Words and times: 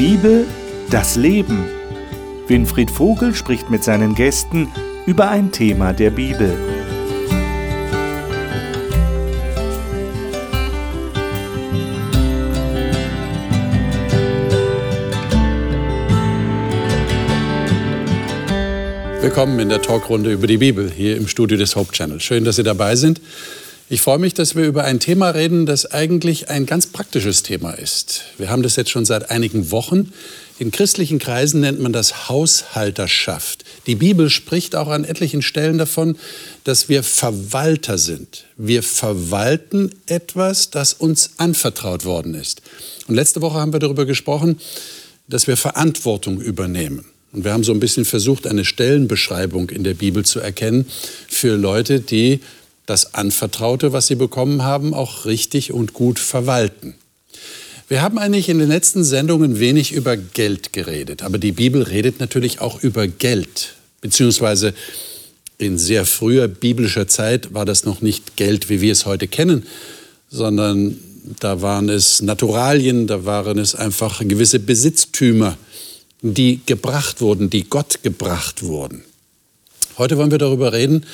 Bibel, 0.00 0.46
das 0.88 1.16
Leben. 1.16 1.66
Winfried 2.48 2.90
Vogel 2.90 3.34
spricht 3.34 3.68
mit 3.68 3.84
seinen 3.84 4.14
Gästen 4.14 4.72
über 5.04 5.28
ein 5.28 5.52
Thema 5.52 5.92
der 5.92 6.08
Bibel. 6.08 6.56
Willkommen 19.20 19.58
in 19.58 19.68
der 19.68 19.82
Talkrunde 19.82 20.32
über 20.32 20.46
die 20.46 20.56
Bibel 20.56 20.90
hier 20.90 21.18
im 21.18 21.28
Studio 21.28 21.58
des 21.58 21.76
Hope 21.76 21.92
Channel. 21.92 22.20
Schön, 22.20 22.44
dass 22.44 22.56
Sie 22.56 22.62
dabei 22.62 22.96
sind. 22.96 23.20
Ich 23.92 24.02
freue 24.02 24.20
mich, 24.20 24.34
dass 24.34 24.54
wir 24.54 24.68
über 24.68 24.84
ein 24.84 25.00
Thema 25.00 25.30
reden, 25.30 25.66
das 25.66 25.84
eigentlich 25.84 26.48
ein 26.48 26.64
ganz 26.64 26.86
praktisches 26.86 27.42
Thema 27.42 27.72
ist. 27.72 28.22
Wir 28.38 28.48
haben 28.48 28.62
das 28.62 28.76
jetzt 28.76 28.90
schon 28.90 29.04
seit 29.04 29.32
einigen 29.32 29.72
Wochen. 29.72 30.12
In 30.60 30.70
christlichen 30.70 31.18
Kreisen 31.18 31.60
nennt 31.60 31.80
man 31.80 31.92
das 31.92 32.28
Haushalterschaft. 32.28 33.64
Die 33.88 33.96
Bibel 33.96 34.30
spricht 34.30 34.76
auch 34.76 34.86
an 34.86 35.02
etlichen 35.02 35.42
Stellen 35.42 35.76
davon, 35.76 36.16
dass 36.62 36.88
wir 36.88 37.02
Verwalter 37.02 37.98
sind. 37.98 38.44
Wir 38.56 38.84
verwalten 38.84 39.90
etwas, 40.06 40.70
das 40.70 40.92
uns 40.92 41.30
anvertraut 41.38 42.04
worden 42.04 42.34
ist. 42.34 42.62
Und 43.08 43.16
letzte 43.16 43.42
Woche 43.42 43.58
haben 43.58 43.72
wir 43.72 43.80
darüber 43.80 44.06
gesprochen, 44.06 44.60
dass 45.26 45.48
wir 45.48 45.56
Verantwortung 45.56 46.40
übernehmen. 46.40 47.06
Und 47.32 47.44
wir 47.44 47.52
haben 47.52 47.64
so 47.64 47.72
ein 47.72 47.80
bisschen 47.80 48.04
versucht, 48.04 48.46
eine 48.46 48.64
Stellenbeschreibung 48.64 49.70
in 49.70 49.82
der 49.82 49.94
Bibel 49.94 50.24
zu 50.24 50.38
erkennen 50.38 50.86
für 51.28 51.56
Leute, 51.56 51.98
die 51.98 52.40
das 52.90 53.14
Anvertraute, 53.14 53.92
was 53.92 54.08
sie 54.08 54.16
bekommen 54.16 54.64
haben, 54.64 54.92
auch 54.92 55.24
richtig 55.24 55.72
und 55.72 55.94
gut 55.94 56.18
verwalten. 56.18 56.94
Wir 57.88 58.02
haben 58.02 58.18
eigentlich 58.18 58.48
in 58.48 58.58
den 58.58 58.68
letzten 58.68 59.02
Sendungen 59.04 59.58
wenig 59.58 59.92
über 59.92 60.16
Geld 60.16 60.72
geredet, 60.72 61.22
aber 61.22 61.38
die 61.38 61.52
Bibel 61.52 61.82
redet 61.82 62.20
natürlich 62.20 62.60
auch 62.60 62.82
über 62.82 63.06
Geld, 63.08 63.74
beziehungsweise 64.00 64.74
in 65.58 65.78
sehr 65.78 66.04
früher 66.04 66.48
biblischer 66.48 67.06
Zeit 67.06 67.52
war 67.54 67.64
das 67.64 67.84
noch 67.84 68.00
nicht 68.00 68.36
Geld, 68.36 68.68
wie 68.68 68.80
wir 68.80 68.92
es 68.92 69.06
heute 69.06 69.28
kennen, 69.28 69.66
sondern 70.28 70.96
da 71.38 71.62
waren 71.62 71.88
es 71.88 72.22
Naturalien, 72.22 73.06
da 73.06 73.24
waren 73.24 73.58
es 73.58 73.74
einfach 73.74 74.20
gewisse 74.26 74.58
Besitztümer, 74.58 75.56
die 76.22 76.60
gebracht 76.66 77.20
wurden, 77.20 77.50
die 77.50 77.64
Gott 77.64 78.02
gebracht 78.02 78.62
wurden. 78.62 79.04
Heute 79.98 80.16
wollen 80.16 80.30
wir 80.30 80.38
darüber 80.38 80.72
reden, 80.72 81.04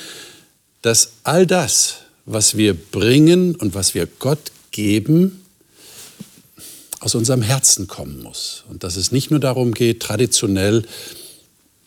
dass 0.81 1.11
all 1.23 1.45
das, 1.45 1.97
was 2.25 2.57
wir 2.57 2.73
bringen 2.73 3.55
und 3.55 3.73
was 3.73 3.93
wir 3.93 4.07
Gott 4.19 4.51
geben, 4.71 5.43
aus 6.99 7.15
unserem 7.15 7.41
Herzen 7.41 7.87
kommen 7.87 8.21
muss. 8.21 8.63
Und 8.69 8.83
dass 8.83 8.95
es 8.95 9.11
nicht 9.11 9.31
nur 9.31 9.39
darum 9.39 9.73
geht, 9.73 10.01
traditionell 10.01 10.83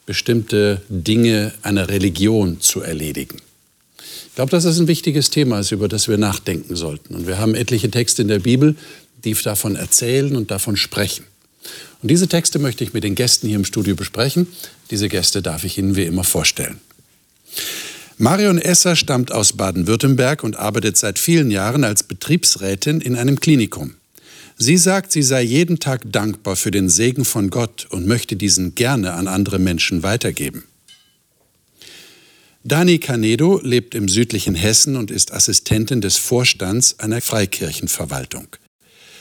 bestimmte 0.06 0.82
Dinge 0.88 1.52
einer 1.62 1.88
Religion 1.88 2.60
zu 2.60 2.80
erledigen. 2.80 3.40
Ich 4.28 4.34
glaube, 4.34 4.50
dass 4.50 4.64
das 4.64 4.78
ein 4.78 4.88
wichtiges 4.88 5.30
Thema 5.30 5.60
ist, 5.60 5.72
über 5.72 5.88
das 5.88 6.08
wir 6.08 6.18
nachdenken 6.18 6.76
sollten. 6.76 7.14
Und 7.14 7.26
wir 7.26 7.38
haben 7.38 7.54
etliche 7.54 7.90
Texte 7.90 8.22
in 8.22 8.28
der 8.28 8.38
Bibel, 8.38 8.76
die 9.24 9.34
davon 9.34 9.76
erzählen 9.76 10.36
und 10.36 10.50
davon 10.50 10.76
sprechen. 10.76 11.24
Und 12.02 12.10
diese 12.10 12.28
Texte 12.28 12.58
möchte 12.58 12.84
ich 12.84 12.94
mit 12.94 13.04
den 13.04 13.14
Gästen 13.14 13.48
hier 13.48 13.56
im 13.56 13.64
Studio 13.64 13.94
besprechen. 13.94 14.46
Diese 14.90 15.08
Gäste 15.08 15.42
darf 15.42 15.64
ich 15.64 15.76
Ihnen 15.76 15.96
wie 15.96 16.04
immer 16.04 16.24
vorstellen. 16.24 16.80
Marion 18.20 18.58
Esser 18.58 18.96
stammt 18.96 19.32
aus 19.32 19.54
Baden-Württemberg 19.54 20.44
und 20.44 20.56
arbeitet 20.56 20.98
seit 20.98 21.18
vielen 21.18 21.50
Jahren 21.50 21.84
als 21.84 22.02
Betriebsrätin 22.02 23.00
in 23.00 23.16
einem 23.16 23.40
Klinikum. 23.40 23.94
Sie 24.58 24.76
sagt, 24.76 25.10
sie 25.10 25.22
sei 25.22 25.40
jeden 25.40 25.78
Tag 25.78 26.02
dankbar 26.04 26.56
für 26.56 26.70
den 26.70 26.90
Segen 26.90 27.24
von 27.24 27.48
Gott 27.48 27.86
und 27.88 28.06
möchte 28.06 28.36
diesen 28.36 28.74
gerne 28.74 29.14
an 29.14 29.26
andere 29.26 29.58
Menschen 29.58 30.02
weitergeben. 30.02 30.64
Dani 32.62 32.98
Canedo 32.98 33.58
lebt 33.64 33.94
im 33.94 34.06
südlichen 34.06 34.54
Hessen 34.54 34.96
und 34.96 35.10
ist 35.10 35.32
Assistentin 35.32 36.02
des 36.02 36.18
Vorstands 36.18 36.98
einer 36.98 37.22
Freikirchenverwaltung. 37.22 38.48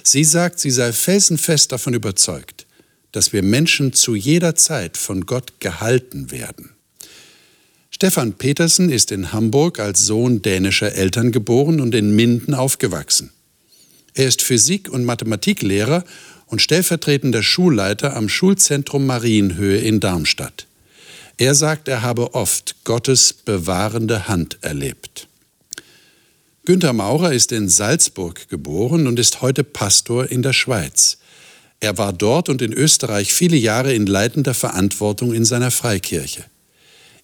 Sie 0.03 0.25
sagt, 0.25 0.59
sie 0.59 0.71
sei 0.71 0.91
felsenfest 0.91 1.71
davon 1.71 1.93
überzeugt, 1.93 2.67
dass 3.13 3.31
wir 3.31 3.43
Menschen 3.43 3.93
zu 3.93 4.13
jeder 4.13 4.55
Zeit 4.55 4.97
von 4.97 5.25
Gott 5.25 5.61
gehalten 5.61 6.31
werden. 6.31 6.71
Stefan 8.01 8.31
Petersen 8.31 8.89
ist 8.89 9.11
in 9.11 9.33
Hamburg 9.33 9.77
als 9.77 10.05
Sohn 10.05 10.41
dänischer 10.41 10.93
Eltern 10.93 11.33
geboren 11.33 11.81
und 11.81 11.93
in 11.93 12.15
Minden 12.15 12.53
aufgewachsen. 12.53 13.31
Er 14.13 14.25
ist 14.25 14.41
Physik- 14.41 14.87
und 14.89 15.03
Mathematiklehrer 15.03 16.05
und 16.45 16.61
stellvertretender 16.61 17.43
Schulleiter 17.43 18.15
am 18.15 18.29
Schulzentrum 18.29 19.05
Marienhöhe 19.05 19.79
in 19.79 19.99
Darmstadt. 19.99 20.65
Er 21.35 21.55
sagt, 21.55 21.89
er 21.89 22.01
habe 22.01 22.35
oft 22.35 22.85
Gottes 22.85 23.33
bewahrende 23.33 24.29
Hand 24.29 24.59
erlebt. 24.61 25.27
Günter 26.63 26.93
Maurer 26.93 27.33
ist 27.33 27.51
in 27.51 27.67
Salzburg 27.67 28.47
geboren 28.47 29.07
und 29.07 29.19
ist 29.19 29.41
heute 29.41 29.65
Pastor 29.65 30.31
in 30.31 30.41
der 30.41 30.53
Schweiz. 30.53 31.17
Er 31.81 31.97
war 31.97 32.13
dort 32.13 32.47
und 32.47 32.61
in 32.61 32.71
Österreich 32.71 33.33
viele 33.33 33.57
Jahre 33.57 33.93
in 33.93 34.05
leitender 34.05 34.53
Verantwortung 34.53 35.33
in 35.33 35.43
seiner 35.43 35.69
Freikirche. 35.69 36.45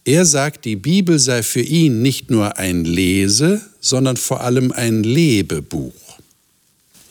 Er 0.08 0.24
sagt, 0.26 0.66
die 0.66 0.76
Bibel 0.76 1.18
sei 1.18 1.42
für 1.42 1.62
ihn 1.62 2.04
nicht 2.04 2.30
nur 2.30 2.58
ein 2.58 2.86
Lese, 2.86 3.62
sondern 3.82 4.18
vor 4.18 4.42
allem 4.42 4.72
ein 4.72 5.04
Lebebuch. 5.04 5.94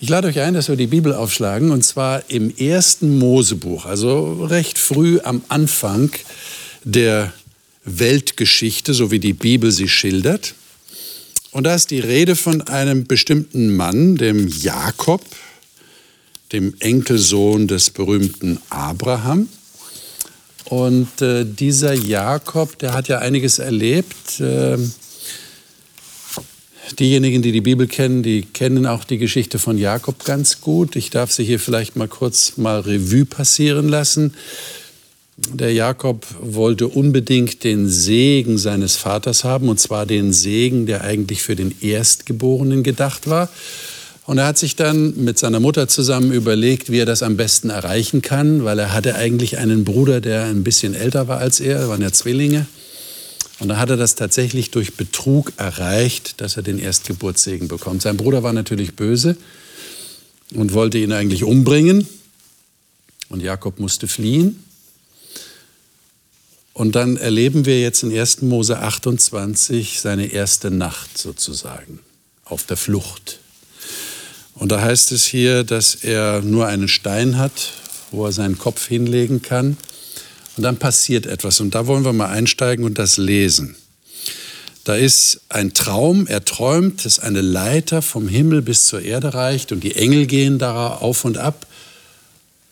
Ich 0.01 0.09
lade 0.09 0.29
euch 0.29 0.39
ein, 0.39 0.55
dass 0.55 0.69
wir 0.69 0.77
die 0.77 0.87
Bibel 0.87 1.13
aufschlagen, 1.13 1.73
und 1.73 1.85
zwar 1.85 2.31
im 2.31 2.57
ersten 2.57 3.19
Mosebuch, 3.19 3.85
also 3.85 4.45
recht 4.45 4.79
früh 4.79 5.19
am 5.25 5.43
Anfang 5.49 6.11
der 6.85 7.33
Weltgeschichte, 7.85 8.95
so 8.95 9.11
wie 9.11 9.19
die 9.19 9.33
Bibel 9.33 9.73
sie 9.73 9.89
schildert. 9.89 10.55
Und 11.51 11.65
da 11.65 11.75
ist 11.75 11.91
die 11.91 12.01
Rede 12.01 12.37
von 12.37 12.63
einem 12.63 13.07
bestimmten 13.07 13.75
Mann, 13.75 14.17
dem 14.17 14.47
Jakob, 14.47 15.25
dem 16.53 16.75
Enkelsohn 16.79 17.67
des 17.67 17.91
berühmten 17.91 18.61
Abraham. 18.71 19.49
Und 20.67 21.21
äh, 21.21 21.45
dieser 21.45 21.93
Jakob, 21.93 22.79
der 22.79 22.95
hat 22.95 23.09
ja 23.09 23.19
einiges 23.19 23.59
erlebt. 23.59 24.41
Äh, 24.41 24.79
diejenigen, 26.99 27.43
die 27.43 27.53
die 27.53 27.61
Bibel 27.61 27.87
kennen, 27.87 28.23
die 28.23 28.43
kennen 28.43 28.87
auch 28.87 29.05
die 29.05 29.19
Geschichte 29.19 29.59
von 29.59 29.79
Jakob 29.79 30.25
ganz 30.25 30.61
gut. 30.61 30.97
Ich 30.97 31.11
darf 31.11 31.33
sie 31.33 31.45
hier 31.45 31.59
vielleicht 31.59 31.97
mal 31.97 32.09
kurz 32.09 32.57
mal 32.57 32.81
Revue 32.81 33.25
passieren 33.25 33.89
lassen. 33.89 34.35
Der 35.37 35.73
Jakob 35.73 36.25
wollte 36.41 36.87
unbedingt 36.87 37.65
den 37.65 37.89
Segen 37.89 38.57
seines 38.57 38.97
Vaters 38.97 39.43
haben, 39.43 39.69
und 39.69 39.81
zwar 39.81 40.07
den 40.07 40.33
Segen, 40.33 40.87
der 40.87 41.03
eigentlich 41.03 41.43
für 41.43 41.57
den 41.57 41.75
Erstgeborenen 41.81 42.85
gedacht 42.85 43.29
war. 43.29 43.49
Und 44.27 44.39
er 44.39 44.47
hat 44.47 44.59
sich 44.59 44.75
dann 44.75 45.23
mit 45.23 45.39
seiner 45.39 45.61
Mutter 45.61 45.87
zusammen 45.87 46.33
überlegt, 46.33 46.91
wie 46.91 46.99
er 46.99 47.07
das 47.07 47.23
am 47.23 47.37
besten 47.37 47.69
erreichen 47.69 48.23
kann, 48.23 48.65
weil 48.65 48.79
er 48.79 48.93
hatte 48.93 49.17
eigentlich 49.17 49.59
einen 49.59 49.85
Bruder, 49.85 50.23
der 50.23 50.45
ein 50.45 50.65
bisschen 50.65 50.95
älter 50.95 51.29
war 51.29 51.39
als 51.39 51.61
er, 51.61 51.89
waren 51.89 52.01
ja 52.01 52.11
Zwillinge. 52.11 52.67
Und 53.61 53.69
da 53.69 53.77
hat 53.77 53.91
er 53.91 53.97
das 53.97 54.15
tatsächlich 54.15 54.71
durch 54.71 54.95
Betrug 54.95 55.53
erreicht, 55.59 56.41
dass 56.41 56.57
er 56.57 56.63
den 56.63 56.79
Erstgeburtssegen 56.79 57.69
bekommt. 57.69 58.03
Sein 58.03 58.17
Bruder 58.17 58.43
war 58.43 58.53
natürlich 58.53 58.97
böse 58.97 59.37
und 60.55 60.73
wollte 60.73 60.99
ihn 60.99 61.13
eigentlich 61.13 61.45
umbringen. 61.45 62.09
Und 63.29 63.43
Jakob 63.43 63.79
musste 63.79 64.09
fliehen. 64.09 64.65
Und 66.73 66.97
dann 66.97 67.17
erleben 67.17 67.67
wir 67.67 67.81
jetzt 67.81 68.03
in 68.03 68.17
1. 68.17 68.43
Mose 68.43 68.79
28 68.79 70.01
seine 70.01 70.27
erste 70.27 70.71
Nacht 70.71 71.17
sozusagen 71.17 72.01
auf 72.45 72.65
der 72.65 72.77
Flucht. 72.77 73.39
Und 74.55 74.71
da 74.71 74.81
heißt 74.81 75.13
es 75.13 75.25
hier, 75.25 75.65
dass 75.65 75.97
er 75.97 76.41
nur 76.43 76.67
einen 76.67 76.89
Stein 76.89 77.39
hat, 77.39 77.73
wo 78.11 78.27
er 78.27 78.33
seinen 78.33 78.59
Kopf 78.59 78.87
hinlegen 78.87 79.43
kann. 79.43 79.77
Und 80.57 80.63
dann 80.63 80.77
passiert 80.77 81.27
etwas. 81.27 81.61
Und 81.61 81.75
da 81.75 81.87
wollen 81.87 82.05
wir 82.05 82.13
mal 82.13 82.29
einsteigen 82.29 82.85
und 82.85 82.99
das 82.99 83.17
lesen. 83.17 83.77
Da 84.85 84.95
ist 84.95 85.41
ein 85.49 85.73
Traum, 85.73 86.27
er 86.27 86.45
träumt, 86.45 87.05
dass 87.07 87.19
eine 87.19 87.41
Leiter 87.41 88.03
vom 88.03 88.29
Himmel 88.29 88.61
bis 88.61 88.85
zur 88.85 89.01
Erde 89.01 89.33
reicht 89.33 89.73
und 89.73 89.83
die 89.83 89.97
Engel 89.97 90.27
gehen 90.27 90.59
da 90.59 90.89
auf 90.89 91.25
und 91.25 91.39
ab 91.39 91.67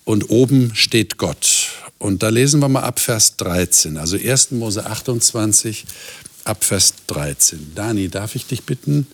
und 0.05 0.29
oben 0.29 0.73
steht 0.75 1.17
Gott. 1.17 1.71
Und 1.99 2.23
da 2.23 2.29
lesen 2.29 2.61
wir 2.61 2.69
mal 2.69 2.83
ab 2.83 3.01
Vers 3.01 3.37
13, 3.37 3.97
also 3.97 4.17
1. 4.17 4.51
Mose 4.51 4.85
28, 4.85 5.87
ab 6.45 6.65
Vers 6.65 6.95
13. 7.07 7.73
Dani, 7.75 8.09
darf 8.09 8.35
ich 8.35 8.47
dich 8.47 8.65
bitten, 8.65 9.07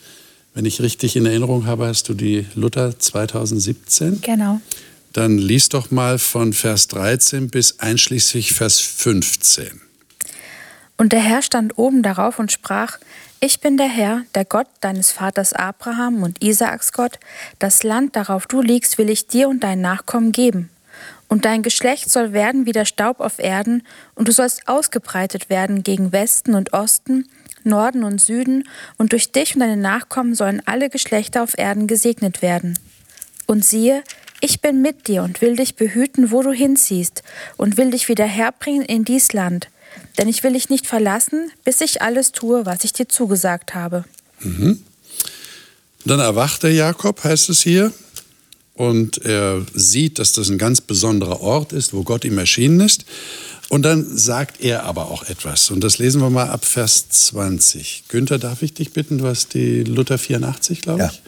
wenn 0.58 0.64
ich 0.64 0.82
richtig 0.82 1.14
in 1.14 1.24
Erinnerung 1.24 1.66
habe, 1.66 1.86
hast 1.86 2.08
du 2.08 2.14
die 2.14 2.44
Luther 2.56 2.98
2017? 2.98 4.22
Genau. 4.22 4.60
Dann 5.12 5.38
lies 5.38 5.68
doch 5.68 5.92
mal 5.92 6.18
von 6.18 6.52
Vers 6.52 6.88
13 6.88 7.48
bis 7.48 7.78
einschließlich 7.78 8.54
Vers 8.54 8.80
15. 8.80 9.80
Und 10.96 11.12
der 11.12 11.20
Herr 11.20 11.42
stand 11.42 11.78
oben 11.78 12.02
darauf 12.02 12.40
und 12.40 12.50
sprach, 12.50 12.98
ich 13.38 13.60
bin 13.60 13.76
der 13.76 13.86
Herr, 13.86 14.22
der 14.34 14.44
Gott 14.44 14.66
deines 14.80 15.12
Vaters 15.12 15.52
Abraham 15.52 16.24
und 16.24 16.42
Isaaks 16.42 16.92
Gott. 16.92 17.20
Das 17.60 17.84
Land, 17.84 18.16
darauf 18.16 18.48
du 18.48 18.60
liegst, 18.60 18.98
will 18.98 19.10
ich 19.10 19.28
dir 19.28 19.48
und 19.48 19.62
deinen 19.62 19.82
Nachkommen 19.82 20.32
geben. 20.32 20.70
Und 21.28 21.44
dein 21.44 21.62
Geschlecht 21.62 22.10
soll 22.10 22.32
werden 22.32 22.66
wie 22.66 22.72
der 22.72 22.84
Staub 22.84 23.20
auf 23.20 23.38
Erden, 23.38 23.84
und 24.16 24.26
du 24.26 24.32
sollst 24.32 24.66
ausgebreitet 24.66 25.50
werden 25.50 25.84
gegen 25.84 26.10
Westen 26.10 26.56
und 26.56 26.72
Osten, 26.72 27.28
Norden 27.64 28.04
und 28.04 28.20
Süden, 28.20 28.68
und 28.96 29.12
durch 29.12 29.32
dich 29.32 29.54
und 29.54 29.60
deine 29.60 29.76
Nachkommen 29.76 30.34
sollen 30.34 30.62
alle 30.66 30.90
Geschlechter 30.90 31.42
auf 31.42 31.56
Erden 31.56 31.86
gesegnet 31.86 32.42
werden. 32.42 32.78
Und 33.46 33.64
siehe, 33.64 34.02
ich 34.40 34.60
bin 34.60 34.82
mit 34.82 35.08
dir 35.08 35.22
und 35.22 35.40
will 35.40 35.56
dich 35.56 35.74
behüten, 35.74 36.30
wo 36.30 36.42
du 36.42 36.52
hinziehst, 36.52 37.22
und 37.56 37.76
will 37.76 37.90
dich 37.90 38.08
wieder 38.08 38.26
herbringen 38.26 38.84
in 38.84 39.04
dies 39.04 39.32
Land. 39.32 39.68
Denn 40.16 40.28
ich 40.28 40.42
will 40.42 40.52
dich 40.52 40.68
nicht 40.68 40.86
verlassen, 40.86 41.50
bis 41.64 41.80
ich 41.80 42.02
alles 42.02 42.32
tue, 42.32 42.66
was 42.66 42.84
ich 42.84 42.92
dir 42.92 43.08
zugesagt 43.08 43.74
habe. 43.74 44.04
Mhm. 44.40 44.82
Dann 46.04 46.20
erwacht 46.20 46.62
der 46.62 46.72
Jakob, 46.72 47.24
heißt 47.24 47.50
es 47.50 47.62
hier, 47.62 47.92
und 48.74 49.18
er 49.24 49.66
sieht, 49.74 50.20
dass 50.20 50.32
das 50.32 50.48
ein 50.48 50.58
ganz 50.58 50.80
besonderer 50.80 51.40
Ort 51.40 51.72
ist, 51.72 51.92
wo 51.92 52.04
Gott 52.04 52.24
ihm 52.24 52.38
erschienen 52.38 52.80
ist. 52.80 53.04
Und 53.68 53.82
dann 53.82 54.16
sagt 54.16 54.60
er 54.60 54.84
aber 54.84 55.10
auch 55.10 55.24
etwas. 55.24 55.70
Und 55.70 55.84
das 55.84 55.98
lesen 55.98 56.22
wir 56.22 56.30
mal 56.30 56.48
ab 56.48 56.64
Vers 56.64 57.08
20. 57.10 58.04
Günther, 58.08 58.38
darf 58.38 58.62
ich 58.62 58.72
dich 58.72 58.92
bitten? 58.92 59.18
Du 59.18 59.26
hast 59.26 59.52
die 59.52 59.84
Luther 59.84 60.16
84, 60.16 60.80
glaube 60.80 61.10
ich. 61.12 61.22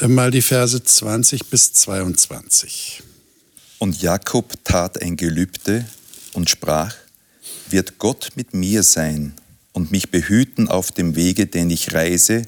Ja. 0.00 0.04
Äh, 0.04 0.08
mal 0.08 0.30
die 0.30 0.42
Verse 0.42 0.80
20 0.82 1.46
bis 1.46 1.72
22. 1.72 3.02
Und 3.78 4.00
Jakob 4.00 4.52
tat 4.64 5.02
ein 5.02 5.16
Gelübde 5.16 5.84
und 6.34 6.48
sprach, 6.48 6.94
wird 7.68 7.98
Gott 7.98 8.30
mit 8.36 8.54
mir 8.54 8.82
sein 8.84 9.34
und 9.72 9.90
mich 9.90 10.10
behüten 10.10 10.68
auf 10.68 10.92
dem 10.92 11.16
Wege, 11.16 11.46
den 11.46 11.70
ich 11.70 11.92
reise, 11.92 12.42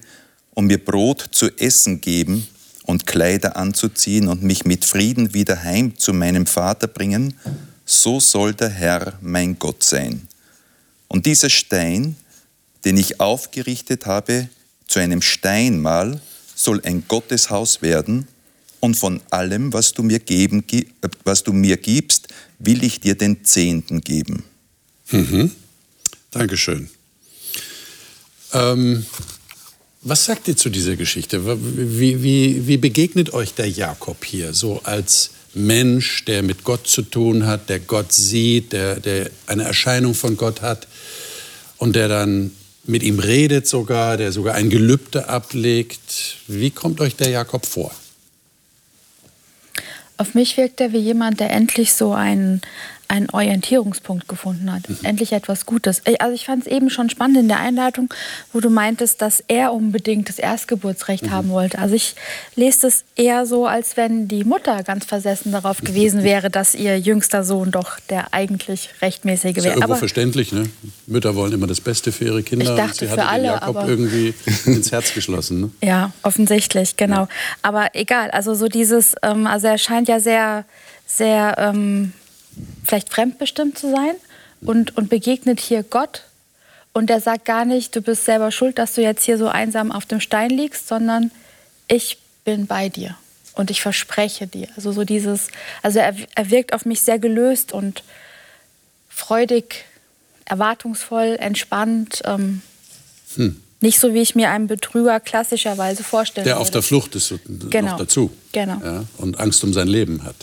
und 0.54 0.66
mir 0.66 0.82
Brot 0.82 1.28
zu 1.32 1.50
essen 1.58 2.00
geben 2.00 2.46
und 2.84 3.06
Kleider 3.06 3.56
anzuziehen 3.56 4.28
und 4.28 4.42
mich 4.42 4.64
mit 4.64 4.84
Frieden 4.84 5.34
wieder 5.34 5.62
heim 5.62 5.98
zu 5.98 6.12
meinem 6.12 6.46
Vater 6.46 6.86
bringen, 6.86 7.34
so 7.88 8.20
soll 8.20 8.54
der 8.54 8.68
Herr 8.68 9.18
mein 9.20 9.58
Gott 9.58 9.82
sein. 9.82 10.28
Und 11.08 11.26
dieser 11.26 11.50
Stein, 11.50 12.16
den 12.84 12.96
ich 12.98 13.18
aufgerichtet 13.18 14.06
habe, 14.06 14.48
zu 14.86 15.00
einem 15.00 15.22
Steinmal, 15.22 16.20
soll 16.54 16.82
ein 16.84 17.04
Gotteshaus 17.08 17.82
werden, 17.82 18.28
und 18.80 18.96
von 18.96 19.20
allem, 19.30 19.72
was 19.72 19.92
du 19.92 20.02
mir, 20.02 20.20
geben, 20.20 20.62
was 21.24 21.42
du 21.42 21.52
mir 21.52 21.76
gibst, 21.76 22.28
will 22.58 22.84
ich 22.84 23.00
dir 23.00 23.16
den 23.16 23.44
Zehnten 23.44 24.00
geben. 24.00 24.44
Mhm. 25.10 25.50
Dankeschön. 26.30 26.88
Ähm, 28.52 29.04
was 30.02 30.24
sagt 30.24 30.48
ihr 30.48 30.56
zu 30.56 30.70
dieser 30.70 30.96
Geschichte? 30.96 31.44
Wie, 31.44 32.22
wie, 32.22 32.66
wie 32.66 32.76
begegnet 32.76 33.32
euch 33.32 33.54
der 33.54 33.68
Jakob 33.68 34.24
hier 34.24 34.54
so 34.54 34.80
als 34.84 35.30
Mensch, 35.54 36.24
der 36.24 36.42
mit 36.42 36.64
Gott 36.64 36.86
zu 36.86 37.02
tun 37.02 37.46
hat, 37.46 37.68
der 37.68 37.80
Gott 37.80 38.12
sieht, 38.12 38.72
der, 38.72 39.00
der 39.00 39.30
eine 39.46 39.64
Erscheinung 39.64 40.14
von 40.14 40.36
Gott 40.36 40.62
hat 40.62 40.86
und 41.78 41.96
der 41.96 42.08
dann 42.08 42.52
mit 42.84 43.02
ihm 43.02 43.18
redet 43.18 43.66
sogar, 43.66 44.16
der 44.16 44.32
sogar 44.32 44.54
ein 44.54 44.70
Gelübde 44.70 45.28
ablegt? 45.28 46.36
Wie 46.46 46.70
kommt 46.70 47.00
euch 47.00 47.16
der 47.16 47.28
Jakob 47.28 47.66
vor? 47.66 47.92
Auf 50.16 50.34
mich 50.34 50.56
wirkt 50.56 50.80
er 50.80 50.92
wie 50.92 50.98
jemand, 50.98 51.38
der 51.38 51.50
endlich 51.50 51.92
so 51.92 52.12
einen, 52.12 52.60
einen 53.08 53.30
Orientierungspunkt 53.30 54.28
gefunden 54.28 54.70
hat. 54.70 54.88
Mhm. 54.88 54.98
Endlich 55.02 55.32
etwas 55.32 55.64
Gutes. 55.64 56.02
Also 56.18 56.34
ich 56.34 56.44
fand 56.44 56.66
es 56.66 56.70
eben 56.70 56.90
schon 56.90 57.08
spannend 57.08 57.38
in 57.38 57.48
der 57.48 57.58
Einleitung, 57.58 58.12
wo 58.52 58.60
du 58.60 58.68
meintest, 58.68 59.22
dass 59.22 59.42
er 59.48 59.72
unbedingt 59.72 60.28
das 60.28 60.38
Erstgeburtsrecht 60.38 61.24
mhm. 61.24 61.30
haben 61.30 61.48
wollte. 61.48 61.78
Also 61.78 61.94
ich 61.94 62.14
lese 62.54 62.82
das 62.82 63.04
eher 63.16 63.46
so, 63.46 63.66
als 63.66 63.96
wenn 63.96 64.28
die 64.28 64.44
Mutter 64.44 64.82
ganz 64.82 65.06
versessen 65.06 65.52
darauf 65.52 65.80
gewesen 65.80 66.22
wäre, 66.22 66.50
dass 66.50 66.74
ihr 66.74 66.98
jüngster 67.00 67.44
Sohn 67.44 67.70
doch 67.70 67.98
der 68.10 68.34
eigentlich 68.34 68.90
rechtmäßige 69.00 69.56
wäre. 69.56 69.58
Ist 69.58 69.64
ja 69.64 69.70
irgendwo 69.70 69.84
aber 69.84 69.96
verständlich, 69.96 70.52
ne? 70.52 70.68
Mütter 71.06 71.34
wollen 71.34 71.52
immer 71.52 71.66
das 71.66 71.80
Beste 71.80 72.12
für 72.12 72.26
ihre 72.26 72.42
Kinder. 72.42 72.66
Ich 72.66 72.76
dachte, 72.76 73.06
und 73.06 73.10
sie 73.10 73.16
für 73.16 73.26
alle, 73.26 73.46
Jakob 73.46 73.76
aber 73.76 73.88
irgendwie 73.88 74.34
ins 74.66 74.92
Herz 74.92 75.14
geschlossen. 75.14 75.60
Ne? 75.62 75.70
Ja, 75.82 76.12
offensichtlich, 76.22 76.96
genau. 76.96 77.22
Ja. 77.22 77.28
Aber 77.62 77.88
egal, 77.94 78.30
also 78.32 78.54
so 78.54 78.68
dieses, 78.68 79.14
ähm, 79.22 79.46
also 79.46 79.66
er 79.66 79.78
scheint 79.78 80.08
ja 80.08 80.20
sehr, 80.20 80.66
sehr 81.06 81.56
ähm, 81.58 82.12
vielleicht 82.84 83.12
fremdbestimmt 83.12 83.78
zu 83.78 83.90
sein 83.90 84.14
und, 84.60 84.96
und 84.96 85.08
begegnet 85.08 85.60
hier 85.60 85.82
Gott. 85.82 86.24
Und 86.92 87.10
er 87.10 87.20
sagt 87.20 87.44
gar 87.44 87.64
nicht, 87.64 87.94
du 87.94 88.02
bist 88.02 88.24
selber 88.24 88.50
schuld, 88.50 88.78
dass 88.78 88.94
du 88.94 89.02
jetzt 89.02 89.24
hier 89.24 89.38
so 89.38 89.48
einsam 89.48 89.92
auf 89.92 90.06
dem 90.06 90.20
Stein 90.20 90.50
liegst, 90.50 90.88
sondern 90.88 91.30
ich 91.86 92.18
bin 92.44 92.66
bei 92.66 92.88
dir 92.88 93.16
und 93.54 93.70
ich 93.70 93.82
verspreche 93.82 94.46
dir. 94.46 94.68
Also 94.76 94.92
so 94.92 95.04
dieses, 95.04 95.48
also 95.82 95.98
er, 95.98 96.14
er 96.34 96.50
wirkt 96.50 96.72
auf 96.72 96.86
mich 96.86 97.02
sehr 97.02 97.18
gelöst 97.18 97.72
und 97.72 98.02
freudig, 99.08 99.84
erwartungsvoll, 100.44 101.36
entspannt. 101.38 102.22
Ähm, 102.24 102.62
hm. 103.34 103.60
Nicht 103.80 104.00
so, 104.00 104.14
wie 104.14 104.20
ich 104.20 104.34
mir 104.34 104.50
einen 104.50 104.66
Betrüger 104.66 105.20
klassischerweise 105.20 106.02
vorstelle. 106.02 106.44
Der 106.44 106.58
auf 106.58 106.70
der 106.70 106.82
Flucht 106.82 107.14
ist 107.14 107.32
genau. 107.70 107.92
noch 107.92 107.98
dazu. 107.98 108.32
Genau. 108.52 108.80
Ja, 108.82 109.04
und 109.18 109.38
Angst 109.38 109.62
um 109.62 109.72
sein 109.72 109.86
Leben 109.86 110.24
hat. 110.24 110.36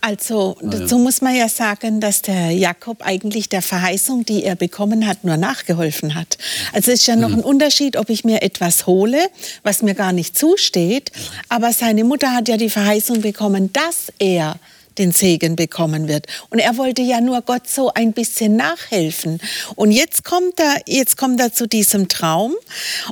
Also 0.00 0.56
dazu 0.62 0.98
muss 0.98 1.20
man 1.20 1.34
ja 1.34 1.48
sagen, 1.48 2.00
dass 2.00 2.22
der 2.22 2.50
Jakob 2.50 3.04
eigentlich 3.04 3.48
der 3.48 3.62
Verheißung, 3.62 4.24
die 4.24 4.44
er 4.44 4.54
bekommen 4.54 5.06
hat, 5.06 5.24
nur 5.24 5.36
nachgeholfen 5.36 6.14
hat. 6.14 6.38
Also 6.72 6.92
es 6.92 7.00
ist 7.00 7.06
ja 7.06 7.16
noch 7.16 7.32
ein 7.32 7.42
Unterschied, 7.42 7.96
ob 7.96 8.08
ich 8.10 8.24
mir 8.24 8.42
etwas 8.42 8.86
hole, 8.86 9.28
was 9.62 9.82
mir 9.82 9.94
gar 9.94 10.12
nicht 10.12 10.38
zusteht. 10.38 11.10
Aber 11.48 11.72
seine 11.72 12.04
Mutter 12.04 12.32
hat 12.32 12.48
ja 12.48 12.56
die 12.56 12.70
Verheißung 12.70 13.20
bekommen, 13.20 13.72
dass 13.72 14.12
er 14.18 14.56
den 14.98 15.12
Segen 15.12 15.56
bekommen 15.56 16.08
wird. 16.08 16.26
Und 16.50 16.58
er 16.58 16.76
wollte 16.76 17.02
ja 17.02 17.20
nur 17.20 17.42
Gott 17.42 17.68
so 17.68 17.92
ein 17.94 18.12
bisschen 18.12 18.56
nachhelfen. 18.56 19.40
Und 19.76 19.92
jetzt 19.92 20.24
kommt 20.24 20.58
er, 20.58 20.82
jetzt 20.86 21.16
kommt 21.16 21.40
er 21.40 21.52
zu 21.52 21.66
diesem 21.66 22.08
Traum 22.08 22.54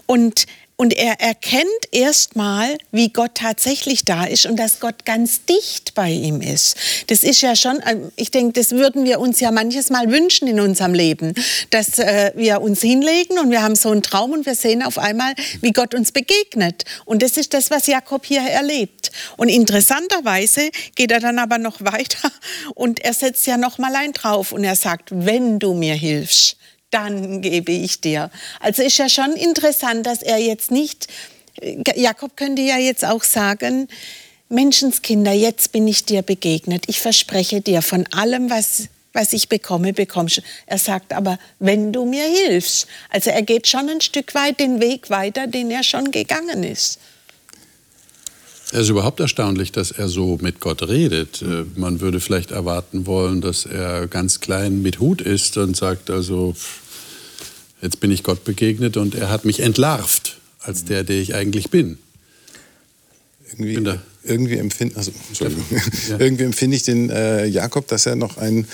und 0.07 0.47
und 0.77 0.93
er 0.93 1.21
erkennt 1.21 1.67
erstmal, 1.91 2.77
wie 2.93 3.09
Gott 3.09 3.35
tatsächlich 3.35 4.05
da 4.05 4.25
ist 4.25 4.45
und 4.45 4.57
dass 4.57 4.79
Gott 4.81 5.07
ganz 5.07 5.45
dicht 5.47 5.95
bei 5.95 6.11
ihm 6.11 6.43
ist. 6.43 6.77
Das 7.07 7.25
ist 7.25 7.41
ja 7.41 7.57
schon, 7.57 7.81
ähm, 7.87 8.13
ich 8.17 8.31
denke, 8.31 8.53
das 8.53 8.73
würden 8.73 9.05
wir 9.05 9.19
uns 9.19 9.41
ja 9.41 9.51
manches 9.51 9.89
Mal 9.89 10.11
wünschen 10.13 10.47
in 10.49 10.61
unserem 10.61 10.93
Leben, 10.93 11.35
dass 11.71 11.99
äh, 11.99 12.33
wir 12.35 12.61
uns 12.61 12.83
hinlegen 12.83 13.39
und 13.39 13.51
wir 13.51 13.63
haben 13.63 13.75
so 13.75 13.91
einen 13.91 14.03
Traum 14.03 14.33
und 14.33 14.45
wir 14.45 14.55
sehen 14.55 14.83
auf 14.83 14.99
einmal, 14.99 15.33
wie 15.63 15.73
Gott 15.73 15.95
uns 15.95 16.13
begegnet. 16.13 16.85
Und 17.07 17.23
das 17.23 17.39
ist 17.39 17.55
das, 17.55 17.71
was 17.71 17.87
Jakob 17.87 18.27
hier 18.27 18.43
erlebt. 18.43 19.11
Und 19.39 19.49
interessanterweise 19.49 20.71
geht 20.95 21.11
er 21.11 21.21
dann 21.21 21.39
aber 21.39 21.57
noch 21.57 21.81
weiter 21.81 22.31
und 22.75 23.01
er 23.01 23.15
setzt 23.15 23.47
ja 23.47 23.57
noch 23.57 23.79
mal 23.79 23.95
ein 23.97 24.13
drauf 24.13 24.53
und 24.53 24.63
er 24.63 24.77
sagt, 24.77 25.09
wenn 25.11 25.59
du 25.59 25.73
mir 25.73 25.95
hilfst 25.95 26.57
dann 26.91 27.43
gebe 27.43 27.73
ich 27.73 28.01
dir. 28.01 28.31
Also 28.61 28.83
ist 28.83 28.99
ja 28.99 29.09
schon 29.09 29.33
interessant, 29.33 30.07
dass 30.07 30.23
er 30.23 30.39
jetzt 30.39 30.71
nicht, 30.71 31.09
Jakob 31.95 32.37
könnte 32.37 32.63
ja 32.63 32.79
jetzt 32.79 33.05
auch 33.05 33.25
sagen, 33.25 33.89
Menschenskinder, 34.49 35.33
jetzt 35.33 35.73
bin 35.73 35.89
ich 35.89 36.05
dir 36.05 36.23
begegnet. 36.23 36.85
Ich 36.87 37.01
verspreche 37.01 37.61
dir 37.61 37.83
von 37.83 38.07
allem, 38.13 38.49
was, 38.49 38.89
was 39.13 39.33
ich 39.33 39.49
bekomme, 39.49 39.93
bekommst 39.93 40.39
du. 40.39 40.43
Er 40.67 40.79
sagt 40.79 41.13
aber, 41.13 41.39
wenn 41.59 41.93
du 41.93 42.05
mir 42.05 42.25
hilfst. 42.25 42.87
Also 43.11 43.31
er 43.31 43.43
geht 43.43 43.67
schon 43.67 43.89
ein 43.89 44.01
Stück 44.01 44.35
weit 44.35 44.61
den 44.61 44.81
Weg 44.81 45.11
weiter, 45.11 45.49
den 45.49 45.71
er 45.71 45.83
schon 45.83 46.13
gegangen 46.13 46.63
ist. 46.63 47.01
Es 48.77 48.83
ist 48.83 48.89
überhaupt 48.91 49.21
erstaunlich, 49.21 49.73
dass 49.73 49.91
er 49.91 50.07
so 50.07 50.39
mit 50.43 50.61
Gott 50.61 50.87
redet. 50.87 51.41
Äh, 51.41 51.65
man 51.77 52.03
würde 52.03 52.21
vielleicht 52.21 52.51
erwarten 52.51 53.07
wollen, 53.07 53.41
dass 53.41 53.65
er 53.65 54.07
ganz 54.07 54.41
klein 54.41 54.83
mit 54.83 55.01
Hut 55.01 55.23
ist 55.23 55.57
und 55.57 55.75
sagt 55.75 56.11
also, 56.11 56.55
jetzt 57.81 58.01
bin 58.01 58.11
ich 58.11 58.23
Gott 58.23 58.45
begegnet 58.45 58.99
und 58.99 59.15
er 59.15 59.31
hat 59.31 59.47
mich 59.47 59.61
entlarvt 59.61 60.37
als 60.61 60.85
der, 60.85 61.05
der 61.05 61.19
ich 61.19 61.35
eigentlich 61.35 61.71
bin. 61.71 61.97
Irgendwie, 63.51 63.77
irgendwie 64.27 64.57
empfinde 64.57 64.97
also, 64.97 65.13
ja. 65.39 65.49
irgendwie 66.19 66.45
empfinde 66.45 66.77
ich 66.77 66.83
den 66.83 67.11
äh, 67.11 67.47
Jakob, 67.47 67.87
dass 67.89 68.07
er 68.07 68.17
noch 68.17 68.37
ein 68.37 68.67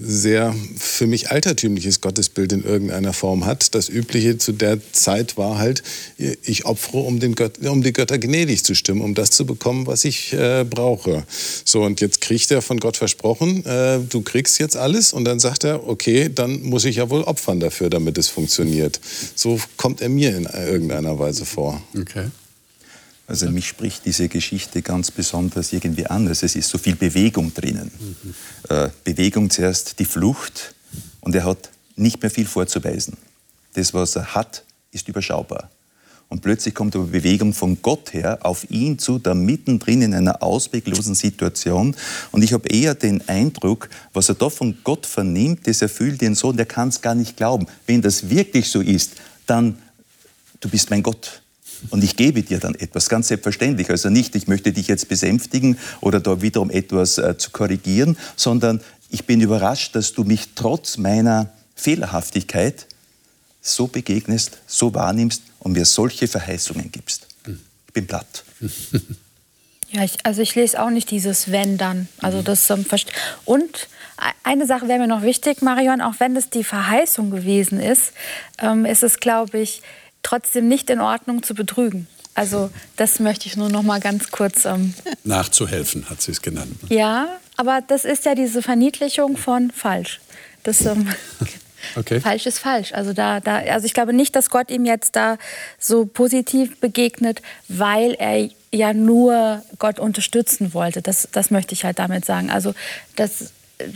sehr 0.00 0.54
für 0.76 1.06
mich 1.06 1.30
altertümliches 1.30 2.00
Gottesbild 2.00 2.52
in 2.52 2.64
irgendeiner 2.64 3.12
Form 3.12 3.44
hat. 3.44 3.74
Das 3.74 3.88
Übliche 3.88 4.38
zu 4.38 4.52
der 4.52 4.78
Zeit 4.92 5.36
war 5.36 5.58
halt, 5.58 5.82
ich 6.16 6.64
opfere, 6.64 6.98
um, 6.98 7.20
den 7.20 7.34
Gött 7.34 7.58
um 7.58 7.82
die 7.82 7.92
Götter 7.92 8.18
gnädig 8.18 8.64
zu 8.64 8.74
stimmen, 8.74 9.02
um 9.02 9.14
das 9.14 9.30
zu 9.30 9.44
bekommen, 9.44 9.86
was 9.86 10.04
ich 10.04 10.32
äh, 10.32 10.64
brauche. 10.68 11.24
So, 11.64 11.82
und 11.82 12.00
jetzt 12.00 12.22
kriegt 12.22 12.50
er 12.50 12.62
von 12.62 12.80
Gott 12.80 12.96
versprochen, 12.96 13.64
äh, 13.66 14.00
du 14.08 14.22
kriegst 14.22 14.58
jetzt 14.58 14.76
alles. 14.76 15.12
Und 15.12 15.24
dann 15.26 15.38
sagt 15.38 15.64
er, 15.64 15.86
okay, 15.86 16.30
dann 16.34 16.62
muss 16.62 16.86
ich 16.86 16.96
ja 16.96 17.10
wohl 17.10 17.22
opfern 17.22 17.60
dafür, 17.60 17.90
damit 17.90 18.16
es 18.16 18.28
funktioniert. 18.28 19.00
So 19.34 19.60
kommt 19.76 20.00
er 20.00 20.08
mir 20.08 20.34
in 20.34 20.44
irgendeiner 20.44 21.18
Weise 21.18 21.44
vor. 21.44 21.82
Okay. 21.98 22.28
Also 23.26 23.50
mich 23.50 23.68
spricht 23.68 24.04
diese 24.04 24.28
Geschichte 24.28 24.82
ganz 24.82 25.10
besonders 25.10 25.72
irgendwie 25.72 26.06
an. 26.06 26.28
Also 26.28 26.46
es 26.46 26.56
ist 26.56 26.68
so 26.68 26.78
viel 26.78 26.96
Bewegung 26.96 27.54
drinnen. 27.54 27.90
Mhm. 27.98 28.34
Äh, 28.68 28.90
Bewegung 29.04 29.48
zuerst 29.48 29.98
die 29.98 30.04
Flucht 30.04 30.74
und 31.20 31.34
er 31.34 31.44
hat 31.44 31.70
nicht 31.96 32.20
mehr 32.20 32.30
viel 32.30 32.46
vorzuweisen. 32.46 33.16
Das, 33.74 33.94
was 33.94 34.16
er 34.16 34.34
hat, 34.34 34.64
ist 34.90 35.08
überschaubar. 35.08 35.70
Und 36.32 36.40
plötzlich 36.40 36.74
kommt 36.74 36.96
eine 36.96 37.04
Bewegung 37.04 37.52
von 37.52 37.82
Gott 37.82 38.14
her 38.14 38.38
auf 38.40 38.70
ihn 38.70 38.98
zu, 38.98 39.18
da 39.18 39.34
mittendrin 39.34 40.00
in 40.00 40.14
einer 40.14 40.42
ausweglosen 40.42 41.14
Situation. 41.14 41.94
Und 42.30 42.42
ich 42.42 42.54
habe 42.54 42.68
eher 42.70 42.94
den 42.94 43.28
Eindruck, 43.28 43.90
was 44.14 44.30
er 44.30 44.36
da 44.36 44.48
von 44.48 44.78
Gott 44.82 45.04
vernimmt, 45.04 45.66
das 45.66 45.82
erfüllt 45.82 46.22
ihn 46.22 46.34
so, 46.34 46.48
und 46.48 46.58
er 46.58 46.64
kann 46.64 46.88
es 46.88 47.02
gar 47.02 47.14
nicht 47.14 47.36
glauben. 47.36 47.66
Wenn 47.86 48.00
das 48.00 48.30
wirklich 48.30 48.70
so 48.70 48.80
ist, 48.80 49.12
dann, 49.46 49.76
du 50.60 50.70
bist 50.70 50.88
mein 50.88 51.02
Gott. 51.02 51.41
Und 51.90 52.04
ich 52.04 52.16
gebe 52.16 52.42
dir 52.42 52.58
dann 52.58 52.74
etwas, 52.74 53.08
ganz 53.08 53.28
selbstverständlich. 53.28 53.90
Also 53.90 54.08
nicht, 54.08 54.34
ich 54.34 54.48
möchte 54.48 54.72
dich 54.72 54.88
jetzt 54.88 55.08
besänftigen 55.08 55.78
oder 56.00 56.20
da 56.20 56.42
wiederum 56.42 56.70
etwas 56.70 57.18
äh, 57.18 57.36
zu 57.36 57.50
korrigieren, 57.50 58.16
sondern 58.36 58.80
ich 59.10 59.26
bin 59.26 59.40
überrascht, 59.40 59.94
dass 59.94 60.12
du 60.12 60.24
mich 60.24 60.50
trotz 60.54 60.96
meiner 60.96 61.50
Fehlerhaftigkeit 61.74 62.86
so 63.60 63.86
begegnest, 63.86 64.58
so 64.66 64.94
wahrnimmst 64.94 65.42
und 65.60 65.72
mir 65.72 65.84
solche 65.84 66.28
Verheißungen 66.28 66.90
gibst. 66.90 67.26
Ich 67.86 67.92
bin 67.92 68.06
platt. 68.06 68.44
Ja, 69.94 70.04
ich, 70.04 70.24
also 70.24 70.40
ich 70.40 70.54
lese 70.54 70.82
auch 70.82 70.88
nicht 70.88 71.10
dieses 71.10 71.52
Wenn 71.52 71.76
dann. 71.76 72.08
Also 72.22 72.38
mhm. 72.38 72.44
das 72.44 72.70
ähm, 72.70 72.86
und 73.44 73.88
eine 74.42 74.66
Sache 74.66 74.88
wäre 74.88 74.98
mir 74.98 75.06
noch 75.06 75.22
wichtig, 75.22 75.60
Marion, 75.62 76.00
auch 76.00 76.14
wenn 76.18 76.34
das 76.34 76.48
die 76.48 76.64
Verheißung 76.64 77.30
gewesen 77.30 77.78
ist, 77.78 78.12
ähm, 78.58 78.86
ist 78.86 79.02
es, 79.02 79.20
glaube 79.20 79.58
ich, 79.58 79.82
trotzdem 80.22 80.68
nicht 80.68 80.90
in 80.90 81.00
Ordnung 81.00 81.42
zu 81.42 81.54
betrügen. 81.54 82.06
Also 82.34 82.70
das 82.96 83.20
möchte 83.20 83.46
ich 83.46 83.56
nur 83.56 83.68
noch 83.68 83.82
mal 83.82 84.00
ganz 84.00 84.30
kurz 84.30 84.64
ähm 84.64 84.94
nachzuhelfen, 85.24 86.08
hat 86.08 86.22
sie 86.22 86.32
es 86.32 86.40
genannt. 86.40 86.82
Ne? 86.88 86.96
Ja, 86.96 87.28
aber 87.56 87.80
das 87.86 88.04
ist 88.04 88.24
ja 88.24 88.34
diese 88.34 88.62
Verniedlichung 88.62 89.36
von 89.36 89.70
falsch. 89.70 90.20
Das 90.62 90.84
ähm, 90.86 91.08
Okay. 91.96 92.20
Falsch 92.20 92.46
ist 92.46 92.58
falsch. 92.58 92.92
Also, 92.92 93.12
da, 93.12 93.40
da, 93.40 93.58
also 93.58 93.86
ich 93.86 93.94
glaube 93.94 94.12
nicht, 94.12 94.36
dass 94.36 94.50
Gott 94.50 94.70
ihm 94.70 94.84
jetzt 94.84 95.16
da 95.16 95.36
so 95.78 96.06
positiv 96.06 96.78
begegnet, 96.80 97.42
weil 97.68 98.14
er 98.14 98.48
ja 98.70 98.94
nur 98.94 99.62
Gott 99.78 99.98
unterstützen 99.98 100.74
wollte. 100.74 101.02
Das, 101.02 101.28
das 101.32 101.50
möchte 101.50 101.74
ich 101.74 101.84
halt 101.84 101.98
damit 101.98 102.24
sagen. 102.24 102.50
Also 102.50 102.74
das, 103.16 103.52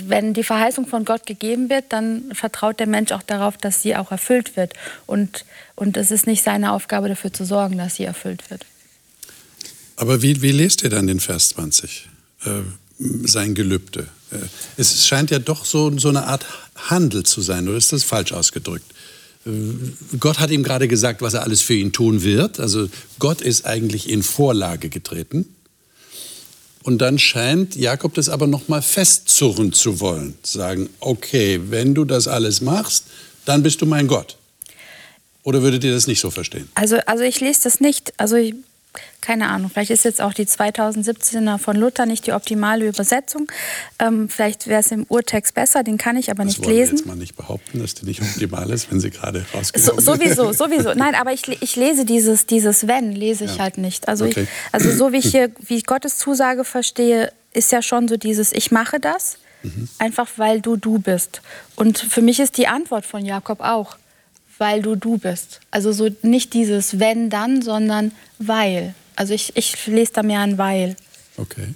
wenn 0.07 0.35
die 0.35 0.43
Verheißung 0.45 0.87
von 0.87 1.05
Gott 1.05 1.27
gegeben 1.27 1.71
wird, 1.71 1.87
dann 1.91 2.33
vertraut 2.33 2.81
der 2.81 2.87
Mensch 2.87 3.13
auch 3.13 3.23
darauf, 3.23 3.57
dass 3.57 3.83
sie 3.83 3.97
auch 3.97 4.11
erfüllt 4.11 4.57
wird. 4.57 4.75
Und, 5.07 5.45
und 5.75 5.97
es 5.97 6.11
ist 6.11 6.27
nicht 6.27 6.43
seine 6.43 6.73
Aufgabe, 6.73 7.09
dafür 7.09 7.33
zu 7.33 7.45
sorgen, 7.45 7.79
dass 7.79 7.97
sie 7.97 8.05
erfüllt 8.05 8.51
wird. 8.51 8.65
Aber 9.97 10.23
wie, 10.23 10.43
wie 10.43 10.53
lest 10.53 10.83
ihr 10.83 10.91
dann 10.91 11.07
den 11.07 11.21
Vers 11.21 11.51
20? 11.51 12.09
Äh, 12.45 12.51
sein 12.99 13.55
Gelübde. 13.55 14.09
Äh, 14.31 14.37
es 14.77 15.07
scheint 15.07 15.31
ja 15.31 15.39
doch 15.39 15.65
so, 15.65 15.97
so 15.99 16.09
eine 16.09 16.27
Art 16.27 16.45
Handel 16.77 17.25
zu 17.25 17.41
sein, 17.41 17.69
oder 17.69 17.79
ist 17.79 17.93
das 17.93 18.05
falsch 18.05 18.33
ausgedrückt? 18.33 18.93
Äh, 19.47 19.51
Gott 20.19 20.39
hat 20.39 20.51
ihm 20.51 20.63
gerade 20.63 20.89
gesagt, 20.89 21.23
was 21.23 21.35
er 21.35 21.43
alles 21.43 21.63
für 21.63 21.75
ihn 21.75 21.93
tun 21.93 22.23
wird. 22.23 22.61
Also 22.61 22.89
Gott 23.19 23.41
ist 23.41 23.67
eigentlich 23.67 24.09
in 24.09 24.23
Vorlage 24.23 24.89
getreten. 24.89 25.47
Und 26.87 26.99
dann 26.99 27.19
scheint 27.19 27.75
Jakob 27.75 28.15
das 28.15 28.29
aber 28.29 28.47
noch 28.47 28.69
mal 28.69 28.81
festzurren 28.81 29.73
zu 29.73 29.99
wollen, 29.99 30.39
sagen: 30.45 30.89
Okay, 31.01 31.61
wenn 31.65 31.97
du 31.97 32.05
das 32.05 32.29
alles 32.29 32.61
machst, 32.61 33.07
dann 33.45 33.65
bist 33.65 33.83
du 33.83 33.87
mein 33.87 34.07
Gott. 34.07 34.37
Oder 35.43 35.63
würdet 35.63 35.83
ihr 35.83 35.93
das 35.93 36.07
nicht 36.07 36.21
so 36.21 36.31
verstehen? 36.31 36.69
Also, 36.75 36.99
also 37.07 37.25
ich 37.25 37.41
lese 37.41 37.65
das 37.65 37.81
nicht. 37.81 38.13
Also 38.19 38.37
ich 38.37 38.55
keine 39.27 39.49
Ahnung, 39.49 39.71
vielleicht 39.73 39.91
ist 39.91 40.05
jetzt 40.05 40.21
auch 40.21 40.33
die 40.33 40.47
2017er 40.47 41.59
von 41.59 41.77
Luther 41.77 42.07
nicht 42.07 42.29
die 42.29 42.33
optimale 42.33 42.87
Übersetzung. 42.87 43.51
Ähm, 43.99 44.29
vielleicht 44.29 44.69
wäre 44.69 44.79
es 44.79 44.93
im 44.93 45.05
Urtext 45.09 45.53
besser, 45.55 45.83
den 45.83 45.99
kann 45.99 46.17
ich 46.17 46.31
aber 46.31 46.45
das 46.45 46.59
nicht 46.59 46.65
lesen. 46.65 46.95
Ich 46.95 47.01
jetzt 47.01 47.07
mal 47.09 47.17
nicht 47.17 47.35
behaupten, 47.35 47.81
dass 47.81 47.95
die 47.95 48.07
nicht 48.07 48.23
optimal 48.23 48.71
ist, 48.71 48.89
wenn 48.89 49.01
sie 49.01 49.11
gerade 49.11 49.45
rausgekommen 49.53 50.01
so, 50.01 50.13
Sowieso, 50.13 50.53
sowieso. 50.65 50.95
Nein, 50.95 51.17
aber 51.17 51.33
ich, 51.33 51.49
ich 51.61 51.75
lese 51.75 52.05
dieses, 52.05 52.47
dieses 52.47 52.87
Wenn, 52.87 53.11
lese 53.11 53.47
ich 53.47 53.57
ja. 53.57 53.65
halt 53.65 53.79
nicht. 53.79 54.07
Also, 54.07 54.27
okay. 54.27 54.43
ich, 54.45 54.49
also 54.71 54.93
so 54.93 55.13
wie 55.13 55.17
ich 55.17 55.27
hier, 55.33 55.51
wie 55.59 55.75
ich 55.75 55.87
Gottes 55.87 56.19
Zusage 56.19 56.63
verstehe, 56.63 57.33
ist 57.53 57.73
ja 57.73 57.83
schon 57.83 58.07
so 58.07 58.17
dieses 58.17 58.53
Ich 58.53 58.71
mache 58.71 59.01
das, 59.01 59.39
mhm. 59.65 59.89
einfach 59.99 60.29
weil 60.37 60.61
du 60.61 60.77
du 60.77 61.01
bist. 61.01 61.43
Und 61.75 61.99
für 61.99 62.23
mich 62.23 62.39
ist 62.39 62.59
die 62.59 62.69
Antwort 62.69 63.05
von 63.05 63.25
Jakob 63.25 63.59
auch 63.61 63.97
weil 64.59 64.83
du 64.83 64.97
du 64.97 65.19
bist. 65.19 65.61
Also 65.71 65.93
so 65.93 66.09
nicht 66.23 66.55
dieses 66.55 66.99
wenn 66.99 67.31
dann, 67.31 67.63
sondern 67.63 68.13
weil. 68.39 68.95
Also 69.17 69.35
ich, 69.35 69.57
ich 69.57 69.87
lese 69.87 70.13
da 70.13 70.23
mehr 70.23 70.41
ein 70.41 70.59
weil. 70.59 70.97
Okay. 71.37 71.75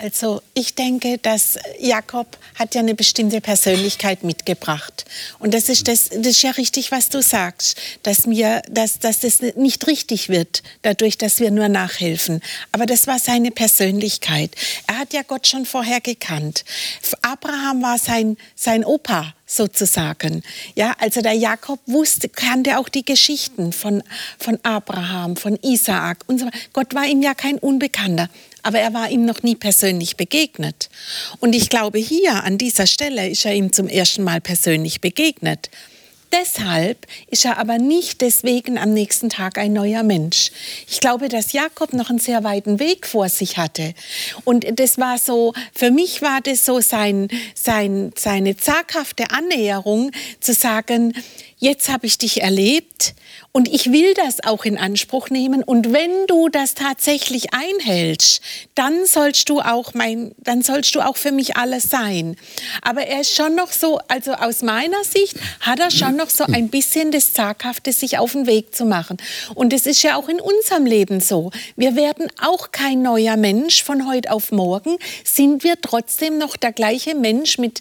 Also 0.00 0.42
ich 0.54 0.76
denke, 0.76 1.18
dass 1.18 1.58
Jakob 1.80 2.38
hat 2.54 2.76
ja 2.76 2.80
eine 2.80 2.94
bestimmte 2.94 3.40
Persönlichkeit 3.40 4.22
mitgebracht. 4.22 5.04
Und 5.40 5.54
das 5.54 5.68
ist, 5.68 5.88
das, 5.88 6.10
das 6.10 6.26
ist 6.26 6.42
ja 6.42 6.52
richtig, 6.52 6.92
was 6.92 7.08
du 7.08 7.20
sagst, 7.20 7.76
dass, 8.04 8.24
mir, 8.24 8.62
dass, 8.70 9.00
dass 9.00 9.20
das 9.20 9.40
nicht 9.56 9.88
richtig 9.88 10.28
wird, 10.28 10.62
dadurch, 10.82 11.18
dass 11.18 11.40
wir 11.40 11.50
nur 11.50 11.68
nachhelfen. 11.68 12.40
Aber 12.70 12.86
das 12.86 13.08
war 13.08 13.18
seine 13.18 13.50
Persönlichkeit. 13.50 14.52
Er 14.86 14.98
hat 14.98 15.12
ja 15.12 15.22
Gott 15.22 15.48
schon 15.48 15.66
vorher 15.66 16.00
gekannt. 16.00 16.64
Abraham 17.22 17.82
war 17.82 17.98
sein, 17.98 18.36
sein 18.54 18.84
Opa 18.84 19.34
sozusagen. 19.46 20.42
Ja, 20.76 20.94
also 21.00 21.22
der 21.22 21.32
Jakob 21.32 21.80
wusste, 21.86 22.28
kannte 22.28 22.78
auch 22.78 22.88
die 22.88 23.04
Geschichten 23.04 23.72
von, 23.72 24.04
von 24.38 24.58
Abraham, 24.62 25.36
von 25.36 25.58
Isaak 25.62 26.18
und 26.28 26.38
so. 26.38 26.48
Gott 26.72 26.94
war 26.94 27.06
ihm 27.06 27.22
ja 27.22 27.34
kein 27.34 27.58
Unbekannter 27.58 28.28
aber 28.62 28.78
er 28.78 28.94
war 28.94 29.10
ihm 29.10 29.24
noch 29.24 29.42
nie 29.42 29.54
persönlich 29.54 30.16
begegnet. 30.16 30.88
Und 31.40 31.54
ich 31.54 31.68
glaube, 31.68 31.98
hier 31.98 32.44
an 32.44 32.58
dieser 32.58 32.86
Stelle 32.86 33.28
ist 33.28 33.44
er 33.44 33.54
ihm 33.54 33.72
zum 33.72 33.88
ersten 33.88 34.24
Mal 34.24 34.40
persönlich 34.40 35.00
begegnet. 35.00 35.70
Deshalb 36.30 37.06
ist 37.28 37.46
er 37.46 37.56
aber 37.56 37.78
nicht 37.78 38.20
deswegen 38.20 38.76
am 38.76 38.92
nächsten 38.92 39.30
Tag 39.30 39.56
ein 39.56 39.72
neuer 39.72 40.02
Mensch. 40.02 40.50
Ich 40.86 41.00
glaube, 41.00 41.28
dass 41.28 41.52
Jakob 41.52 41.94
noch 41.94 42.10
einen 42.10 42.18
sehr 42.18 42.44
weiten 42.44 42.78
Weg 42.78 43.06
vor 43.06 43.30
sich 43.30 43.56
hatte. 43.56 43.94
Und 44.44 44.66
das 44.78 44.98
war 44.98 45.16
so, 45.16 45.54
für 45.72 45.90
mich 45.90 46.20
war 46.20 46.42
das 46.42 46.66
so 46.66 46.80
sein, 46.80 47.28
sein, 47.54 48.12
seine 48.14 48.58
zaghafte 48.58 49.30
Annäherung 49.30 50.10
zu 50.40 50.52
sagen, 50.52 51.14
jetzt 51.58 51.88
habe 51.88 52.06
ich 52.06 52.18
dich 52.18 52.42
erlebt 52.42 53.14
und 53.52 53.66
ich 53.68 53.90
will 53.90 54.14
das 54.14 54.44
auch 54.44 54.64
in 54.64 54.76
Anspruch 54.78 55.30
nehmen. 55.30 55.62
Und 55.62 55.92
wenn 55.92 56.26
du 56.26 56.48
das 56.48 56.74
tatsächlich 56.74 57.54
einhältst, 57.54 58.42
dann 58.74 59.06
sollst 59.06 59.48
du 59.48 59.60
auch 59.60 59.94
mein, 59.94 60.32
dann 60.38 60.62
sollst 60.62 60.94
du 60.94 61.00
auch 61.00 61.16
für 61.16 61.32
mich 61.32 61.56
alles 61.56 61.84
sein. 61.84 62.36
Aber 62.82 63.06
er 63.06 63.22
ist 63.22 63.34
schon 63.34 63.54
noch 63.54 63.72
so, 63.72 64.00
also 64.08 64.32
aus 64.34 64.62
meiner 64.62 65.02
Sicht 65.02 65.36
hat 65.60 65.80
er 65.80 65.90
schon 65.90 66.16
noch 66.16 66.30
so 66.30 66.44
ein 66.44 66.68
bisschen 66.68 67.10
das 67.10 67.32
Zaghafte, 67.32 67.92
sich 67.92 68.18
auf 68.18 68.32
den 68.32 68.46
Weg 68.46 68.74
zu 68.74 68.84
machen. 68.84 69.16
Und 69.54 69.72
es 69.72 69.86
ist 69.86 70.02
ja 70.02 70.16
auch 70.16 70.28
in 70.28 70.40
unserem 70.40 70.84
Leben 70.84 71.20
so. 71.20 71.50
Wir 71.74 71.96
werden 71.96 72.28
auch 72.40 72.70
kein 72.70 73.02
neuer 73.02 73.36
Mensch 73.36 73.82
von 73.82 74.06
heute 74.06 74.30
auf 74.30 74.52
morgen, 74.52 74.98
sind 75.24 75.64
wir 75.64 75.80
trotzdem 75.80 76.38
noch 76.38 76.56
der 76.56 76.72
gleiche 76.72 77.14
Mensch 77.14 77.58
mit, 77.58 77.80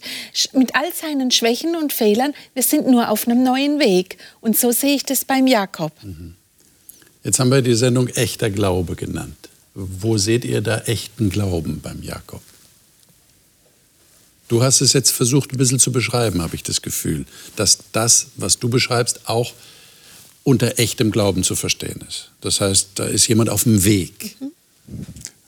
mit 0.53 0.75
all 0.75 0.91
seinen 0.93 1.29
Schwächen 1.29 1.75
und 1.75 1.91
Fehlern. 1.91 2.33
Wir 2.53 2.63
sind 2.63 2.87
nur 2.87 3.09
auf 3.09 3.27
einem 3.27 3.43
neuen 3.43 3.79
Weg. 3.79 4.17
Und 4.39 4.57
so 4.57 4.71
sehe 4.71 4.95
ich 4.95 5.03
das 5.03 5.25
beim 5.25 5.45
Jakob. 5.57 5.91
Mhm. 6.03 6.35
Jetzt 7.23 7.39
haben 7.39 7.49
wir 7.49 7.63
die 7.63 7.73
Sendung 7.73 8.09
Echter 8.09 8.51
Glaube 8.51 8.95
genannt. 8.95 9.49
Wo 9.73 10.19
seht 10.19 10.45
ihr 10.45 10.61
da 10.61 10.79
echten 10.81 11.31
Glauben 11.31 11.81
beim 11.81 12.03
Jakob? 12.03 12.43
Du 14.49 14.61
hast 14.61 14.81
es 14.81 14.93
jetzt 14.93 15.11
versucht, 15.11 15.51
ein 15.51 15.57
bisschen 15.57 15.79
zu 15.79 15.91
beschreiben, 15.91 16.43
habe 16.43 16.55
ich 16.55 16.61
das 16.61 16.83
Gefühl, 16.83 17.25
dass 17.55 17.79
das, 17.91 18.27
was 18.35 18.59
du 18.59 18.69
beschreibst, 18.69 19.27
auch 19.27 19.53
unter 20.43 20.77
echtem 20.77 21.09
Glauben 21.09 21.43
zu 21.43 21.55
verstehen 21.55 22.01
ist. 22.07 22.31
Das 22.41 22.61
heißt, 22.61 22.89
da 22.95 23.05
ist 23.05 23.27
jemand 23.27 23.49
auf 23.49 23.63
dem 23.63 23.83
Weg. 23.83 24.37
Mhm. 24.39 24.51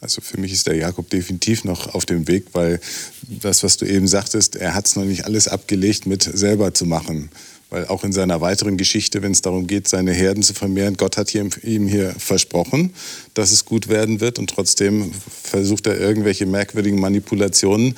Also 0.01 0.21
für 0.21 0.39
mich 0.39 0.53
ist 0.53 0.65
der 0.65 0.75
Jakob 0.75 1.09
definitiv 1.09 1.65
noch 1.65 1.93
auf 1.93 2.05
dem 2.05 2.27
Weg, 2.27 2.47
weil 2.53 2.81
das, 3.21 3.63
was 3.63 3.77
du 3.77 3.85
eben 3.85 4.07
sagtest, 4.07 4.55
er 4.55 4.73
hat 4.73 4.87
es 4.87 4.95
noch 4.95 5.05
nicht 5.05 5.25
alles 5.25 5.47
abgelegt 5.47 6.07
mit 6.07 6.23
selber 6.23 6.73
zu 6.73 6.85
machen. 6.85 7.29
Weil 7.69 7.87
auch 7.87 8.03
in 8.03 8.11
seiner 8.11 8.41
weiteren 8.41 8.77
Geschichte, 8.77 9.21
wenn 9.21 9.31
es 9.31 9.41
darum 9.41 9.67
geht, 9.67 9.87
seine 9.87 10.11
Herden 10.11 10.41
zu 10.41 10.53
vermehren, 10.53 10.97
Gott 10.97 11.17
hat 11.17 11.33
ihm 11.35 11.87
hier 11.87 12.15
versprochen, 12.17 12.93
dass 13.35 13.51
es 13.51 13.65
gut 13.65 13.89
werden 13.89 14.21
wird. 14.21 14.39
Und 14.39 14.49
trotzdem 14.49 15.11
versucht 15.43 15.85
er 15.85 15.99
irgendwelche 15.99 16.45
merkwürdigen 16.45 16.99
Manipulationen, 16.99 17.95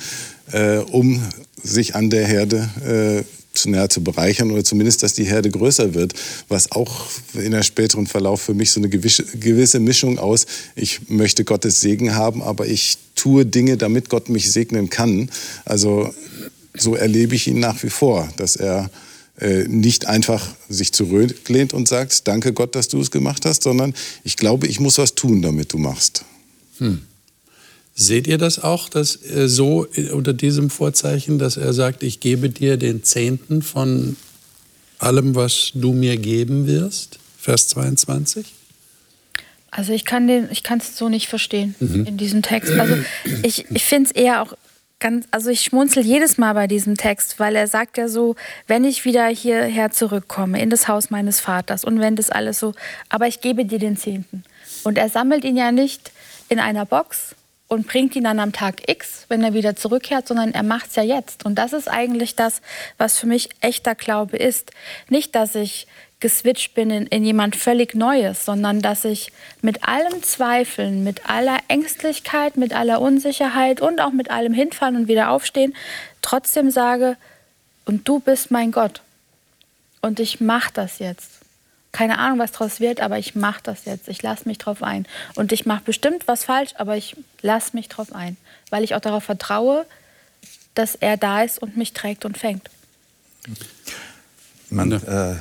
äh, 0.52 0.78
um 0.78 1.22
sich 1.62 1.94
an 1.94 2.10
der 2.10 2.26
Herde 2.26 3.24
äh, 3.24 3.24
zu 3.54 3.70
näher 3.70 3.88
zu 3.88 4.02
bereichern 4.02 4.50
oder 4.50 4.64
zumindest, 4.64 5.02
dass 5.02 5.14
die 5.14 5.24
Herde 5.24 5.50
größer 5.50 5.94
wird, 5.94 6.14
was 6.48 6.72
auch 6.72 7.06
in 7.34 7.52
der 7.52 7.62
späteren 7.62 8.06
Verlauf 8.06 8.42
für 8.42 8.54
mich 8.54 8.70
so 8.70 8.80
eine 8.80 8.88
gewisse 8.88 9.80
Mischung 9.80 10.18
aus, 10.18 10.46
ich 10.74 11.08
möchte 11.08 11.44
Gottes 11.44 11.80
Segen 11.80 12.14
haben, 12.14 12.42
aber 12.42 12.66
ich 12.66 12.98
tue 13.14 13.46
Dinge, 13.46 13.76
damit 13.76 14.08
Gott 14.08 14.28
mich 14.28 14.50
segnen 14.50 14.90
kann. 14.90 15.30
Also 15.64 16.12
so 16.74 16.94
erlebe 16.94 17.34
ich 17.34 17.46
ihn 17.46 17.60
nach 17.60 17.82
wie 17.82 17.90
vor, 17.90 18.28
dass 18.36 18.56
er 18.56 18.90
nicht 19.66 20.06
einfach 20.06 20.46
sich 20.68 20.92
zurücklehnt 20.92 21.72
und 21.72 21.88
sagt, 21.88 22.28
danke 22.28 22.52
Gott, 22.52 22.74
dass 22.74 22.88
du 22.88 23.00
es 23.00 23.10
gemacht 23.10 23.46
hast, 23.46 23.62
sondern 23.62 23.94
ich 24.24 24.36
glaube, 24.36 24.66
ich 24.66 24.78
muss 24.78 24.98
was 24.98 25.14
tun, 25.14 25.42
damit 25.42 25.72
du 25.72 25.78
machst. 25.78 26.24
Hm. 26.78 27.02
Seht 27.94 28.26
ihr 28.26 28.38
das 28.38 28.58
auch, 28.58 28.88
dass 28.88 29.16
er 29.16 29.48
so 29.48 29.86
unter 30.12 30.32
diesem 30.32 30.70
Vorzeichen, 30.70 31.38
dass 31.38 31.56
er 31.56 31.72
sagt, 31.72 32.02
ich 32.02 32.20
gebe 32.20 32.48
dir 32.48 32.76
den 32.76 33.04
Zehnten 33.04 33.62
von 33.62 34.16
allem, 34.98 35.34
was 35.34 35.72
du 35.74 35.92
mir 35.92 36.16
geben 36.16 36.66
wirst? 36.66 37.18
Vers 37.38 37.68
22? 37.68 38.46
Also 39.70 39.92
ich 39.92 40.04
kann 40.04 40.26
den, 40.26 40.48
ich 40.50 40.62
kann 40.62 40.78
es 40.78 40.96
so 40.96 41.08
nicht 41.08 41.28
verstehen 41.28 41.74
mhm. 41.80 42.06
in 42.06 42.16
diesem 42.16 42.42
Text. 42.42 42.72
Also 42.72 42.96
ich, 43.42 43.66
ich 43.70 43.84
finde 43.84 44.10
es 44.10 44.16
eher 44.16 44.42
auch 44.42 44.54
ganz, 45.02 45.26
also 45.30 45.50
ich 45.50 45.60
schmunzel 45.60 46.04
jedes 46.04 46.38
Mal 46.38 46.54
bei 46.54 46.66
diesem 46.66 46.96
Text, 46.96 47.38
weil 47.38 47.56
er 47.56 47.66
sagt 47.66 47.98
ja 47.98 48.08
so, 48.08 48.36
wenn 48.66 48.84
ich 48.84 49.04
wieder 49.04 49.26
hierher 49.26 49.90
zurückkomme, 49.90 50.62
in 50.62 50.70
das 50.70 50.88
Haus 50.88 51.10
meines 51.10 51.40
Vaters 51.40 51.84
und 51.84 52.00
wenn 52.00 52.16
das 52.16 52.30
alles 52.30 52.58
so, 52.58 52.72
aber 53.10 53.26
ich 53.26 53.40
gebe 53.40 53.66
dir 53.66 53.78
den 53.78 53.96
Zehnten. 53.96 54.44
Und 54.84 54.96
er 54.96 55.08
sammelt 55.08 55.44
ihn 55.44 55.56
ja 55.56 55.72
nicht 55.72 56.12
in 56.48 56.58
einer 56.58 56.86
Box 56.86 57.34
und 57.68 57.86
bringt 57.86 58.14
ihn 58.16 58.24
dann 58.24 58.38
am 58.38 58.52
Tag 58.52 58.88
X, 58.88 59.26
wenn 59.28 59.42
er 59.42 59.54
wieder 59.54 59.74
zurückkehrt, 59.74 60.28
sondern 60.28 60.52
er 60.52 60.62
macht 60.62 60.90
es 60.90 60.96
ja 60.96 61.02
jetzt. 61.02 61.44
Und 61.44 61.56
das 61.56 61.72
ist 61.72 61.88
eigentlich 61.90 62.36
das, 62.36 62.60
was 62.96 63.18
für 63.18 63.26
mich 63.26 63.48
echter 63.60 63.94
Glaube 63.94 64.36
ist. 64.36 64.70
Nicht, 65.08 65.34
dass 65.34 65.54
ich 65.54 65.86
geswitcht 66.22 66.74
bin 66.74 66.90
in, 66.90 67.06
in 67.08 67.24
jemand 67.24 67.56
völlig 67.56 67.94
Neues, 67.94 68.46
sondern 68.46 68.80
dass 68.80 69.04
ich 69.04 69.32
mit 69.60 69.86
allem 69.86 70.22
Zweifeln, 70.22 71.04
mit 71.04 71.28
aller 71.28 71.58
Ängstlichkeit, 71.68 72.56
mit 72.56 72.72
aller 72.72 73.02
Unsicherheit 73.02 73.82
und 73.82 74.00
auch 74.00 74.12
mit 74.12 74.30
allem 74.30 74.54
Hinfallen 74.54 74.96
und 74.96 75.08
wieder 75.08 75.30
aufstehen, 75.30 75.74
trotzdem 76.22 76.70
sage, 76.70 77.18
und 77.84 78.08
du 78.08 78.20
bist 78.20 78.50
mein 78.50 78.70
Gott. 78.70 79.02
Und 80.00 80.20
ich 80.20 80.40
mache 80.40 80.70
das 80.72 81.00
jetzt. 81.00 81.30
Keine 81.90 82.18
Ahnung, 82.18 82.38
was 82.38 82.52
daraus 82.52 82.80
wird, 82.80 83.00
aber 83.00 83.18
ich 83.18 83.34
mache 83.34 83.60
das 83.64 83.84
jetzt. 83.84 84.08
Ich 84.08 84.22
lasse 84.22 84.48
mich 84.48 84.58
drauf 84.58 84.82
ein. 84.82 85.04
Und 85.34 85.52
ich 85.52 85.66
mache 85.66 85.82
bestimmt 85.84 86.28
was 86.28 86.44
falsch, 86.44 86.70
aber 86.78 86.96
ich 86.96 87.16
lasse 87.42 87.76
mich 87.76 87.88
drauf 87.88 88.14
ein, 88.14 88.36
weil 88.70 88.84
ich 88.84 88.94
auch 88.94 89.00
darauf 89.00 89.24
vertraue, 89.24 89.84
dass 90.74 90.94
er 90.94 91.16
da 91.16 91.42
ist 91.42 91.60
und 91.60 91.76
mich 91.76 91.92
trägt 91.92 92.24
und 92.24 92.38
fängt. 92.38 92.70
Man, 94.72 94.92
äh, 94.92 95.34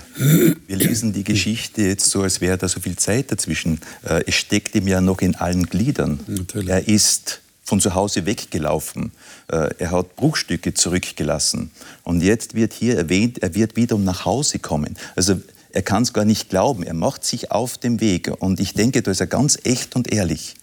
wir 0.68 0.76
lesen 0.76 1.14
die 1.14 1.24
Geschichte 1.24 1.84
jetzt 1.84 2.10
so, 2.10 2.24
als 2.24 2.42
wäre 2.42 2.58
da 2.58 2.68
so 2.68 2.80
viel 2.80 2.98
Zeit 2.98 3.32
dazwischen. 3.32 3.80
Äh, 4.04 4.24
es 4.28 4.36
steckt 4.36 4.76
ihm 4.76 4.88
ja 4.88 5.02
noch 5.02 5.22
in 5.22 5.36
allen 5.36 5.66
Gliedern. 5.66 6.20
Natürlich. 6.28 6.70
Er 6.70 6.88
ist 6.88 7.42
von 7.64 7.80
zu 7.80 7.96
Hause 7.96 8.26
weggelaufen. 8.26 9.12
Äh, 9.48 9.70
er 9.80 9.92
hat 9.92 10.16
Bruchstücke 10.18 10.74
zurückgelassen. 10.74 11.72
Und 12.04 12.22
jetzt 12.22 12.54
wird 12.56 12.74
hier 12.74 12.98
erwähnt, 12.98 13.42
er 13.42 13.56
wird 13.56 13.78
wiederum 13.78 14.04
nach 14.04 14.26
Hause 14.26 14.60
kommen. 14.60 14.98
Also 15.16 15.40
er 15.72 15.82
kann 15.82 16.04
es 16.04 16.12
gar 16.12 16.26
nicht 16.26 16.50
glauben. 16.50 16.84
Er 16.84 16.94
macht 16.94 17.24
sich 17.24 17.52
auf 17.52 17.78
den 17.78 18.02
Weg. 18.02 18.30
Und 18.40 18.60
ich 18.60 18.74
denke, 18.74 19.02
da 19.02 19.12
ist 19.12 19.22
er 19.22 19.28
ganz 19.28 19.58
echt 19.64 19.96
und 19.96 20.12
ehrlich. 20.12 20.56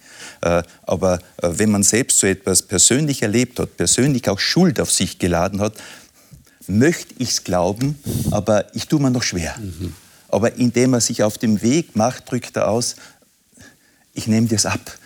Äh, 0.43 0.63
aber 0.83 1.21
äh, 1.39 1.49
wenn 1.53 1.71
man 1.71 1.83
selbst 1.83 2.19
so 2.19 2.27
etwas 2.27 2.63
persönlich 2.63 3.23
erlebt 3.23 3.59
hat, 3.59 3.77
persönlich 3.77 4.29
auch 4.29 4.39
Schuld 4.39 4.81
auf 4.81 4.93
sich 4.93 5.19
geladen 5.19 5.61
hat, 5.61 5.75
möchte 6.69 7.15
ich 7.19 7.31
es 7.31 7.45
glauben, 7.45 7.99
aber 8.31 8.75
ich 8.75 8.87
tue 8.87 9.01
mir 9.01 9.11
noch 9.11 9.23
schwer. 9.23 9.57
Mhm. 9.59 9.95
Aber 10.29 10.55
indem 10.55 10.95
er 10.95 11.01
sich 11.01 11.23
auf 11.23 11.39
dem 11.39 11.63
Weg 11.63 11.97
macht, 11.97 12.31
drückt 12.31 12.57
er 12.57 12.69
aus, 12.69 12.97
ich 14.15 14.27
nehme 14.27 14.49
das 14.49 14.67
ab. 14.67 14.99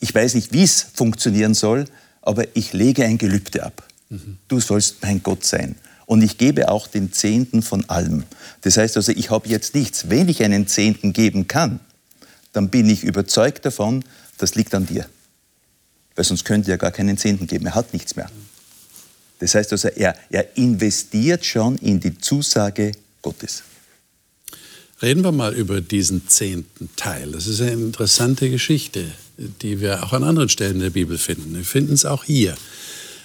Ich 0.00 0.14
weiß 0.14 0.34
nicht, 0.34 0.52
wie 0.52 0.62
es 0.62 0.86
funktionieren 0.94 1.54
soll, 1.54 1.86
aber 2.22 2.44
ich 2.54 2.72
lege 2.72 3.04
ein 3.04 3.18
Gelübde 3.18 3.64
ab. 3.64 3.86
Mhm. 4.08 4.38
Du 4.48 4.60
sollst 4.60 5.02
mein 5.02 5.22
Gott 5.22 5.44
sein. 5.44 5.74
Und 6.06 6.22
ich 6.22 6.38
gebe 6.38 6.68
auch 6.68 6.88
den 6.88 7.12
Zehnten 7.12 7.62
von 7.62 7.88
allem. 7.88 8.24
Das 8.62 8.76
heißt 8.76 8.96
also, 8.96 9.12
ich 9.12 9.30
habe 9.30 9.48
jetzt 9.48 9.74
nichts. 9.74 10.10
Wenn 10.10 10.28
ich 10.28 10.42
einen 10.42 10.66
Zehnten 10.66 11.12
geben 11.12 11.48
kann, 11.48 11.80
dann 12.52 12.68
bin 12.68 12.88
ich 12.88 13.04
überzeugt 13.04 13.64
davon, 13.64 14.04
das 14.38 14.54
liegt 14.54 14.74
an 14.74 14.86
dir. 14.86 15.06
Weil 16.14 16.24
sonst 16.24 16.44
könnte 16.44 16.70
er 16.70 16.78
gar 16.78 16.90
keinen 16.90 17.16
Zehnten 17.16 17.46
geben. 17.46 17.66
Er 17.66 17.74
hat 17.74 17.92
nichts 17.92 18.16
mehr. 18.16 18.30
Das 19.42 19.56
heißt 19.56 19.72
also, 19.72 19.88
er, 19.88 20.14
er 20.30 20.56
investiert 20.56 21.44
schon 21.44 21.76
in 21.78 21.98
die 21.98 22.16
Zusage 22.16 22.92
Gottes. 23.22 23.64
Reden 25.02 25.24
wir 25.24 25.32
mal 25.32 25.52
über 25.52 25.80
diesen 25.80 26.28
zehnten 26.28 26.88
Teil. 26.94 27.32
Das 27.32 27.48
ist 27.48 27.60
eine 27.60 27.72
interessante 27.72 28.48
Geschichte, 28.50 29.04
die 29.60 29.80
wir 29.80 30.04
auch 30.04 30.12
an 30.12 30.22
anderen 30.22 30.48
Stellen 30.48 30.78
der 30.78 30.90
Bibel 30.90 31.18
finden. 31.18 31.56
Wir 31.56 31.64
finden 31.64 31.94
es 31.94 32.04
auch 32.04 32.22
hier. 32.22 32.54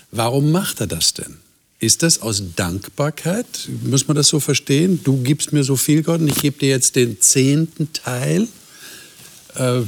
Warum 0.09 0.51
macht 0.51 0.81
er 0.81 0.87
das 0.87 1.13
denn? 1.13 1.37
Ist 1.79 2.01
das 2.01 2.23
aus 2.23 2.41
Dankbarkeit? 2.55 3.69
Muss 3.83 4.07
man 4.07 4.17
das 4.17 4.27
so 4.27 4.39
verstehen? 4.39 5.01
Du 5.03 5.21
gibst 5.21 5.53
mir 5.53 5.63
so 5.63 5.75
viel, 5.75 6.01
Gott, 6.01 6.19
und 6.19 6.29
ich 6.29 6.41
gebe 6.41 6.57
dir 6.57 6.69
jetzt 6.69 6.95
den 6.95 7.21
zehnten 7.21 7.93
Teil. 7.93 8.47
Äh, 9.53 9.81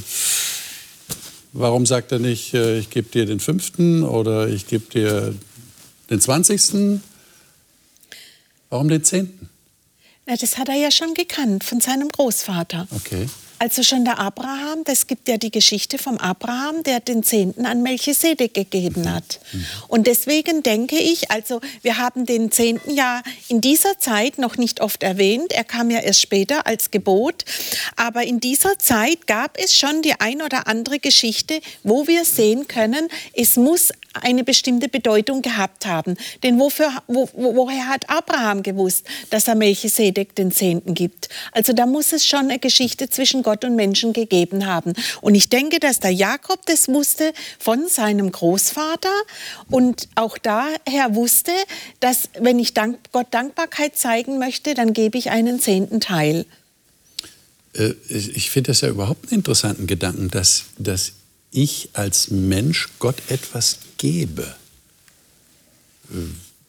warum 1.53 1.87
sagt 1.87 2.11
er 2.11 2.19
nicht, 2.19 2.53
äh, 2.53 2.77
ich 2.77 2.91
gebe 2.91 3.09
dir 3.09 3.25
den 3.25 3.39
fünften 3.39 4.03
oder 4.03 4.47
ich 4.47 4.67
gebe 4.67 4.85
dir 4.91 5.33
den 6.09 6.21
20. 6.21 7.01
Warum 8.69 8.87
den 8.89 9.03
10.? 9.03 9.49
Na, 10.25 10.35
das 10.35 10.57
hat 10.57 10.69
er 10.69 10.75
ja 10.75 10.91
schon 10.91 11.13
gekannt 11.13 11.63
von 11.63 11.81
seinem 11.81 12.09
Großvater. 12.09 12.87
Okay. 12.91 13.27
Also 13.59 13.83
schon 13.83 14.05
der 14.05 14.19
Abraham, 14.19 14.85
das 14.85 15.05
gibt 15.05 15.27
ja 15.27 15.35
die 15.37 15.51
Geschichte 15.51 15.97
vom 15.97 16.17
Abraham, 16.17 16.81
der 16.83 17.01
den 17.01 17.23
Zehnten 17.23 17.65
an 17.65 17.83
Melchisedek 17.83 18.53
gegeben 18.53 19.13
hat. 19.13 19.41
Und 19.89 20.07
deswegen 20.07 20.63
denke 20.63 20.97
ich, 20.97 21.29
also 21.29 21.59
wir 21.81 21.97
haben 21.97 22.25
den 22.25 22.51
Zehnten 22.51 22.93
ja 22.93 23.21
in 23.49 23.59
dieser 23.59 23.99
Zeit 23.99 24.37
noch 24.37 24.55
nicht 24.55 24.79
oft 24.79 25.03
erwähnt. 25.03 25.51
Er 25.51 25.65
kam 25.65 25.91
ja 25.91 25.99
erst 25.99 26.21
später 26.21 26.65
als 26.67 26.89
Gebot. 26.89 27.43
Aber 27.97 28.23
in 28.23 28.39
dieser 28.39 28.79
Zeit 28.79 29.27
gab 29.27 29.57
es 29.59 29.75
schon 29.75 30.01
die 30.03 30.13
ein 30.19 30.41
oder 30.41 30.67
andere 30.67 30.99
Geschichte, 30.99 31.59
wo 31.83 32.07
wir 32.07 32.23
sehen 32.23 32.67
können, 32.69 33.09
es 33.33 33.57
muss 33.57 33.91
eine 34.21 34.43
bestimmte 34.43 34.87
Bedeutung 34.87 35.41
gehabt 35.41 35.85
haben. 35.85 36.15
Denn 36.43 36.59
wofür, 36.59 36.91
wo, 37.07 37.29
woher 37.33 37.87
hat 37.87 38.09
Abraham 38.09 38.63
gewusst, 38.63 39.05
dass 39.29 39.47
er 39.47 39.55
Melchisedek 39.55 40.33
den 40.35 40.51
Zehnten 40.51 40.93
gibt? 40.93 41.29
Also 41.51 41.73
da 41.73 41.85
muss 41.85 42.13
es 42.13 42.25
schon 42.25 42.45
eine 42.45 42.59
Geschichte 42.59 43.09
zwischen 43.09 43.43
Gott 43.43 43.48
und 43.63 43.75
Menschen 43.75 44.13
gegeben 44.13 44.65
haben. 44.65 44.93
Und 45.21 45.35
ich 45.35 45.49
denke, 45.49 45.79
dass 45.79 45.99
der 45.99 46.11
Jakob 46.11 46.65
das 46.65 46.87
wusste 46.87 47.33
von 47.59 47.87
seinem 47.87 48.31
Großvater 48.31 49.13
und 49.69 50.07
auch 50.15 50.37
daher 50.37 51.15
wusste, 51.15 51.51
dass 51.99 52.29
wenn 52.39 52.59
ich 52.59 52.73
Dank, 52.73 52.97
Gott 53.11 53.27
Dankbarkeit 53.31 53.97
zeigen 53.97 54.39
möchte, 54.39 54.73
dann 54.73 54.93
gebe 54.93 55.17
ich 55.17 55.29
einen 55.31 55.59
zehnten 55.59 55.99
Teil. 55.99 56.45
Äh, 57.73 57.93
ich 58.09 58.49
finde 58.49 58.71
das 58.71 58.81
ja 58.81 58.89
überhaupt 58.89 59.25
einen 59.25 59.39
interessanten 59.39 59.87
Gedanken, 59.87 60.29
dass, 60.29 60.65
dass 60.77 61.13
ich 61.51 61.89
als 61.93 62.29
Mensch 62.29 62.89
Gott 62.99 63.17
etwas 63.29 63.79
gebe. 63.97 64.55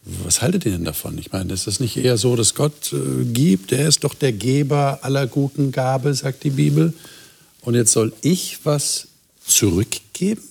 Was 0.03 0.41
haltet 0.41 0.65
ihr 0.65 0.71
denn 0.71 0.83
davon? 0.83 1.17
Ich 1.19 1.31
meine, 1.31 1.53
ist 1.53 1.67
das 1.67 1.79
nicht 1.79 1.97
eher 1.97 2.17
so, 2.17 2.35
dass 2.35 2.55
Gott 2.55 2.91
äh, 2.91 3.23
gibt? 3.25 3.71
Er 3.71 3.87
ist 3.87 4.03
doch 4.03 4.15
der 4.15 4.33
Geber 4.33 4.99
aller 5.03 5.27
guten 5.27 5.71
Gabe, 5.71 6.13
sagt 6.13 6.43
die 6.43 6.49
Bibel. 6.49 6.93
Und 7.61 7.75
jetzt 7.75 7.91
soll 7.91 8.11
ich 8.21 8.59
was 8.63 9.07
zurückgeben? 9.45 10.41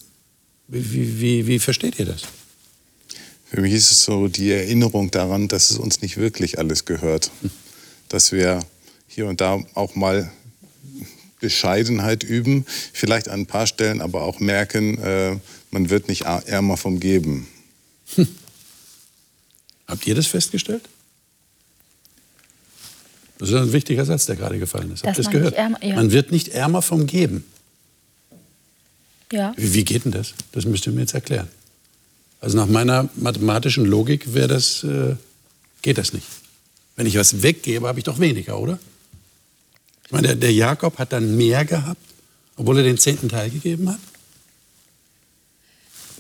Wie, 0.69 1.21
wie, 1.21 1.47
wie 1.49 1.59
versteht 1.59 1.99
ihr 1.99 2.07
das? 2.07 2.23
Für 3.47 3.61
mich 3.61 3.73
ist 3.73 3.91
es 3.91 4.05
so 4.05 4.29
die 4.29 4.53
Erinnerung 4.53 5.11
daran, 5.11 5.49
dass 5.49 5.73
es 5.73 5.79
uns 5.79 6.01
nicht 6.03 6.17
wirklich 6.17 6.61
alles 6.61 6.85
gehört. 6.85 7.33
Dass 8.09 8.31
wir 8.31 8.61
hier 9.09 9.27
und 9.27 9.41
da 9.41 9.59
auch 9.75 9.97
mal 9.97 10.31
Bescheidenheit 11.41 12.23
üben, 12.23 12.65
vielleicht 12.93 13.29
an 13.29 13.41
ein 13.41 13.47
paar 13.47 13.67
Stellen 13.67 14.01
aber 14.01 14.23
auch 14.23 14.39
merken, 14.39 14.99
äh, 14.99 15.37
man 15.73 15.91
wird 15.91 16.07
nicht 16.09 16.23
ärmer 16.23 16.77
vom 16.77 17.01
Geben. 17.01 17.49
Hm. 18.15 18.29
Habt 19.91 20.07
ihr 20.07 20.15
das 20.15 20.27
festgestellt? 20.27 20.83
Das 23.39 23.49
ist 23.49 23.55
ein 23.55 23.73
wichtiger 23.73 24.05
Satz, 24.05 24.27
der 24.27 24.37
gerade 24.37 24.59
gefallen 24.59 24.93
ist. 24.93 25.05
Habt 25.05 25.19
ihr 25.19 25.25
das 25.25 25.33
gehört? 25.33 25.55
Ärmer, 25.55 25.83
ja. 25.83 25.97
Man 25.97 26.13
wird 26.13 26.31
nicht 26.31 26.49
ärmer 26.49 26.83
vom 26.83 27.07
Geben. 27.07 27.45
Ja. 29.33 29.53
Wie, 29.57 29.75
wie, 29.75 29.85
geht 29.85 30.05
denn 30.05 30.13
das? 30.13 30.35
Das 30.53 30.65
müsst 30.65 30.87
ihr 30.87 30.93
mir 30.93 31.01
jetzt 31.01 31.15
erklären. 31.15 31.49
Also 32.41 32.57
nach 32.57 32.67
meiner 32.67 33.09
mathematischen 33.17 33.85
Logik 33.85 34.35
wäre 34.35 34.49
das, 34.49 34.85
äh, 34.85 35.17
geht 35.83 35.99
das 35.99 36.13
nicht. 36.13 36.27
Wenn 36.97 37.07
ich 37.07 37.17
was 37.17 37.43
weggebe, 37.43 37.87
habe 37.87 37.99
ich 37.99 38.05
doch 38.05 38.19
weniger, 38.19 38.59
oder? 38.61 38.79
Ich 40.05 40.11
meine, 40.11 40.29
der, 40.29 40.37
der 40.37 40.53
Jakob 40.53 40.99
hat 40.99 41.13
dann 41.13 41.37
mehr 41.37 41.65
gehabt, 41.65 42.01
obwohl 42.57 42.79
er 42.79 42.85
den 42.85 42.99
zehnten 42.99 43.29
Teil 43.29 43.51
gegeben 43.51 43.89
hat? 43.89 44.01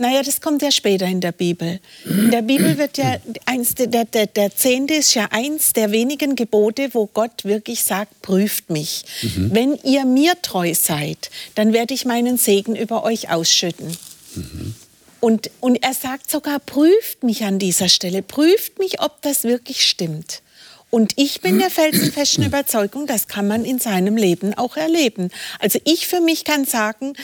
Naja, 0.00 0.22
das 0.22 0.40
kommt 0.40 0.62
ja 0.62 0.70
später 0.70 1.04
in 1.04 1.20
der 1.20 1.32
Bibel. 1.32 1.78
In 2.06 2.30
der 2.30 2.40
Bibel 2.40 2.78
wird 2.78 2.96
ja 2.96 3.18
eins, 3.44 3.74
der, 3.74 4.06
der, 4.06 4.26
der 4.26 4.56
Zehnte 4.56 4.94
ist 4.94 5.12
ja 5.12 5.28
eins 5.30 5.74
der 5.74 5.92
wenigen 5.92 6.36
Gebote, 6.36 6.88
wo 6.94 7.04
Gott 7.04 7.44
wirklich 7.44 7.84
sagt, 7.84 8.22
prüft 8.22 8.70
mich. 8.70 9.04
Mhm. 9.20 9.50
Wenn 9.52 9.78
ihr 9.84 10.06
mir 10.06 10.40
treu 10.40 10.72
seid, 10.72 11.30
dann 11.54 11.74
werde 11.74 11.92
ich 11.92 12.06
meinen 12.06 12.38
Segen 12.38 12.76
über 12.76 13.04
euch 13.04 13.30
ausschütten. 13.30 13.94
Mhm. 14.34 14.74
Und, 15.20 15.50
und 15.60 15.82
er 15.82 15.92
sagt 15.92 16.30
sogar, 16.30 16.60
prüft 16.60 17.22
mich 17.22 17.44
an 17.44 17.58
dieser 17.58 17.90
Stelle, 17.90 18.22
prüft 18.22 18.78
mich, 18.78 19.02
ob 19.02 19.20
das 19.20 19.44
wirklich 19.44 19.86
stimmt. 19.86 20.40
Und 20.90 21.12
ich 21.16 21.40
bin 21.40 21.60
der 21.60 21.70
felsenfesten 21.70 22.44
Überzeugung, 22.44 23.06
das 23.06 23.28
kann 23.28 23.46
man 23.46 23.64
in 23.64 23.78
seinem 23.78 24.16
Leben 24.16 24.54
auch 24.54 24.76
erleben. 24.76 25.30
Also 25.60 25.78
ich 25.84 26.08
für 26.08 26.20
mich 26.20 26.44
kann 26.44 26.64
sagen, 26.64 27.14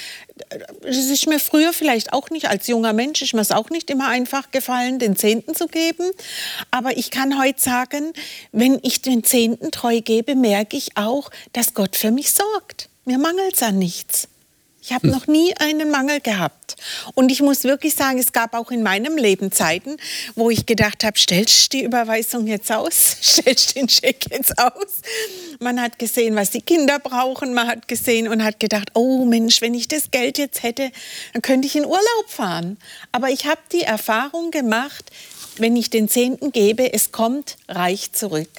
es 0.85 1.11
ist 1.11 1.27
mir 1.27 1.41
früher 1.41 1.73
vielleicht 1.73 2.13
auch 2.13 2.31
nicht, 2.31 2.49
als 2.49 2.69
junger 2.69 2.93
Mensch 2.93 3.23
ist 3.23 3.35
mir 3.35 3.41
es 3.41 3.51
auch 3.51 3.71
nicht 3.71 3.91
immer 3.91 4.09
einfach 4.09 4.53
gefallen, 4.53 5.01
den 5.01 5.17
Zehnten 5.17 5.55
zu 5.55 5.67
geben. 5.67 6.11
Aber 6.71 6.97
ich 6.97 7.11
kann 7.11 7.41
heute 7.41 7.61
sagen, 7.61 8.13
wenn 8.53 8.79
ich 8.83 9.03
den 9.03 9.25
Zehnten 9.25 9.73
treu 9.73 10.01
gebe, 10.01 10.37
merke 10.37 10.77
ich 10.77 10.97
auch, 10.97 11.31
dass 11.53 11.75
Gott 11.75 11.97
für 11.97 12.13
mich 12.13 12.33
sorgt. 12.33 12.89
Mir 13.05 13.19
mangelt 13.19 13.55
es 13.55 13.63
an 13.63 13.79
nichts. 13.79 14.29
Ich 14.89 14.93
habe 14.93 15.09
noch 15.09 15.27
nie 15.27 15.53
einen 15.59 15.91
Mangel 15.91 16.21
gehabt. 16.21 16.77
Und 17.15 17.33
ich 17.33 17.43
muss 17.43 17.65
wirklich 17.65 17.97
sagen, 17.97 18.21
es 18.21 18.31
gab 18.33 18.55
auch 18.55 18.71
in 18.71 18.85
meinem 18.85 19.17
Leben 19.17 19.51
Zeiten, 19.51 19.97
wo 20.37 20.49
ich 20.49 20.65
gedacht 20.65 21.03
habe, 21.03 21.19
stellst 21.19 21.73
du 21.75 21.79
die 21.79 21.85
Überweisung 21.85 22.47
jetzt 22.47 22.71
aus? 22.71 23.17
Stellst 23.21 23.71
du 23.71 23.81
den 23.81 23.89
Scheck 23.89 24.27
jetzt 24.31 24.57
aus? 24.57 25.01
Man 25.59 25.81
hat 25.81 25.99
gesehen, 25.99 26.37
was 26.37 26.53
die 26.53 26.61
Kinder 26.61 27.01
brauchen. 27.01 27.53
Man 27.53 27.67
hat 27.67 27.89
gesehen 27.89 28.29
und 28.29 28.45
hat 28.45 28.61
gedacht, 28.61 28.91
oh 28.95 29.25
Mensch, 29.25 29.61
wenn 29.61 29.75
ich 29.75 29.89
das 29.89 30.13
Geld 30.13 30.39
jetzt 30.39 30.63
hätte, 30.63 30.93
dann 31.33 31.43
könnte 31.43 31.67
ich 31.67 31.75
in 31.75 31.85
Urlaub 31.85 32.29
fahren. 32.29 32.77
Aber 33.11 33.29
ich 33.31 33.45
habe 33.47 33.61
die 33.73 33.83
Erfahrung 33.83 34.53
gemacht, 34.53 35.11
wenn 35.57 35.75
ich 35.75 35.91
den 35.91 36.09
Zehnten 36.09 36.53
gebe, 36.53 36.93
es 36.93 37.11
kommt 37.11 37.57
reich 37.67 38.13
zurück. 38.13 38.51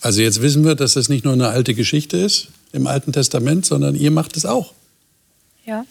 Also 0.00 0.22
jetzt 0.22 0.42
wissen 0.42 0.64
wir, 0.64 0.74
dass 0.74 0.94
das 0.94 1.08
nicht 1.08 1.24
nur 1.24 1.34
eine 1.34 1.50
alte 1.50 1.74
Geschichte 1.74 2.16
ist 2.16 2.48
im 2.72 2.88
Alten 2.88 3.12
Testament, 3.12 3.64
sondern 3.64 3.94
ihr 3.94 4.10
macht 4.10 4.36
es 4.36 4.44
auch. 4.44 4.74
Ja. 5.66 5.86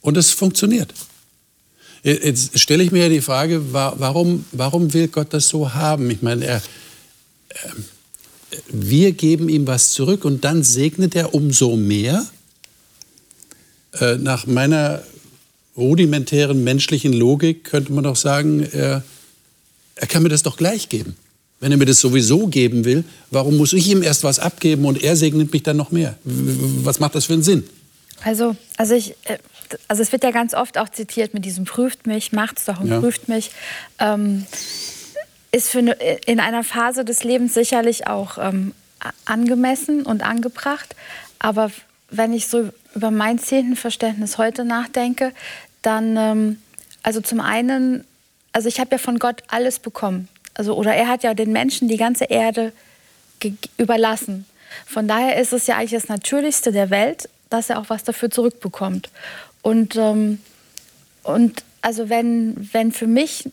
Und 0.00 0.16
es 0.16 0.30
funktioniert. 0.30 0.92
Jetzt 2.02 2.58
stelle 2.58 2.84
ich 2.84 2.92
mir 2.92 3.04
ja 3.04 3.08
die 3.08 3.20
Frage, 3.20 3.72
warum, 3.72 4.44
warum 4.52 4.94
will 4.94 5.08
Gott 5.08 5.34
das 5.34 5.48
so 5.48 5.74
haben? 5.74 6.08
Ich 6.10 6.22
meine, 6.22 6.44
er, 6.44 6.62
ähm, 7.64 7.84
wir 8.68 9.12
geben 9.12 9.48
ihm 9.48 9.66
was 9.66 9.90
zurück 9.90 10.24
und 10.24 10.44
dann 10.44 10.62
segnet 10.62 11.16
er 11.16 11.34
umso 11.34 11.76
mehr. 11.76 12.24
Äh, 13.94 14.18
nach 14.18 14.46
meiner 14.46 15.02
rudimentären 15.76 16.62
menschlichen 16.62 17.12
Logik 17.12 17.64
könnte 17.64 17.92
man 17.92 18.04
doch 18.04 18.16
sagen, 18.16 18.62
er, 18.70 19.02
er 19.96 20.06
kann 20.06 20.22
mir 20.22 20.28
das 20.28 20.44
doch 20.44 20.56
gleich 20.56 20.88
geben. 20.88 21.16
Wenn 21.58 21.72
er 21.72 21.78
mir 21.78 21.86
das 21.86 22.00
sowieso 22.00 22.46
geben 22.46 22.84
will, 22.84 23.02
warum 23.30 23.56
muss 23.56 23.72
ich 23.72 23.88
ihm 23.88 24.02
erst 24.02 24.22
was 24.24 24.38
abgeben 24.38 24.84
und 24.84 25.02
er 25.02 25.16
segnet 25.16 25.52
mich 25.52 25.62
dann 25.62 25.76
noch 25.76 25.90
mehr? 25.90 26.16
Was 26.22 27.00
macht 27.00 27.14
das 27.14 27.24
für 27.24 27.32
einen 27.32 27.42
Sinn? 27.42 27.64
Also, 28.24 28.56
also, 28.76 28.94
ich, 28.94 29.12
äh, 29.24 29.38
also 29.88 30.02
es 30.02 30.12
wird 30.12 30.24
ja 30.24 30.30
ganz 30.30 30.54
oft 30.54 30.78
auch 30.78 30.88
zitiert 30.88 31.34
mit 31.34 31.44
diesem 31.44 31.64
prüft 31.64 32.06
mich, 32.06 32.32
macht's 32.32 32.64
doch 32.64 32.80
und 32.80 32.88
ja. 32.88 33.00
prüft 33.00 33.28
mich. 33.28 33.50
Ähm, 33.98 34.46
ist 35.52 35.70
für 35.70 35.78
eine, 35.78 35.92
in 36.26 36.40
einer 36.40 36.64
Phase 36.64 37.04
des 37.04 37.24
Lebens 37.24 37.54
sicherlich 37.54 38.06
auch 38.06 38.38
ähm, 38.38 38.74
angemessen 39.24 40.04
und 40.04 40.22
angebracht. 40.22 40.94
Aber 41.38 41.70
wenn 42.10 42.32
ich 42.32 42.46
so 42.46 42.70
über 42.94 43.10
mein 43.10 43.38
Zehntenverständnis 43.38 44.38
heute 44.38 44.64
nachdenke, 44.64 45.32
dann, 45.82 46.16
ähm, 46.16 46.62
also 47.02 47.20
zum 47.20 47.40
einen, 47.40 48.04
also 48.52 48.68
ich 48.68 48.80
habe 48.80 48.92
ja 48.92 48.98
von 48.98 49.18
Gott 49.18 49.42
alles 49.48 49.78
bekommen. 49.78 50.28
Also, 50.54 50.74
oder 50.74 50.94
er 50.94 51.08
hat 51.08 51.22
ja 51.22 51.34
den 51.34 51.52
Menschen 51.52 51.88
die 51.88 51.98
ganze 51.98 52.24
Erde 52.24 52.72
überlassen. 53.76 54.46
Von 54.86 55.06
daher 55.06 55.40
ist 55.40 55.52
es 55.52 55.66
ja 55.66 55.76
eigentlich 55.76 55.92
das 55.92 56.08
Natürlichste 56.08 56.72
der 56.72 56.90
Welt, 56.90 57.28
dass 57.50 57.70
er 57.70 57.78
auch 57.78 57.88
was 57.88 58.04
dafür 58.04 58.30
zurückbekommt. 58.30 59.10
Und, 59.62 59.96
ähm, 59.96 60.40
und 61.22 61.64
also 61.82 62.08
wenn, 62.08 62.68
wenn 62.72 62.92
für 62.92 63.06
mich 63.06 63.48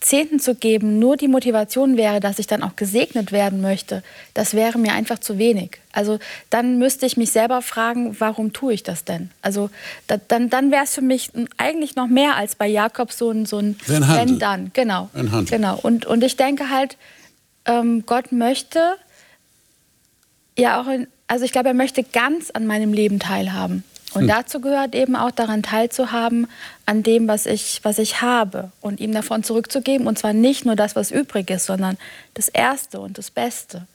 Zehnten 0.00 0.38
zu 0.38 0.54
geben 0.54 0.98
nur 0.98 1.16
die 1.16 1.28
Motivation 1.28 1.96
wäre, 1.96 2.20
dass 2.20 2.38
ich 2.38 2.46
dann 2.46 2.62
auch 2.62 2.76
gesegnet 2.76 3.32
werden 3.32 3.60
möchte, 3.60 4.02
das 4.34 4.54
wäre 4.54 4.78
mir 4.78 4.92
einfach 4.92 5.18
zu 5.18 5.38
wenig. 5.38 5.78
Also 5.92 6.18
dann 6.50 6.78
müsste 6.78 7.06
ich 7.06 7.16
mich 7.16 7.32
selber 7.32 7.62
fragen, 7.62 8.16
warum 8.20 8.52
tue 8.52 8.74
ich 8.74 8.82
das 8.82 9.04
denn? 9.04 9.30
Also 9.42 9.70
da, 10.06 10.16
dann, 10.16 10.50
dann 10.50 10.70
wäre 10.70 10.84
es 10.84 10.94
für 10.94 11.02
mich 11.02 11.32
eigentlich 11.56 11.96
noch 11.96 12.06
mehr 12.06 12.36
als 12.36 12.54
bei 12.54 12.68
Jakob 12.68 13.12
so 13.12 13.30
ein, 13.30 13.46
so 13.46 13.58
ein 13.58 13.76
Wenn 13.86 14.38
dann. 14.38 14.70
Genau. 14.72 15.10
Ein 15.14 15.46
genau. 15.46 15.78
Und, 15.82 16.06
und 16.06 16.22
ich 16.22 16.36
denke 16.36 16.70
halt, 16.70 16.96
ähm, 17.64 18.04
Gott 18.06 18.30
möchte 18.30 18.94
ja 20.56 20.80
auch 20.80 20.88
in, 20.88 21.08
also 21.28 21.44
ich 21.44 21.52
glaube, 21.52 21.68
er 21.68 21.74
möchte 21.74 22.02
ganz 22.02 22.50
an 22.50 22.66
meinem 22.66 22.92
Leben 22.92 23.20
teilhaben. 23.20 23.84
Und 24.14 24.22
hm. 24.22 24.28
dazu 24.28 24.60
gehört 24.60 24.94
eben 24.94 25.14
auch 25.14 25.30
daran 25.30 25.62
teilzuhaben, 25.62 26.46
an 26.86 27.02
dem, 27.02 27.28
was 27.28 27.46
ich, 27.46 27.80
was 27.82 27.98
ich 27.98 28.22
habe 28.22 28.72
und 28.80 29.00
ihm 29.00 29.12
davon 29.12 29.42
zurückzugeben. 29.42 30.06
Und 30.06 30.18
zwar 30.18 30.32
nicht 30.32 30.64
nur 30.64 30.76
das, 30.76 30.96
was 30.96 31.10
übrig 31.10 31.50
ist, 31.50 31.66
sondern 31.66 31.98
das 32.34 32.48
Erste 32.48 33.00
und 33.00 33.18
das 33.18 33.30
Beste. 33.30 33.86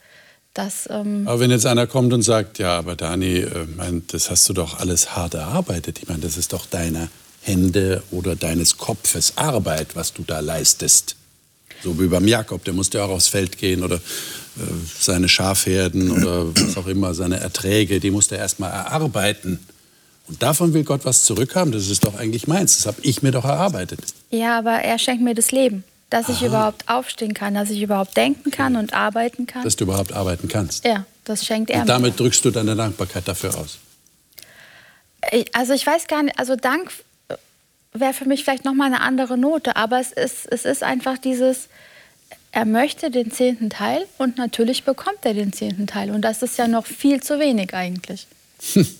Das, 0.54 0.88
ähm 0.92 1.28
aber 1.28 1.40
wenn 1.40 1.50
jetzt 1.50 1.66
einer 1.66 1.88
kommt 1.88 2.14
und 2.14 2.22
sagt, 2.22 2.60
ja, 2.60 2.78
aber 2.78 2.96
Dani, 2.96 3.38
äh, 3.40 3.66
mein, 3.76 4.04
das 4.08 4.30
hast 4.30 4.48
du 4.48 4.54
doch 4.54 4.80
alles 4.80 5.16
hart 5.16 5.34
erarbeitet. 5.34 6.00
Ich 6.00 6.08
meine, 6.08 6.22
das 6.22 6.38
ist 6.38 6.54
doch 6.54 6.68
deine 6.68 7.10
Hände 7.42 8.04
oder 8.12 8.36
deines 8.36 8.78
Kopfes 8.78 9.34
Arbeit, 9.36 9.96
was 9.96 10.14
du 10.14 10.22
da 10.22 10.40
leistest. 10.42 11.16
So 11.84 12.00
wie 12.00 12.08
beim 12.08 12.28
Jakob, 12.28 12.64
der 12.64 12.74
musste 12.74 13.04
auch 13.04 13.10
aufs 13.10 13.28
Feld 13.28 13.58
gehen 13.58 13.84
oder 13.84 13.96
äh, 13.96 14.00
seine 15.00 15.28
Schafherden 15.28 16.12
oder 16.12 16.48
was 16.56 16.78
auch 16.78 16.88
immer, 16.88 17.14
seine 17.14 17.40
Erträge, 17.40 18.00
die 18.00 18.12
musste 18.12 18.36
er 18.36 18.42
erstmal 18.42 18.72
erarbeiten. 18.72 19.60
Und 20.28 20.42
davon 20.42 20.74
will 20.74 20.84
Gott 20.84 21.04
was 21.04 21.26
zurückhaben. 21.26 21.74
Das 21.74 21.90
ist 21.90 22.06
doch 22.06 22.16
eigentlich 22.16 22.48
meins. 22.48 22.78
Das 22.78 22.86
habe 22.86 22.98
ich 23.02 23.22
mir 23.22 23.32
doch 23.32 23.44
erarbeitet. 23.44 24.00
Ja, 24.30 24.58
aber 24.58 24.72
er 24.72 24.98
schenkt 24.98 25.22
mir 25.22 25.36
das 25.36 25.52
Leben. 25.52 25.84
Dass 26.10 26.26
Aha. 26.26 26.34
ich 26.34 26.44
überhaupt 26.44 26.88
aufstehen 26.88 27.34
kann, 27.34 27.56
dass 27.56 27.70
ich 27.70 27.82
überhaupt 27.82 28.16
denken 28.16 28.52
kann 28.52 28.76
und 28.76 28.94
arbeiten 28.94 29.48
kann. 29.48 29.64
Dass 29.64 29.76
du 29.76 29.84
überhaupt 29.84 30.14
arbeiten 30.14 30.48
kannst. 30.48 30.86
Ja, 30.86 31.06
das 31.26 31.44
schenkt 31.46 31.72
er 31.72 31.78
und 31.82 31.88
mir. 31.88 31.88
damit 31.88 32.20
drückst 32.20 32.46
du 32.46 32.52
deine 32.52 32.76
Dankbarkeit 32.76 33.28
dafür 33.28 33.58
aus. 33.58 33.80
Also 35.54 35.74
ich 35.74 35.86
weiß 35.86 36.08
gar 36.08 36.24
nicht, 36.24 36.38
also 36.38 36.56
Dank 36.56 36.92
wäre 37.94 38.14
für 38.14 38.26
mich 38.26 38.44
vielleicht 38.44 38.66
nochmal 38.66 38.88
eine 38.88 39.02
andere 39.02 39.38
Note, 39.38 39.76
aber 39.76 40.00
es 40.00 40.12
ist, 40.12 40.48
es 40.52 40.66
ist 40.66 40.84
einfach 40.84 41.18
dieses, 41.18 41.68
er 42.52 42.66
möchte 42.66 43.12
den 43.12 43.32
zehnten 43.32 43.70
Teil 43.70 44.06
und 44.18 44.38
natürlich 44.38 44.84
bekommt 44.84 45.20
er 45.24 45.34
den 45.34 45.54
zehnten 45.54 45.88
Teil. 45.88 46.12
Und 46.12 46.22
das 46.22 46.42
ist 46.42 46.58
ja 46.58 46.68
noch 46.68 46.86
viel 46.86 47.22
zu 47.22 47.40
wenig 47.40 47.74
eigentlich. 47.74 48.28
Hm. 48.74 48.88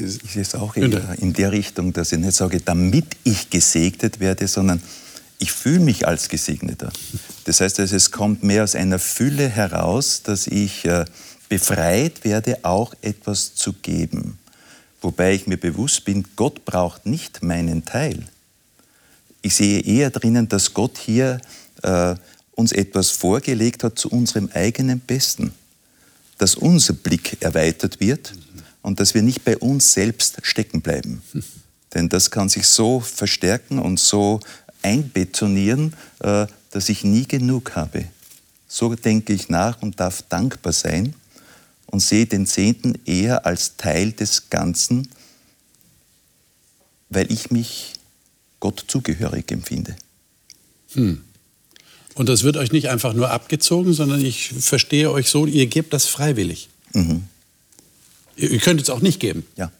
Ich 0.00 0.30
sehe 0.32 0.42
es 0.42 0.54
auch 0.54 0.76
in, 0.76 0.92
in 1.16 1.32
der 1.32 1.50
Richtung, 1.50 1.92
dass 1.92 2.12
ich 2.12 2.20
nicht 2.20 2.34
sage, 2.34 2.60
damit 2.60 3.06
ich 3.24 3.50
gesegnet 3.50 4.20
werde, 4.20 4.46
sondern 4.46 4.80
ich 5.40 5.50
fühle 5.50 5.80
mich 5.80 6.06
als 6.06 6.28
Gesegneter. 6.28 6.92
Das 7.46 7.60
heißt, 7.60 7.80
also, 7.80 7.96
es 7.96 8.12
kommt 8.12 8.44
mehr 8.44 8.62
aus 8.62 8.76
einer 8.76 9.00
Fülle 9.00 9.48
heraus, 9.48 10.22
dass 10.22 10.46
ich 10.46 10.84
äh, 10.84 11.04
befreit 11.48 12.24
werde, 12.24 12.58
auch 12.62 12.94
etwas 13.02 13.54
zu 13.54 13.72
geben. 13.72 14.38
Wobei 15.00 15.34
ich 15.34 15.46
mir 15.46 15.56
bewusst 15.56 16.04
bin, 16.04 16.24
Gott 16.34 16.64
braucht 16.64 17.06
nicht 17.06 17.42
meinen 17.42 17.84
Teil. 17.84 18.24
Ich 19.42 19.54
sehe 19.54 19.80
eher 19.80 20.10
drinnen, 20.10 20.48
dass 20.48 20.74
Gott 20.74 20.98
hier 20.98 21.40
äh, 21.82 22.16
uns 22.52 22.72
etwas 22.72 23.10
vorgelegt 23.10 23.84
hat 23.84 23.98
zu 23.98 24.10
unserem 24.10 24.50
eigenen 24.52 24.98
Besten. 24.98 25.52
Dass 26.38 26.56
unser 26.56 26.94
Blick 26.94 27.40
erweitert 27.40 28.00
wird 28.00 28.34
und 28.82 28.98
dass 28.98 29.14
wir 29.14 29.22
nicht 29.22 29.44
bei 29.44 29.56
uns 29.56 29.92
selbst 29.92 30.38
stecken 30.42 30.80
bleiben. 30.80 31.22
Denn 31.94 32.08
das 32.08 32.30
kann 32.30 32.48
sich 32.48 32.66
so 32.66 33.00
verstärken 33.00 33.78
und 33.78 33.98
so 33.98 34.40
einbetonieren, 34.82 35.94
äh, 36.20 36.46
dass 36.70 36.88
ich 36.88 37.04
nie 37.04 37.26
genug 37.26 37.76
habe. 37.76 38.04
So 38.66 38.94
denke 38.94 39.32
ich 39.32 39.48
nach 39.48 39.80
und 39.80 39.98
darf 39.98 40.22
dankbar 40.22 40.72
sein 40.72 41.14
und 41.90 42.00
sehe 42.00 42.26
den 42.26 42.46
Zehnten 42.46 42.98
eher 43.04 43.46
als 43.46 43.76
Teil 43.76 44.12
des 44.12 44.50
Ganzen, 44.50 45.08
weil 47.08 47.30
ich 47.32 47.50
mich 47.50 47.94
Gott 48.60 48.84
zugehörig 48.88 49.50
empfinde. 49.50 49.96
Hm. 50.92 51.22
Und 52.14 52.28
das 52.28 52.42
wird 52.42 52.56
euch 52.56 52.72
nicht 52.72 52.88
einfach 52.88 53.14
nur 53.14 53.30
abgezogen, 53.30 53.92
sondern 53.92 54.24
ich 54.24 54.48
verstehe 54.48 55.10
euch 55.10 55.28
so, 55.28 55.46
ihr 55.46 55.66
gebt 55.66 55.92
das 55.92 56.06
freiwillig. 56.06 56.68
Mhm. 56.92 57.24
Ihr, 58.36 58.50
ihr 58.50 58.58
könnt 58.58 58.80
es 58.80 58.90
auch 58.90 59.00
nicht 59.00 59.20
geben. 59.20 59.46
Ja. 59.56 59.70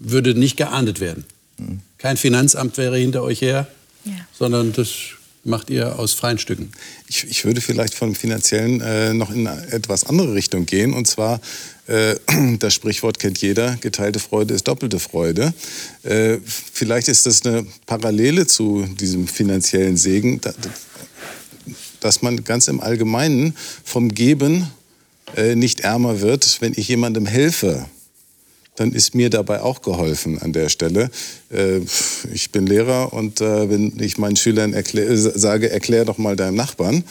Würde 0.00 0.34
nicht 0.34 0.56
geahndet 0.56 0.98
werden. 0.98 1.24
Mhm. 1.58 1.80
Kein 1.96 2.16
Finanzamt 2.16 2.76
wäre 2.76 2.98
hinter 2.98 3.22
euch 3.22 3.40
her, 3.40 3.68
ja. 4.04 4.12
sondern 4.36 4.72
das 4.72 4.90
macht 5.48 5.70
ihr 5.70 5.98
aus 5.98 6.12
freien 6.12 6.38
Stücken? 6.38 6.70
Ich, 7.08 7.26
ich 7.28 7.44
würde 7.44 7.60
vielleicht 7.60 7.94
vom 7.94 8.14
Finanziellen 8.14 8.80
äh, 8.80 9.12
noch 9.14 9.30
in 9.30 9.46
eine 9.46 9.72
etwas 9.72 10.04
andere 10.04 10.34
Richtung 10.34 10.66
gehen. 10.66 10.92
Und 10.94 11.06
zwar, 11.06 11.40
äh, 11.86 12.14
das 12.58 12.74
Sprichwort 12.74 13.18
kennt 13.18 13.38
jeder, 13.38 13.76
geteilte 13.80 14.20
Freude 14.20 14.54
ist 14.54 14.68
doppelte 14.68 15.00
Freude. 15.00 15.52
Äh, 16.04 16.38
vielleicht 16.44 17.08
ist 17.08 17.26
das 17.26 17.44
eine 17.44 17.66
Parallele 17.86 18.46
zu 18.46 18.86
diesem 19.00 19.26
finanziellen 19.26 19.96
Segen, 19.96 20.40
dass 22.00 22.22
man 22.22 22.44
ganz 22.44 22.68
im 22.68 22.80
Allgemeinen 22.80 23.56
vom 23.84 24.14
Geben 24.14 24.70
äh, 25.36 25.56
nicht 25.56 25.80
ärmer 25.80 26.20
wird, 26.20 26.60
wenn 26.60 26.74
ich 26.76 26.88
jemandem 26.88 27.26
helfe 27.26 27.86
dann 28.78 28.92
ist 28.92 29.14
mir 29.14 29.28
dabei 29.28 29.60
auch 29.62 29.82
geholfen 29.82 30.38
an 30.38 30.52
der 30.52 30.68
Stelle. 30.68 31.10
Äh, 31.50 31.80
ich 32.32 32.52
bin 32.52 32.66
Lehrer 32.66 33.12
und 33.12 33.40
äh, 33.40 33.68
wenn 33.68 33.98
ich 34.00 34.18
meinen 34.18 34.36
Schülern 34.36 34.72
erklär, 34.72 35.16
sage, 35.16 35.70
erklär 35.70 36.04
doch 36.04 36.18
mal 36.18 36.36
deinem 36.36 36.54
Nachbarn, 36.54 37.02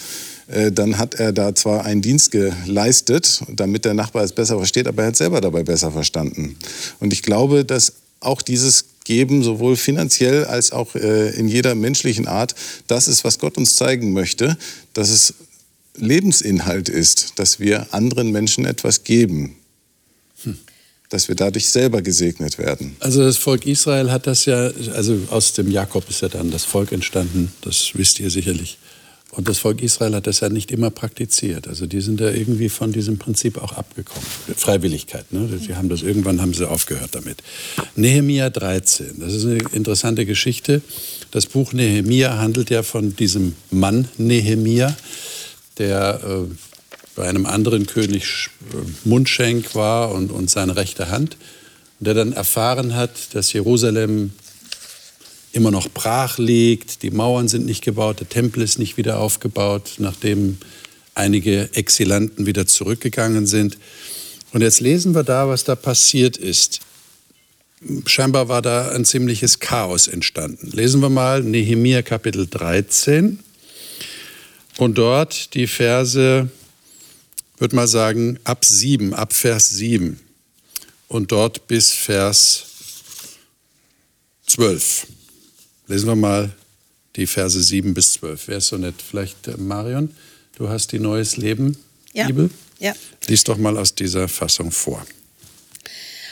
äh, 0.48 0.72
dann 0.72 0.98
hat 0.98 1.16
er 1.16 1.34
da 1.34 1.54
zwar 1.54 1.86
einen 1.86 2.02
Dienst 2.02 2.32
geleistet, 2.32 3.44
damit 3.50 3.84
der 3.84 3.94
Nachbar 3.94 4.24
es 4.24 4.32
besser 4.32 4.58
versteht, 4.58 4.88
aber 4.88 5.04
er 5.04 5.10
hat 5.10 5.18
selber 5.18 5.42
dabei 5.42 5.64
besser 5.64 5.92
verstanden. 5.92 6.56
Und 7.00 7.12
ich 7.12 7.22
glaube, 7.22 7.66
dass 7.66 7.94
auch 8.20 8.42
dieses 8.42 8.86
Geben, 9.04 9.44
sowohl 9.44 9.76
finanziell 9.76 10.46
als 10.46 10.72
auch 10.72 10.96
in 10.96 11.48
jeder 11.48 11.76
menschlichen 11.76 12.28
Art, 12.28 12.56
das 12.88 13.08
ist, 13.08 13.24
was 13.24 13.40
Gott 13.40 13.58
uns 13.58 13.78
zeigen 13.78 14.12
möchte, 14.12 14.58
dass 14.94 15.10
es 15.10 15.36
Lebensinhalt 15.96 16.90
ist, 16.90 17.34
dass 17.40 17.60
wir 17.60 17.94
anderen 17.94 18.32
Menschen 18.32 18.66
etwas 18.66 19.04
geben. 19.04 19.56
Dass 21.10 21.28
wir 21.30 21.36
dadurch 21.36 21.70
selber 21.70 22.02
gesegnet 22.02 22.58
werden. 22.58 22.98
Also 23.00 23.22
das 23.24 23.38
Volk 23.38 23.66
Israel 23.66 24.12
hat 24.12 24.28
das 24.28 24.46
ja, 24.46 24.72
also 24.94 25.18
aus 25.30 25.54
dem 25.54 25.72
Jakob 25.72 26.10
ist 26.10 26.22
ja 26.22 26.28
dann 26.28 26.52
das 26.52 26.66
Volk 26.66 26.92
entstanden, 26.92 27.54
das 27.62 27.92
wisst 27.94 28.20
ihr 28.20 28.30
sicherlich. 28.30 28.78
Und 29.32 29.48
das 29.48 29.60
Volk 29.60 29.84
Israel 29.84 30.16
hat 30.16 30.26
das 30.26 30.40
ja 30.40 30.50
nicht 30.50 30.72
immer 30.72 30.90
praktiziert. 30.90 31.68
Also 31.68 31.86
die 31.86 32.02
sind 32.02 32.20
da 32.20 32.32
irgendwie 32.32 32.70
von 32.70 32.92
diesem 32.92 33.18
Prinzip 33.18 33.62
auch 33.62 33.74
abgekommen. 33.74 34.26
Freiwilligkeit. 34.56 35.32
Ne? 35.32 35.48
Sie 35.60 35.76
haben 35.76 35.90
das 35.90 36.02
irgendwann 36.02 36.42
haben 36.42 36.54
sie 36.54 36.68
aufgehört 36.68 37.14
damit. 37.14 37.44
Nehemia 37.96 38.50
13. 38.50 39.20
Das 39.20 39.34
ist 39.34 39.46
eine 39.46 39.60
interessante 39.74 40.26
Geschichte. 40.26 40.82
Das 41.32 41.46
Buch 41.46 41.74
Nehemia 41.74 42.38
handelt 42.38 42.70
ja 42.70 42.84
von 42.84 43.16
diesem 43.16 43.56
Mann 43.70 44.08
Nehemia, 44.18 44.96
der 45.78 46.20
äh, 46.24 46.67
bei 47.18 47.28
einem 47.28 47.46
anderen 47.46 47.88
König 47.88 48.50
Mundschenk 49.04 49.76
war 49.76 50.12
und, 50.12 50.32
und 50.32 50.50
seine 50.50 50.76
rechte 50.76 51.10
Hand. 51.10 51.36
Und 52.00 52.08
der 52.08 52.14
dann 52.14 52.32
erfahren 52.32 52.96
hat, 52.96 53.34
dass 53.34 53.52
Jerusalem 53.52 54.32
immer 55.52 55.72
noch 55.72 55.90
brach 55.90 56.38
liegt, 56.38 57.02
die 57.02 57.10
Mauern 57.10 57.48
sind 57.48 57.66
nicht 57.66 57.84
gebaut, 57.84 58.20
der 58.20 58.30
Tempel 58.30 58.62
ist 58.62 58.78
nicht 58.78 58.98
wieder 58.98 59.20
aufgebaut, 59.20 59.96
nachdem 59.98 60.60
einige 61.16 61.74
Exilanten 61.74 62.46
wieder 62.46 62.68
zurückgegangen 62.68 63.48
sind. 63.48 63.80
Und 64.54 64.62
jetzt 64.62 64.80
lesen 64.80 65.16
wir 65.16 65.24
da, 65.24 65.50
was 65.50 65.64
da 65.64 65.76
passiert 65.76 66.38
ist. 66.38 66.82
Scheinbar 68.06 68.48
war 68.48 68.62
da 68.62 68.90
ein 68.92 69.06
ziemliches 69.06 69.60
Chaos 69.60 70.08
entstanden. 70.08 70.70
Lesen 70.72 71.02
wir 71.02 71.10
mal 71.10 71.42
Nehemiah 71.42 72.04
Kapitel 72.04 72.48
13 72.48 73.40
und 74.78 74.98
dort 75.00 75.56
die 75.56 75.66
Verse, 75.66 76.50
würde 77.58 77.76
mal 77.76 77.88
sagen, 77.88 78.40
ab 78.44 78.64
7, 78.64 79.14
ab 79.14 79.34
Vers 79.34 79.70
7 79.70 80.20
und 81.08 81.32
dort 81.32 81.68
bis 81.68 81.92
Vers 81.92 82.66
12. 84.48 85.08
Lesen 85.88 86.08
wir 86.08 86.16
mal 86.16 86.52
die 87.16 87.28
Verse 87.28 87.62
7 87.62 87.94
bis 87.94 88.14
12. 88.14 88.48
Wer 88.48 88.58
ist 88.58 88.68
so 88.68 88.78
nett? 88.78 88.96
Vielleicht 89.02 89.48
äh, 89.48 89.58
Marion, 89.58 90.12
du 90.58 90.70
hast 90.70 90.92
die 90.92 91.00
Neues 91.00 91.38
Leben 91.38 91.78
ja. 92.14 92.28
Bibel? 92.28 92.50
Ja. 92.80 92.94
Lies 93.28 93.44
doch 93.44 93.58
mal 93.58 93.78
aus 93.78 93.96
dieser 93.96 94.28
Fassung 94.28 94.72
vor. 94.72 95.06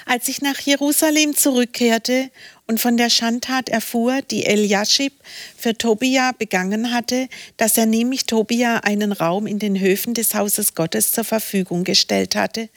Als 0.08 0.28
ich 0.28 0.42
nach 0.44 0.60
Jerusalem 0.60 1.36
zurückkehrte 1.36 2.30
und 2.68 2.80
von 2.80 2.96
der 2.96 3.10
Schandtat 3.10 3.70
erfuhr, 3.70 4.22
die 4.22 4.46
Eliaschib 4.46 5.14
für 5.58 5.76
Tobia 5.76 6.32
begangen 6.32 6.94
hatte, 6.94 7.28
dass 7.58 7.76
er 7.76 7.88
nämlich 7.88 8.28
Tobia 8.28 8.78
einen 8.78 9.12
Raum 9.12 9.48
in 9.48 9.58
den 9.58 9.80
Höfen 9.80 10.14
des 10.14 10.36
Hauses 10.36 10.76
Gottes 10.76 11.12
zur 11.12 11.24
Verfügung 11.24 11.84
gestellt 11.84 12.36
hatte, 12.36 12.70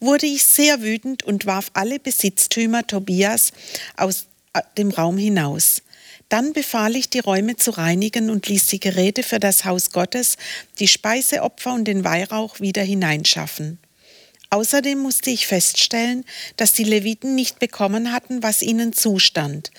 wurde 0.00 0.26
ich 0.26 0.44
sehr 0.44 0.82
wütend 0.82 1.22
und 1.22 1.46
warf 1.46 1.70
alle 1.72 1.98
Besitztümer 1.98 2.86
Tobias 2.86 3.52
aus 3.96 4.26
äh, 4.52 4.60
dem 4.76 4.90
Raum 4.90 5.16
hinaus. 5.16 5.82
Dann 6.28 6.52
befahl 6.52 6.94
ich, 6.94 7.08
die 7.08 7.20
Räume 7.20 7.56
zu 7.56 7.70
reinigen 7.70 8.28
und 8.28 8.48
ließ 8.48 8.66
die 8.66 8.80
Geräte 8.80 9.22
für 9.22 9.40
das 9.40 9.64
Haus 9.64 9.92
Gottes, 9.92 10.36
die 10.78 10.88
Speiseopfer 10.88 11.72
und 11.72 11.84
den 11.84 12.04
Weihrauch 12.04 12.60
wieder 12.60 12.82
hineinschaffen. 12.82 13.78
Außerdem 14.50 14.98
musste 14.98 15.30
ich 15.30 15.46
feststellen, 15.46 16.24
dass 16.56 16.72
die 16.72 16.84
Leviten 16.84 17.34
nicht 17.34 17.58
bekommen 17.58 18.12
hatten, 18.12 18.42
was 18.42 18.62
ihnen 18.62 18.92
zustand, 18.92 19.70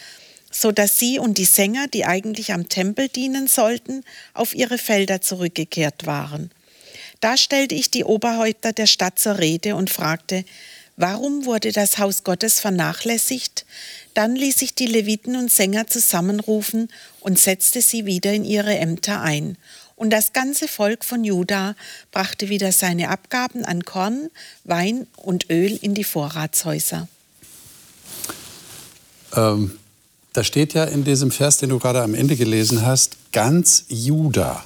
so 0.52 0.72
dass 0.72 0.98
sie 1.00 1.20
und 1.20 1.38
die 1.38 1.46
Sänger, 1.46 1.88
die 1.88 2.06
eigentlich 2.06 2.52
am 2.52 2.68
Tempel 2.68 3.08
dienen 3.08 3.48
sollten, 3.48 4.04
auf 4.34 4.54
ihre 4.54 4.78
Felder 4.78 5.22
zurückgekehrt 5.22 6.06
waren. 6.06 6.52
Da 7.20 7.38
stellte 7.38 7.76
ich 7.76 7.90
die 7.90 8.04
Oberhäupter 8.04 8.74
der 8.74 8.88
Stadt 8.88 9.20
zur 9.20 9.40
Rede 9.40 9.76
und 9.76 9.90
fragte, 9.90 10.44
warum 10.98 11.46
wurde 11.46 11.72
das 11.72 11.98
Haus 11.98 12.24
Gottes 12.24 12.60
vernachlässigt? 12.60 13.66
Dann 14.14 14.36
ließ 14.36 14.62
ich 14.62 14.76
die 14.76 14.86
Leviten 14.86 15.36
und 15.36 15.52
Sänger 15.52 15.88
zusammenrufen 15.88 16.90
und 17.20 17.40
setzte 17.40 17.82
sie 17.82 18.06
wieder 18.06 18.34
in 18.34 18.44
ihre 18.44 18.78
Ämter 18.78 19.22
ein. 19.22 19.58
Und 19.98 20.12
das 20.12 20.32
ganze 20.32 20.68
Volk 20.68 21.04
von 21.04 21.24
Juda 21.24 21.76
brachte 22.12 22.50
wieder 22.50 22.72
seine 22.72 23.10
Abgaben 23.10 23.66
an 23.66 23.84
Korn, 23.84 24.30
Wein 24.64 25.08
und 25.18 25.50
Öl 25.50 25.78
in 25.82 25.96
die 25.96 26.04
Vorratshäuser. 26.04 27.08
Ähm, 29.36 29.78
da 30.34 30.44
steht 30.44 30.76
ja 30.76 30.84
in 30.84 31.04
diesem 31.04 31.32
Vers, 31.32 31.58
den 31.58 31.70
du 31.70 31.80
gerade 31.80 32.04
am 32.04 32.14
Ende 32.14 32.36
gelesen 32.36 32.86
hast, 32.86 33.18
ganz 33.32 33.86
Juda 33.90 34.64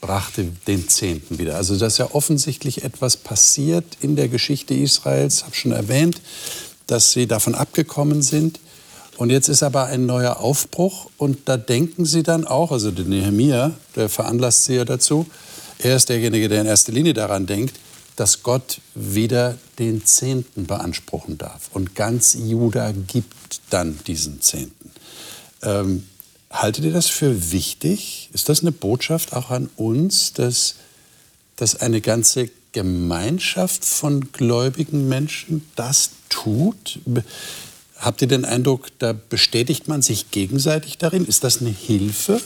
brachte 0.00 0.44
den 0.68 0.88
Zehnten 0.88 1.38
wieder. 1.38 1.56
Also 1.56 1.76
dass 1.76 1.98
ja 1.98 2.14
offensichtlich 2.14 2.84
etwas 2.84 3.16
passiert 3.16 3.84
in 4.00 4.14
der 4.14 4.28
Geschichte 4.28 4.72
Israels, 4.72 5.38
ich 5.38 5.44
habe 5.44 5.54
schon 5.56 5.72
erwähnt, 5.72 6.20
dass 6.86 7.12
sie 7.12 7.26
davon 7.26 7.56
abgekommen 7.56 8.22
sind. 8.22 8.60
Und 9.20 9.28
jetzt 9.28 9.50
ist 9.50 9.62
aber 9.62 9.84
ein 9.84 10.06
neuer 10.06 10.40
Aufbruch 10.40 11.10
und 11.18 11.40
da 11.44 11.58
denken 11.58 12.06
sie 12.06 12.22
dann 12.22 12.46
auch, 12.46 12.72
also 12.72 12.90
der 12.90 13.04
Nehemiah, 13.04 13.72
der 13.94 14.08
veranlasst 14.08 14.64
sie 14.64 14.76
ja 14.76 14.86
dazu, 14.86 15.26
er 15.78 15.96
ist 15.96 16.08
derjenige, 16.08 16.48
der 16.48 16.62
in 16.62 16.66
erster 16.66 16.90
Linie 16.90 17.12
daran 17.12 17.44
denkt, 17.44 17.78
dass 18.16 18.42
Gott 18.42 18.80
wieder 18.94 19.58
den 19.78 20.06
Zehnten 20.06 20.64
beanspruchen 20.64 21.36
darf. 21.36 21.68
Und 21.74 21.94
ganz 21.94 22.32
Juda 22.32 22.92
gibt 22.92 23.60
dann 23.68 23.98
diesen 24.06 24.40
Zehnten. 24.40 24.90
Ähm, 25.60 26.08
haltet 26.50 26.86
ihr 26.86 26.92
das 26.92 27.08
für 27.08 27.52
wichtig? 27.52 28.30
Ist 28.32 28.48
das 28.48 28.62
eine 28.62 28.72
Botschaft 28.72 29.34
auch 29.34 29.50
an 29.50 29.68
uns, 29.76 30.32
dass, 30.32 30.76
dass 31.56 31.76
eine 31.76 32.00
ganze 32.00 32.48
Gemeinschaft 32.72 33.84
von 33.84 34.32
gläubigen 34.32 35.08
Menschen 35.10 35.68
das 35.76 36.08
tut? 36.30 37.00
Habt 38.00 38.22
ihr 38.22 38.28
den 38.28 38.46
Eindruck, 38.46 38.88
da 38.98 39.12
bestätigt 39.12 39.86
man 39.86 40.00
sich 40.00 40.30
gegenseitig 40.30 40.96
darin? 40.96 41.26
Ist 41.26 41.44
das 41.44 41.60
eine 41.60 41.68
Hilfe? 41.68 42.40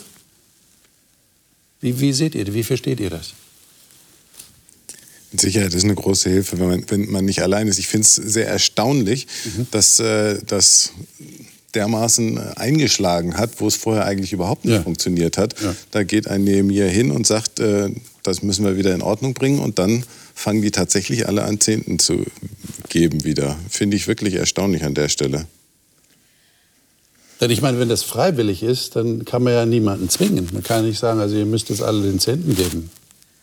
Wie, 1.80 2.00
wie 2.00 2.12
seht 2.12 2.34
ihr, 2.34 2.52
wie 2.52 2.64
versteht 2.64 2.98
ihr 2.98 3.10
das? 3.10 3.34
Mit 5.30 5.40
Sicherheit 5.40 5.72
ist 5.72 5.84
eine 5.84 5.94
große 5.94 6.28
Hilfe, 6.28 6.58
wenn 6.58 6.68
man, 6.68 6.90
wenn 6.90 7.10
man 7.10 7.24
nicht 7.24 7.40
allein 7.40 7.68
ist. 7.68 7.78
Ich 7.78 7.86
finde 7.86 8.04
es 8.04 8.16
sehr 8.16 8.48
erstaunlich, 8.48 9.28
mhm. 9.44 9.66
dass 9.70 10.00
äh, 10.00 10.40
das 10.44 10.90
dermaßen 11.74 12.38
eingeschlagen 12.56 13.36
hat, 13.36 13.60
wo 13.60 13.68
es 13.68 13.76
vorher 13.76 14.06
eigentlich 14.06 14.32
überhaupt 14.32 14.64
nicht 14.64 14.74
ja. 14.74 14.82
funktioniert 14.82 15.38
hat. 15.38 15.60
Ja. 15.60 15.74
Da 15.92 16.02
geht 16.02 16.26
ein 16.26 16.44
Nehemiah 16.44 16.86
hin 16.86 17.12
und 17.12 17.26
sagt, 17.26 17.60
äh, 17.60 17.90
das 18.24 18.42
müssen 18.42 18.64
wir 18.64 18.76
wieder 18.76 18.94
in 18.94 19.02
Ordnung 19.02 19.34
bringen 19.34 19.60
und 19.60 19.78
dann 19.78 20.04
fangen 20.34 20.62
die 20.62 20.70
tatsächlich 20.70 21.26
alle 21.28 21.44
an 21.44 21.60
Zehnten 21.60 21.98
zu 21.98 22.24
geben 22.88 23.24
wieder. 23.24 23.56
Finde 23.70 23.96
ich 23.96 24.06
wirklich 24.06 24.34
erstaunlich 24.34 24.84
an 24.84 24.94
der 24.94 25.08
Stelle. 25.08 25.46
Denn 27.40 27.50
ich 27.50 27.62
meine, 27.62 27.78
wenn 27.78 27.88
das 27.88 28.02
freiwillig 28.02 28.62
ist, 28.62 28.96
dann 28.96 29.24
kann 29.24 29.42
man 29.42 29.52
ja 29.52 29.66
niemanden 29.66 30.08
zwingen. 30.08 30.48
Man 30.52 30.62
kann 30.62 30.86
nicht 30.86 30.98
sagen, 30.98 31.20
also 31.20 31.36
ihr 31.36 31.46
müsst 31.46 31.68
jetzt 31.68 31.82
alle 31.82 32.02
den 32.02 32.20
Zehnten 32.20 32.54
geben. 32.54 32.90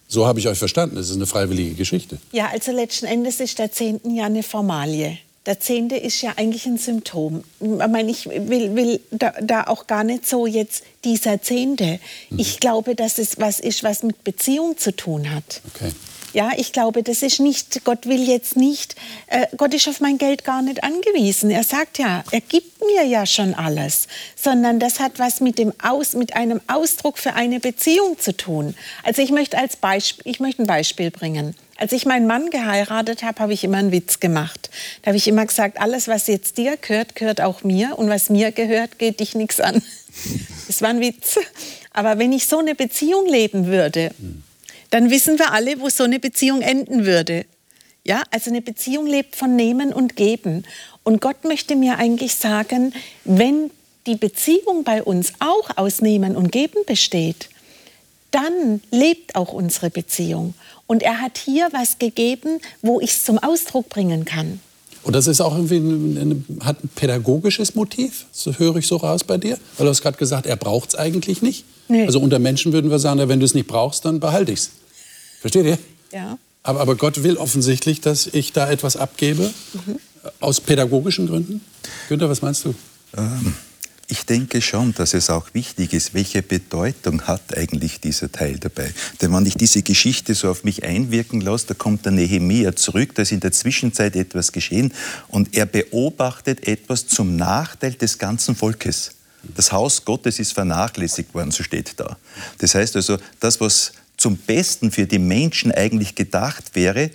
So 0.08 0.26
habe 0.26 0.40
ich 0.40 0.48
euch 0.48 0.58
verstanden. 0.58 0.96
Das 0.96 1.10
ist 1.10 1.16
eine 1.16 1.26
freiwillige 1.26 1.76
Geschichte. 1.76 2.18
Ja, 2.32 2.50
also 2.50 2.72
letzten 2.72 3.06
Endes 3.06 3.40
ist 3.40 3.60
der 3.60 3.72
Zehnten 3.72 4.14
ja 4.16 4.26
eine 4.26 4.44
Formalie. 4.44 5.18
Der 5.46 5.60
Zehnte 5.60 5.96
ist 5.96 6.22
ja 6.22 6.34
eigentlich 6.36 6.66
ein 6.66 6.78
Symptom. 6.78 7.44
Ich 7.60 7.68
meine, 7.68 8.12
ich 8.12 8.28
will, 8.28 8.76
will 8.76 9.00
da, 9.10 9.34
da, 9.42 9.64
auch 9.64 9.88
gar 9.88 10.04
nicht 10.04 10.28
so 10.28 10.46
jetzt 10.46 10.84
dieser 11.04 11.42
Zehnte. 11.42 12.00
Mhm. 12.30 12.40
Ich 12.40 12.60
glaube, 12.60 12.94
dass 12.94 13.18
es 13.18 13.40
was 13.40 13.60
ist, 13.60 13.84
was 13.84 14.04
mit 14.04 14.24
Beziehung 14.24 14.78
zu 14.78 14.96
tun 14.96 15.32
hat. 15.34 15.62
Okay. 15.74 15.92
Ja, 16.34 16.52
ich 16.56 16.72
glaube, 16.72 17.04
das 17.04 17.24
ist 17.24 17.40
nicht, 17.40 17.84
Gott 17.84 18.06
will 18.06 18.28
jetzt 18.28 18.56
nicht, 18.56 18.96
äh, 19.28 19.48
Gott 19.58 19.74
ist 19.74 19.88
auf 19.90 20.00
mein 20.00 20.18
Geld 20.18 20.46
gar 20.46 20.62
nicht 20.62 20.84
angewiesen. 20.84 21.52
Er 21.52 21.64
sagt 21.64 21.98
ja, 21.98 22.24
er 22.32 22.42
gibt 22.42 22.80
mir 22.86 23.06
ja 23.06 23.26
schon 23.26 23.54
alles, 23.54 24.08
sondern 24.36 24.80
das 24.80 25.00
hat 25.00 25.20
was 25.20 25.42
mit, 25.42 25.58
dem 25.58 25.74
Aus, 25.84 26.14
mit 26.14 26.36
einem 26.36 26.62
Ausdruck 26.68 27.18
für 27.18 27.34
eine 27.34 27.60
Beziehung 27.60 28.18
zu 28.18 28.36
tun. 28.36 28.76
Also 29.04 29.22
ich 29.22 29.32
möchte, 29.32 29.58
als 29.58 29.76
Beispiel, 29.76 30.32
ich 30.32 30.40
möchte 30.40 30.64
ein 30.64 30.68
Beispiel 30.68 31.12
bringen. 31.12 31.56
Als 31.76 31.92
ich 31.92 32.06
meinen 32.06 32.28
Mann 32.28 32.50
geheiratet 32.50 33.24
habe, 33.24 33.40
habe 33.40 33.54
ich 33.54 33.64
immer 33.64 33.78
einen 33.78 33.92
Witz 33.92 34.20
gemacht. 34.20 34.70
Da 35.02 35.08
habe 35.08 35.18
ich 35.18 35.28
immer 35.28 35.46
gesagt, 35.46 35.82
alles, 35.82 36.08
was 36.08 36.28
jetzt 36.28 36.58
dir 36.58 36.78
gehört, 36.78 37.16
gehört 37.16 37.42
auch 37.42 37.64
mir. 37.64 37.98
Und 37.98 38.08
was 38.08 38.30
mir 38.30 38.52
gehört, 38.52 39.00
geht 39.00 39.20
dich 39.20 39.36
nichts 39.36 39.60
an. 39.60 39.82
Das 40.68 40.82
war 40.82 40.90
ein 40.90 41.02
Witz. 41.02 41.38
Aber 41.92 42.20
wenn 42.20 42.32
ich 42.32 42.48
so 42.48 42.60
eine 42.60 42.76
Beziehung 42.76 43.28
leben 43.28 43.66
würde, 43.66 44.12
dann 44.92 45.10
wissen 45.10 45.40
wir 45.40 45.52
alle, 45.52 45.80
wo 45.80 45.90
so 45.90 46.04
eine 46.04 46.20
Beziehung 46.20 46.62
enden 46.62 47.06
würde. 47.06 47.46
Ja, 48.04 48.24
also 48.32 48.50
eine 48.50 48.62
Beziehung 48.62 49.08
lebt 49.08 49.36
von 49.36 49.56
Nehmen 49.56 49.94
und 49.94 50.16
Geben. 50.16 50.64
Und 51.04 51.22
Gott 51.22 51.44
möchte 51.44 51.76
mir 51.76 51.98
eigentlich 51.98 52.36
sagen, 52.36 52.94
wenn 53.26 53.72
die 54.06 54.16
Beziehung 54.16 54.84
bei 54.84 55.04
uns 55.04 55.34
auch 55.40 55.78
aus 55.78 56.02
Nehmen 56.02 56.36
und 56.36 56.52
Geben 56.52 56.84
besteht, 56.86 57.50
dann 58.32 58.82
lebt 58.92 59.36
auch 59.36 59.54
unsere 59.54 59.90
Beziehung. 59.90 60.54
Und 60.88 61.04
er 61.04 61.22
hat 61.22 61.38
hier 61.38 61.70
was 61.72 62.00
gegeben, 62.00 62.60
wo 62.82 63.00
ich 63.00 63.12
es 63.12 63.24
zum 63.24 63.38
Ausdruck 63.38 63.90
bringen 63.90 64.26
kann. 64.26 64.60
Und 65.04 65.16
das 65.16 65.28
ist 65.28 65.42
auch 65.42 65.56
irgendwie 65.56 65.78
ein, 65.78 66.18
ein, 66.18 66.66
hat 66.66 66.84
ein 66.84 66.90
pädagogisches 66.90 67.76
Motiv, 67.76 68.26
das 68.46 68.60
höre 68.60 68.76
ich 68.78 68.88
so 68.88 68.98
raus 68.98 69.24
bei 69.24 69.38
dir. 69.38 69.58
Weil 69.78 69.86
du 69.86 69.90
hast 69.90 70.02
gerade 70.02 70.18
gesagt, 70.18 70.46
er 70.46 70.56
braucht 70.56 70.90
es 70.90 70.96
eigentlich 70.96 71.42
nicht. 71.42 71.66
Nee. 71.92 72.06
Also 72.06 72.22
unter 72.22 72.40
Menschen 72.40 72.72
würden 72.72 72.90
wir 72.90 73.00
sagen, 73.00 73.28
wenn 73.28 73.40
du 73.40 73.46
es 73.46 73.54
nicht 73.54 73.68
brauchst, 73.68 74.06
dann 74.06 74.22
behalte 74.22 74.54
ich 74.54 74.60
es. 74.60 74.72
Versteht 75.42 75.66
ihr? 75.66 75.78
Ja. 76.14 76.38
Aber, 76.64 76.80
aber 76.80 76.96
Gott 76.96 77.24
will 77.24 77.36
offensichtlich, 77.36 78.00
dass 78.00 78.28
ich 78.28 78.54
da 78.54 78.70
etwas 78.72 78.96
abgebe. 78.96 79.52
Mhm. 79.74 80.00
aus 80.40 80.62
pädagogischen 80.62 81.28
Gründen? 81.28 81.62
Günther, 82.08 82.30
was 82.30 82.42
meinst 82.42 82.64
du? 82.64 82.76
Ähm, 83.18 83.56
ich 84.08 84.26
denke 84.26 84.62
schon, 84.62 84.94
dass 84.94 85.14
es 85.14 85.30
auch 85.30 85.54
wichtig 85.54 85.94
ist, 85.94 86.14
welche 86.14 86.42
Bedeutung 86.42 87.24
hat 87.24 87.58
eigentlich 87.58 88.00
dieser 88.00 88.32
Teil 88.32 88.58
dabei. 88.60 88.94
Denn 89.22 89.34
wenn 89.34 89.46
ich 89.46 89.56
diese 89.56 89.82
Geschichte 89.82 90.36
so 90.36 90.50
auf 90.50 90.64
mich 90.64 90.84
einwirken 90.84 91.42
lasse, 91.42 91.68
da 91.68 91.74
kommt 91.74 92.06
der 92.06 92.12
Nehemia 92.14 92.76
zurück, 92.76 93.16
da 93.16 93.24
ist 93.24 93.32
in 93.32 93.40
der 93.40 93.52
Zwischenzeit 93.52 94.16
etwas 94.16 94.52
geschehen 94.52 94.94
und 95.28 95.56
er 95.58 95.66
beobachtet 95.66 96.68
etwas 96.68 97.08
zum 97.08 97.36
Nachteil 97.36 97.94
des 97.94 98.18
ganzen 98.18 98.56
Volkes. 98.56 99.16
Das 99.44 99.72
Haus 99.72 100.06
Gottes 100.06 100.40
ist 100.40 100.54
vernachlässigt 100.54 101.34
worden, 101.34 101.52
so 101.52 101.64
steht 101.64 102.00
da. 102.00 102.18
Das 102.60 102.76
heißt 102.76 102.96
also, 102.96 103.18
das, 103.40 103.60
was 103.60 103.94
zum 104.18 104.38
Besten 104.38 104.92
für 104.92 105.08
die 105.08 105.20
Menschen 105.20 105.72
eigentlich 105.72 106.16
gedacht 106.16 106.76
wäre, 106.76 107.12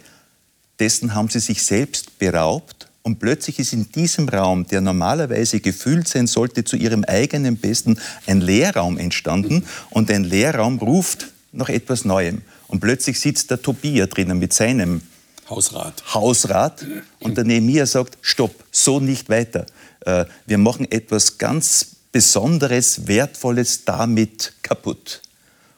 dessen 0.78 1.14
haben 1.14 1.28
sie 1.28 1.40
sich 1.40 1.62
selbst 1.62 2.18
beraubt 2.18 2.88
und 3.06 3.20
plötzlich 3.20 3.60
ist 3.60 3.72
in 3.72 3.88
diesem 3.92 4.28
Raum, 4.28 4.66
der 4.66 4.80
normalerweise 4.80 5.60
gefüllt 5.60 6.08
sein 6.08 6.26
sollte 6.26 6.64
zu 6.64 6.74
ihrem 6.74 7.04
eigenen 7.04 7.56
Besten, 7.56 8.00
ein 8.26 8.40
Leerraum 8.40 8.98
entstanden. 8.98 9.64
Und 9.90 10.10
ein 10.10 10.24
Leerraum 10.24 10.80
ruft 10.80 11.28
nach 11.52 11.68
etwas 11.68 12.04
Neuem. 12.04 12.42
Und 12.66 12.80
plötzlich 12.80 13.20
sitzt 13.20 13.52
der 13.52 13.62
Tobia 13.62 14.06
drinnen 14.06 14.40
mit 14.40 14.52
seinem 14.52 15.02
Hausrat. 15.48 16.02
Hausrat. 16.14 16.84
Und 17.20 17.36
der 17.36 17.44
Nehemiah 17.44 17.86
sagt, 17.86 18.18
stopp, 18.22 18.64
so 18.72 18.98
nicht 18.98 19.28
weiter. 19.28 19.66
Äh, 20.00 20.24
wir 20.46 20.58
machen 20.58 20.90
etwas 20.90 21.38
ganz 21.38 21.95
Besonderes, 22.16 23.06
Wertvolles 23.06 23.84
damit 23.84 24.54
kaputt. 24.62 25.20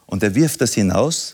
Und 0.07 0.23
er 0.23 0.37
wirft 0.37 0.61
das 0.61 0.73
hinaus 0.73 1.33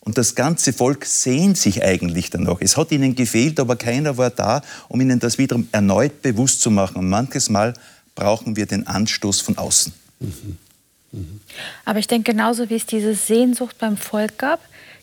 und 0.00 0.18
das 0.18 0.34
ganze 0.34 0.72
Volk 0.72 1.04
sehnt 1.04 1.56
sich 1.56 1.84
eigentlich 1.84 2.30
danach. 2.30 2.56
Es 2.58 2.76
hat 2.76 2.90
ihnen 2.90 3.14
gefehlt, 3.14 3.60
aber 3.60 3.76
keiner 3.76 4.16
war 4.16 4.30
da, 4.30 4.62
um 4.88 5.00
ihnen 5.00 5.20
das 5.20 5.38
wiederum 5.38 5.68
erneut 5.70 6.20
bewusst 6.22 6.62
zu 6.62 6.72
machen. 6.72 6.96
Und 6.96 7.08
manches 7.08 7.48
Mal 7.48 7.74
brauchen 8.16 8.56
wir 8.56 8.66
den 8.66 8.88
Anstoß 8.88 9.40
von 9.40 9.56
außen. 9.56 9.92
Mhm. 10.18 10.58
Mhm. 11.12 11.40
Aber 11.84 12.00
ich 12.00 12.08
denke, 12.08 12.32
genauso 12.32 12.68
wie 12.70 12.74
es 12.74 12.86
diese 12.86 13.14
Sehnsucht 13.14 13.78
beim 13.78 13.96
Volk 13.96 14.36
gab, 14.36 14.58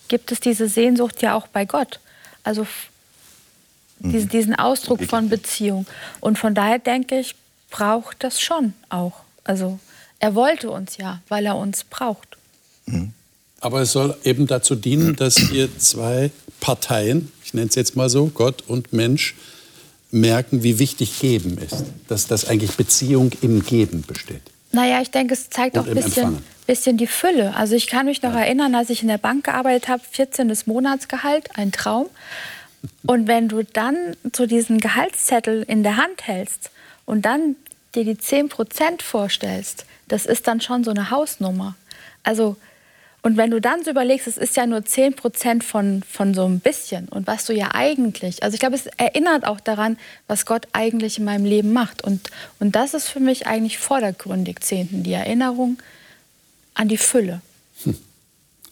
gibt 0.08 0.30
es 0.30 0.40
diese 0.40 0.68
Sehnsucht 0.68 1.22
ja 1.22 1.32
auch 1.32 1.46
bei 1.46 1.64
Gott. 1.64 2.00
Also 2.44 2.66
mhm. 4.00 4.28
diesen 4.28 4.56
Ausdruck 4.56 5.02
von 5.04 5.30
Beziehung. 5.30 5.86
Und 6.20 6.38
von 6.38 6.54
daher 6.54 6.78
denke 6.78 7.18
ich, 7.18 7.34
braucht 7.70 8.22
das 8.22 8.42
schon 8.42 8.74
auch. 8.90 9.24
Also 9.48 9.80
er 10.18 10.34
wollte 10.34 10.70
uns 10.70 10.98
ja, 10.98 11.22
weil 11.28 11.46
er 11.46 11.56
uns 11.56 11.84
braucht. 11.84 12.36
Mhm. 12.86 13.12
Aber 13.60 13.80
es 13.80 13.92
soll 13.92 14.16
eben 14.22 14.46
dazu 14.46 14.76
dienen, 14.76 15.16
dass 15.16 15.50
wir 15.50 15.76
zwei 15.78 16.30
Parteien, 16.60 17.32
ich 17.44 17.54
nenne 17.54 17.68
es 17.68 17.74
jetzt 17.74 17.96
mal 17.96 18.08
so, 18.08 18.26
Gott 18.26 18.62
und 18.68 18.92
Mensch, 18.92 19.34
merken, 20.10 20.62
wie 20.62 20.78
wichtig 20.78 21.18
Geben 21.18 21.58
ist. 21.58 21.84
Dass 22.08 22.26
das 22.26 22.46
eigentlich 22.46 22.76
Beziehung 22.76 23.32
im 23.40 23.64
Geben 23.64 24.04
besteht. 24.06 24.42
Naja, 24.70 25.00
ich 25.00 25.10
denke, 25.10 25.34
es 25.34 25.48
zeigt 25.50 25.76
und 25.76 25.82
auch 25.82 25.88
ein 25.88 25.94
bisschen, 25.94 26.38
bisschen 26.66 26.98
die 26.98 27.06
Fülle. 27.06 27.56
Also 27.56 27.74
ich 27.74 27.86
kann 27.86 28.06
mich 28.06 28.22
noch 28.22 28.34
ja. 28.34 28.40
erinnern, 28.40 28.74
als 28.74 28.90
ich 28.90 29.02
in 29.02 29.08
der 29.08 29.18
Bank 29.18 29.44
gearbeitet 29.44 29.88
habe, 29.88 30.02
14. 30.08 30.52
Monatsgehalt, 30.66 31.56
ein 31.56 31.72
Traum. 31.72 32.06
Und 33.06 33.26
wenn 33.26 33.48
du 33.48 33.62
dann 33.62 33.96
so 34.36 34.46
diesen 34.46 34.78
Gehaltszettel 34.78 35.64
in 35.66 35.82
der 35.82 35.96
Hand 35.96 36.26
hältst 36.26 36.70
und 37.06 37.22
dann 37.22 37.56
dir 37.94 38.04
die 38.04 38.18
10 38.18 38.48
Prozent 38.48 39.02
vorstellst, 39.02 39.86
das 40.08 40.26
ist 40.26 40.46
dann 40.46 40.60
schon 40.60 40.84
so 40.84 40.90
eine 40.90 41.10
Hausnummer. 41.10 41.76
Also 42.22 42.56
und 43.22 43.36
wenn 43.36 43.50
du 43.50 43.60
dann 43.60 43.82
so 43.82 43.90
überlegst, 43.90 44.28
es 44.28 44.38
ist 44.38 44.56
ja 44.56 44.64
nur 44.64 44.84
10 44.84 45.14
Prozent 45.16 45.64
von, 45.64 46.02
von 46.08 46.34
so 46.34 46.44
ein 46.44 46.60
bisschen 46.60 47.08
und 47.08 47.26
was 47.26 47.44
du 47.46 47.52
ja 47.52 47.74
eigentlich, 47.74 48.42
also 48.42 48.54
ich 48.54 48.60
glaube, 48.60 48.76
es 48.76 48.86
erinnert 48.96 49.44
auch 49.44 49.60
daran, 49.60 49.98
was 50.28 50.46
Gott 50.46 50.68
eigentlich 50.72 51.18
in 51.18 51.24
meinem 51.24 51.44
Leben 51.44 51.72
macht. 51.72 52.02
Und, 52.02 52.30
und 52.60 52.76
das 52.76 52.94
ist 52.94 53.08
für 53.08 53.20
mich 53.20 53.46
eigentlich 53.46 53.78
vordergründig, 53.78 54.60
Zehnten, 54.60 55.02
die 55.02 55.12
Erinnerung 55.12 55.78
an 56.74 56.88
die 56.88 56.96
Fülle. 56.96 57.42
Hm. 57.82 57.96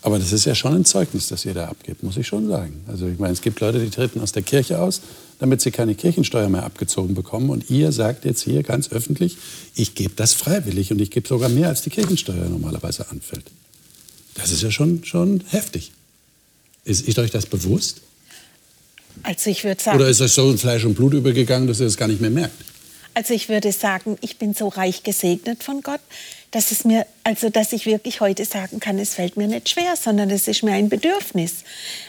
Aber 0.02 0.18
das 0.20 0.32
ist 0.32 0.44
ja 0.44 0.54
schon 0.54 0.74
ein 0.74 0.84
Zeugnis, 0.84 1.26
das 1.26 1.44
ihr 1.44 1.54
da 1.54 1.66
abgebt, 1.66 2.04
muss 2.04 2.16
ich 2.16 2.28
schon 2.28 2.46
sagen. 2.46 2.84
Also 2.86 3.08
ich 3.08 3.18
meine, 3.18 3.32
es 3.32 3.42
gibt 3.42 3.58
Leute, 3.58 3.80
die 3.80 3.90
treten 3.90 4.20
aus 4.20 4.30
der 4.30 4.42
Kirche 4.42 4.80
aus, 4.80 5.00
damit 5.38 5.60
sie 5.60 5.70
keine 5.70 5.94
Kirchensteuer 5.94 6.48
mehr 6.48 6.64
abgezogen 6.64 7.14
bekommen. 7.14 7.50
Und 7.50 7.70
ihr 7.70 7.92
sagt 7.92 8.24
jetzt 8.24 8.42
hier 8.42 8.62
ganz 8.62 8.90
öffentlich, 8.90 9.36
ich 9.74 9.94
gebe 9.94 10.14
das 10.16 10.32
freiwillig 10.32 10.90
und 10.92 11.00
ich 11.00 11.10
gebe 11.10 11.28
sogar 11.28 11.48
mehr, 11.48 11.68
als 11.68 11.82
die 11.82 11.90
Kirchensteuer 11.90 12.48
normalerweise 12.48 13.10
anfällt. 13.10 13.44
Das 14.34 14.52
ist 14.52 14.62
ja 14.62 14.70
schon, 14.70 15.04
schon 15.04 15.42
heftig. 15.48 15.92
Ist, 16.84 17.06
ist 17.08 17.18
euch 17.18 17.30
das 17.30 17.46
bewusst? 17.46 18.02
Also 19.22 19.50
ich 19.50 19.64
würde 19.64 19.82
sagen. 19.82 19.98
Oder 19.98 20.08
ist 20.08 20.20
das 20.20 20.34
so 20.34 20.50
in 20.50 20.58
Fleisch 20.58 20.84
und 20.84 20.94
Blut 20.94 21.14
übergegangen, 21.14 21.66
dass 21.66 21.80
ihr 21.80 21.86
das 21.86 21.96
gar 21.96 22.08
nicht 22.08 22.20
mehr 22.20 22.30
merkt? 22.30 22.64
Also 23.14 23.32
ich 23.32 23.48
würde 23.48 23.72
sagen, 23.72 24.18
ich 24.20 24.36
bin 24.36 24.52
so 24.52 24.68
reich 24.68 25.02
gesegnet 25.02 25.64
von 25.64 25.80
Gott, 25.80 26.02
dass 26.50 26.70
es 26.70 26.84
mir, 26.84 27.06
also 27.24 27.48
dass 27.48 27.72
ich 27.72 27.86
wirklich 27.86 28.20
heute 28.20 28.44
sagen 28.44 28.78
kann, 28.78 28.98
es 28.98 29.14
fällt 29.14 29.38
mir 29.38 29.48
nicht 29.48 29.70
schwer, 29.70 29.96
sondern 29.96 30.28
es 30.28 30.48
ist 30.48 30.62
mir 30.62 30.72
ein 30.72 30.90
Bedürfnis. 30.90 31.64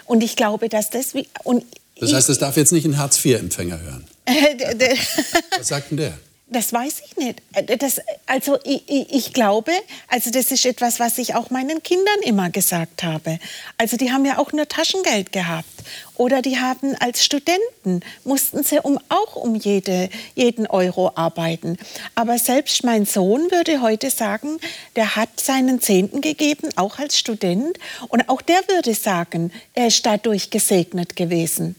Und 0.05 0.21
ich 0.21 0.35
glaube, 0.35 0.67
dass 0.67 0.89
das 0.89 1.13
und 1.45 1.63
das 1.99 2.13
heißt, 2.13 2.29
das 2.29 2.39
darf 2.39 2.57
jetzt 2.57 2.71
nicht 2.71 2.86
ein 2.86 2.97
Hartz-IV-Empfänger 2.97 3.79
hören. 3.81 4.05
Was 5.57 5.67
sagt 5.67 5.91
denn 5.91 5.97
der? 5.97 6.17
Das 6.49 6.71
weiß 6.71 7.01
ich 7.05 7.17
nicht. 7.17 7.41
Äh, 7.53 7.77
das, 7.77 7.99
also 8.25 8.57
ich, 8.63 8.83
ich, 8.88 9.33
glaube, 9.33 9.71
also 10.07 10.31
das 10.31 10.49
ist 10.51 10.65
etwas, 10.65 10.97
was 10.97 11.17
ich 11.17 11.36
auch 11.36 11.49
meinen 11.49 11.83
Kindern 11.83 12.21
immer 12.23 12.49
gesagt 12.49 13.03
habe. 13.03 13.39
Also 13.77 13.97
die 13.97 14.13
haben 14.13 14.25
ja 14.25 14.38
auch 14.38 14.53
nur 14.53 14.65
Taschengeld 14.65 15.33
gehabt. 15.33 15.67
Oder 16.15 16.41
die 16.41 16.57
haben 16.57 16.95
als 16.95 17.25
Studenten, 17.25 17.99
mussten 18.23 18.63
sie 18.63 18.79
um, 18.79 18.97
auch 19.10 19.36
um 19.36 19.55
jede, 19.55 20.10
jeden 20.36 20.67
Euro 20.67 21.12
arbeiten. 21.15 21.77
Aber 22.15 22.39
selbst 22.39 22.86
mein 22.86 23.05
Sohn 23.05 23.51
würde 23.51 23.81
heute 23.81 24.10
sagen, 24.10 24.57
der 24.95 25.17
hat 25.17 25.41
seinen 25.41 25.81
Zehnten 25.81 26.21
gegeben, 26.21 26.69
auch 26.77 26.97
als 26.97 27.19
Student. 27.19 27.77
Und 28.07 28.29
auch 28.29 28.41
der 28.41 28.62
würde 28.69 28.95
sagen, 28.95 29.51
er 29.73 29.88
ist 29.88 30.05
dadurch 30.05 30.49
gesegnet 30.49 31.17
gewesen. 31.17 31.75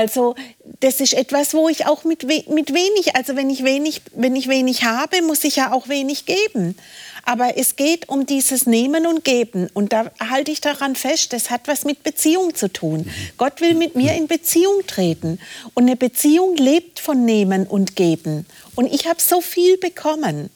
Also 0.00 0.34
das 0.80 0.98
ist 1.02 1.12
etwas, 1.12 1.52
wo 1.52 1.68
ich 1.68 1.84
auch 1.84 2.04
mit, 2.04 2.26
we 2.26 2.42
mit 2.50 2.72
wenig, 2.72 3.16
also 3.16 3.36
wenn 3.36 3.50
ich 3.50 3.64
wenig, 3.64 4.00
wenn 4.14 4.34
ich 4.34 4.48
wenig 4.48 4.84
habe, 4.84 5.20
muss 5.20 5.44
ich 5.44 5.56
ja 5.56 5.72
auch 5.72 5.88
wenig 5.88 6.24
geben. 6.24 6.74
Aber 7.26 7.58
es 7.58 7.76
geht 7.76 8.08
um 8.08 8.24
dieses 8.24 8.64
Nehmen 8.64 9.06
und 9.06 9.24
Geben. 9.26 9.68
Und 9.74 9.92
da 9.92 10.10
halte 10.18 10.52
ich 10.52 10.62
daran 10.62 10.96
fest, 10.96 11.34
das 11.34 11.50
hat 11.50 11.68
was 11.68 11.84
mit 11.84 12.02
Beziehung 12.02 12.54
zu 12.54 12.72
tun. 12.72 13.10
Gott 13.36 13.60
will 13.60 13.74
mit 13.74 13.94
mir 13.94 14.14
in 14.14 14.26
Beziehung 14.26 14.86
treten. 14.86 15.38
Und 15.74 15.82
eine 15.82 15.96
Beziehung 15.96 16.56
lebt 16.56 16.98
von 16.98 17.26
Nehmen 17.26 17.66
und 17.66 17.94
Geben. 17.94 18.46
Und 18.74 18.90
ich 18.90 19.06
habe 19.06 19.20
so 19.20 19.42
viel 19.42 19.76
bekommen. 19.76 20.48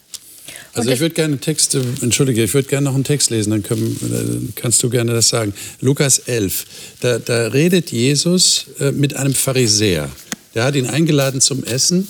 Also 0.74 0.90
ich 0.90 1.00
würde 1.00 1.14
gerne 1.14 1.38
Texte, 1.38 1.84
entschuldige, 2.00 2.42
ich 2.42 2.52
würde 2.52 2.68
gerne 2.68 2.86
noch 2.86 2.94
einen 2.94 3.04
Text 3.04 3.30
lesen, 3.30 3.50
dann, 3.50 3.62
können, 3.62 3.96
dann, 4.00 4.52
kannst 4.56 4.82
du 4.82 4.90
gerne 4.90 5.12
das 5.12 5.28
sagen. 5.28 5.54
Lukas 5.80 6.18
11, 6.18 6.66
da, 7.00 7.18
da 7.18 7.46
redet 7.48 7.92
Jesus 7.92 8.66
äh, 8.80 8.90
mit 8.90 9.14
einem 9.14 9.34
Pharisäer. 9.34 10.10
Der 10.54 10.64
hat 10.64 10.74
ihn 10.74 10.86
eingeladen 10.86 11.40
zum 11.40 11.62
Essen 11.64 12.08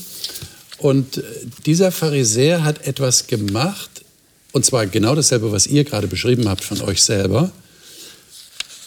und 0.79 1.19
äh, 1.19 1.23
dieser 1.67 1.93
Pharisäer 1.93 2.65
hat 2.65 2.87
etwas 2.87 3.27
gemacht, 3.27 3.91
und 4.53 4.65
zwar 4.65 4.87
genau 4.87 5.15
dasselbe, 5.15 5.53
was 5.53 5.67
ihr 5.67 5.85
gerade 5.85 6.07
beschrieben 6.07 6.49
habt 6.49 6.65
von 6.65 6.81
euch 6.81 7.03
selber. 7.03 7.51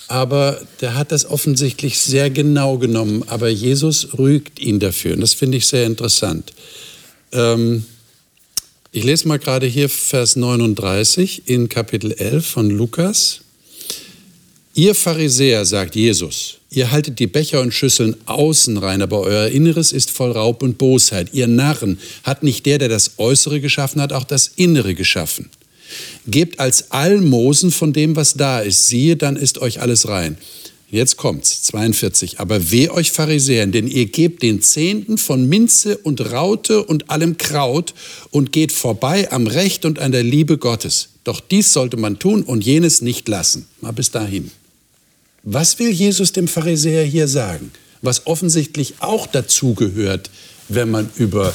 Aber 0.07 0.61
der 0.79 0.95
hat 0.95 1.11
das 1.11 1.25
offensichtlich 1.25 1.99
sehr 1.99 2.29
genau 2.29 2.77
genommen, 2.77 3.23
aber 3.27 3.49
Jesus 3.49 4.17
rügt 4.17 4.59
ihn 4.59 4.79
dafür. 4.79 5.15
Und 5.15 5.21
das 5.21 5.33
finde 5.33 5.57
ich 5.57 5.67
sehr 5.67 5.85
interessant. 5.85 6.53
Ähm, 7.33 7.85
ich 8.91 9.03
lese 9.03 9.27
mal 9.27 9.39
gerade 9.39 9.67
hier 9.67 9.89
Vers 9.89 10.35
39 10.35 11.43
in 11.45 11.69
Kapitel 11.69 12.13
11 12.13 12.45
von 12.45 12.69
Lukas. 12.69 13.41
Ihr 14.73 14.95
Pharisäer, 14.95 15.65
sagt 15.65 15.95
Jesus, 15.95 16.59
ihr 16.69 16.91
haltet 16.91 17.19
die 17.19 17.27
Becher 17.27 17.61
und 17.61 17.73
Schüsseln 17.73 18.15
außen 18.27 18.77
rein, 18.77 19.01
aber 19.01 19.21
euer 19.21 19.47
Inneres 19.47 19.91
ist 19.91 20.11
voll 20.11 20.31
Raub 20.31 20.61
und 20.63 20.77
Bosheit. 20.77 21.29
Ihr 21.33 21.47
Narren, 21.47 21.99
hat 22.23 22.43
nicht 22.43 22.65
der, 22.65 22.77
der 22.77 22.89
das 22.89 23.13
Äußere 23.17 23.59
geschaffen 23.59 24.01
hat, 24.01 24.13
auch 24.13 24.23
das 24.23 24.51
Innere 24.55 24.93
geschaffen? 24.93 25.49
Gebt 26.27 26.59
als 26.59 26.91
Almosen 26.91 27.71
von 27.71 27.91
dem, 27.93 28.15
was 28.15 28.35
da 28.35 28.59
ist. 28.59 28.87
Siehe, 28.87 29.15
dann 29.15 29.35
ist 29.35 29.57
euch 29.59 29.81
alles 29.81 30.07
rein. 30.07 30.37
Jetzt 30.89 31.17
kommt's, 31.17 31.63
42. 31.63 32.39
Aber 32.39 32.71
weh 32.71 32.89
euch 32.89 33.11
Pharisäern, 33.11 33.73
denn 33.73 33.87
ihr 33.87 34.05
gebt 34.05 34.41
den 34.41 34.61
Zehnten 34.61 35.17
von 35.17 35.47
Minze 35.49 35.97
und 35.97 36.31
Raute 36.31 36.83
und 36.83 37.09
allem 37.09 37.37
Kraut 37.37 37.93
und 38.31 38.53
geht 38.53 38.71
vorbei 38.71 39.29
am 39.31 39.47
Recht 39.47 39.83
und 39.83 39.99
an 39.99 40.13
der 40.13 40.23
Liebe 40.23 40.57
Gottes. 40.57 41.09
Doch 41.25 41.41
dies 41.41 41.73
sollte 41.73 41.97
man 41.97 42.19
tun 42.19 42.41
und 42.41 42.65
jenes 42.65 43.01
nicht 43.01 43.27
lassen. 43.27 43.67
Mal 43.81 43.91
bis 43.91 44.11
dahin. 44.11 44.49
Was 45.43 45.77
will 45.77 45.89
Jesus 45.89 46.31
dem 46.31 46.47
Pharisäer 46.47 47.03
hier 47.03 47.27
sagen? 47.27 47.71
Was 48.01 48.25
offensichtlich 48.25 48.95
auch 48.99 49.27
dazu 49.27 49.73
gehört, 49.73 50.29
wenn 50.69 50.89
man 50.89 51.09
über 51.17 51.53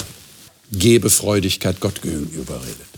Gebefreudigkeit 0.72 1.80
Gott 1.80 2.03
gegenüber 2.03 2.61
redet. 2.61 2.91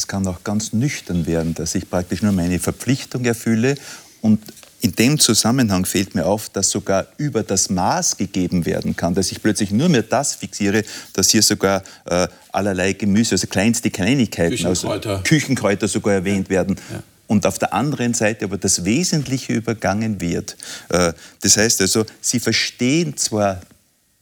Es 0.00 0.06
kann 0.06 0.26
auch 0.26 0.44
ganz 0.44 0.72
nüchtern 0.72 1.26
werden, 1.26 1.52
dass 1.52 1.74
ich 1.74 1.90
praktisch 1.90 2.22
nur 2.22 2.32
meine 2.32 2.58
Verpflichtung 2.58 3.26
erfülle 3.26 3.74
und 4.22 4.40
in 4.80 4.92
dem 4.92 5.18
Zusammenhang 5.18 5.84
fällt 5.84 6.14
mir 6.14 6.24
auf, 6.24 6.48
dass 6.48 6.70
sogar 6.70 7.06
über 7.18 7.42
das 7.42 7.68
Maß 7.68 8.16
gegeben 8.16 8.64
werden 8.64 8.96
kann, 8.96 9.14
dass 9.14 9.30
ich 9.30 9.42
plötzlich 9.42 9.72
nur 9.72 9.90
mehr 9.90 10.02
das 10.02 10.36
fixiere, 10.36 10.84
dass 11.12 11.28
hier 11.28 11.42
sogar 11.42 11.82
äh, 12.06 12.28
allerlei 12.50 12.94
Gemüse, 12.94 13.34
also 13.34 13.46
kleinste 13.46 13.90
Kleinigkeiten, 13.90 14.56
Küchenkräuter, 14.56 15.10
also 15.10 15.22
Küchenkräuter 15.22 15.86
sogar 15.86 16.14
erwähnt 16.14 16.48
ja. 16.48 16.54
werden. 16.54 16.76
Ja. 16.90 17.02
Und 17.26 17.44
auf 17.44 17.58
der 17.58 17.74
anderen 17.74 18.14
Seite 18.14 18.46
aber 18.46 18.56
das 18.56 18.86
Wesentliche 18.86 19.52
übergangen 19.52 20.18
wird. 20.22 20.56
Äh, 20.88 21.12
das 21.42 21.58
heißt 21.58 21.82
also, 21.82 22.06
sie 22.22 22.40
verstehen 22.40 23.18
zwar 23.18 23.60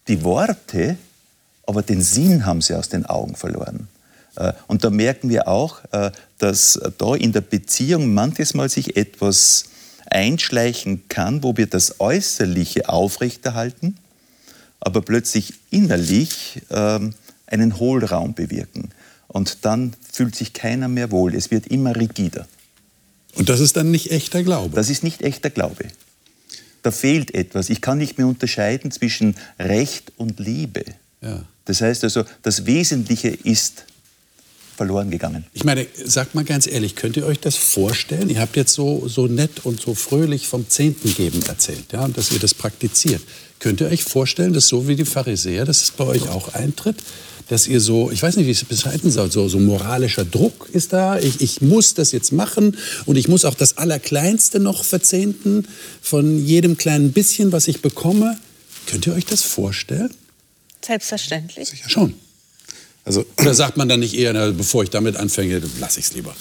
die 0.08 0.24
Worte, 0.24 0.98
aber 1.68 1.82
den 1.82 2.02
Sinn 2.02 2.44
haben 2.44 2.62
sie 2.62 2.74
aus 2.74 2.88
den 2.88 3.06
Augen 3.06 3.36
verloren. 3.36 3.86
Äh, 4.38 4.52
und 4.66 4.84
da 4.84 4.90
merken 4.90 5.28
wir 5.28 5.48
auch, 5.48 5.80
äh, 5.92 6.10
dass 6.38 6.80
da 6.98 7.14
in 7.14 7.32
der 7.32 7.40
Beziehung 7.40 8.14
manches 8.14 8.54
Mal 8.54 8.68
sich 8.68 8.96
etwas 8.96 9.64
einschleichen 10.06 11.08
kann, 11.08 11.42
wo 11.42 11.56
wir 11.56 11.66
das 11.66 12.00
Äußerliche 12.00 12.88
aufrechterhalten, 12.88 13.98
aber 14.80 15.02
plötzlich 15.02 15.54
innerlich 15.70 16.62
ähm, 16.70 17.14
einen 17.46 17.78
Hohlraum 17.78 18.34
bewirken. 18.34 18.90
Und 19.26 19.64
dann 19.64 19.92
fühlt 20.10 20.34
sich 20.34 20.52
keiner 20.54 20.88
mehr 20.88 21.10
wohl. 21.10 21.34
Es 21.34 21.50
wird 21.50 21.66
immer 21.66 21.94
rigider. 21.96 22.46
Und 23.34 23.48
das 23.48 23.60
ist 23.60 23.76
dann 23.76 23.90
nicht 23.90 24.10
echter 24.10 24.42
Glaube? 24.42 24.74
Das 24.74 24.88
ist 24.88 25.02
nicht 25.02 25.22
echter 25.22 25.50
Glaube. 25.50 25.86
Da 26.82 26.90
fehlt 26.90 27.34
etwas. 27.34 27.68
Ich 27.68 27.82
kann 27.82 27.98
nicht 27.98 28.16
mehr 28.16 28.26
unterscheiden 28.26 28.90
zwischen 28.90 29.36
Recht 29.58 30.12
und 30.16 30.38
Liebe. 30.38 30.84
Ja. 31.20 31.44
Das 31.66 31.82
heißt 31.82 32.04
also, 32.04 32.24
das 32.42 32.64
Wesentliche 32.64 33.28
ist 33.28 33.84
verloren 34.78 35.10
gegangen. 35.10 35.44
Ich 35.52 35.64
meine, 35.64 35.86
sagt 36.04 36.36
mal 36.36 36.44
ganz 36.44 36.68
ehrlich, 36.68 36.94
könnt 36.94 37.16
ihr 37.16 37.26
euch 37.26 37.40
das 37.40 37.56
vorstellen? 37.56 38.30
Ihr 38.30 38.40
habt 38.40 38.56
jetzt 38.56 38.72
so, 38.72 39.08
so 39.08 39.26
nett 39.26 39.64
und 39.64 39.80
so 39.80 39.94
fröhlich 39.94 40.46
vom 40.46 40.70
Zehnten 40.70 41.12
geben 41.12 41.42
erzählt, 41.48 41.92
ja, 41.92 42.04
und 42.04 42.16
dass 42.16 42.30
ihr 42.30 42.38
das 42.38 42.54
praktiziert. 42.54 43.20
Könnt 43.58 43.80
ihr 43.80 43.88
euch 43.88 44.04
vorstellen, 44.04 44.52
dass 44.52 44.68
so 44.68 44.86
wie 44.86 44.94
die 44.94 45.04
Pharisäer, 45.04 45.64
dass 45.64 45.82
es 45.82 45.90
bei 45.90 46.04
euch 46.04 46.28
auch 46.28 46.54
eintritt? 46.54 46.96
Dass 47.48 47.66
ihr 47.66 47.80
so, 47.80 48.12
ich 48.12 48.22
weiß 48.22 48.36
nicht, 48.36 48.46
wie 48.46 48.52
ich 48.52 48.62
es 48.62 48.68
beschreiben 48.68 49.10
soll, 49.10 49.32
so, 49.32 49.48
so 49.48 49.58
moralischer 49.58 50.24
Druck 50.24 50.68
ist 50.72 50.92
da. 50.92 51.18
Ich, 51.18 51.40
ich 51.40 51.60
muss 51.60 51.94
das 51.94 52.12
jetzt 52.12 52.30
machen 52.30 52.76
und 53.04 53.16
ich 53.16 53.26
muss 53.26 53.44
auch 53.44 53.54
das 53.54 53.78
Allerkleinste 53.78 54.60
noch 54.60 54.84
verzehnten 54.84 55.66
von 56.00 56.44
jedem 56.46 56.76
kleinen 56.76 57.12
bisschen, 57.12 57.50
was 57.50 57.66
ich 57.66 57.82
bekomme. 57.82 58.38
Könnt 58.86 59.08
ihr 59.08 59.14
euch 59.14 59.26
das 59.26 59.42
vorstellen? 59.42 60.10
Selbstverständlich. 60.84 61.68
Sicher 61.68 61.90
schon. 61.90 62.14
Also, 63.08 63.24
Oder 63.40 63.54
sagt 63.54 63.76
man 63.78 63.88
dann 63.88 64.00
nicht 64.00 64.14
eher, 64.14 64.32
na, 64.34 64.50
bevor 64.50 64.84
ich 64.84 64.90
damit 64.90 65.16
anfange, 65.16 65.60
lasse 65.80 65.98
ich 65.98 66.06
es 66.06 66.14
lieber? 66.14 66.36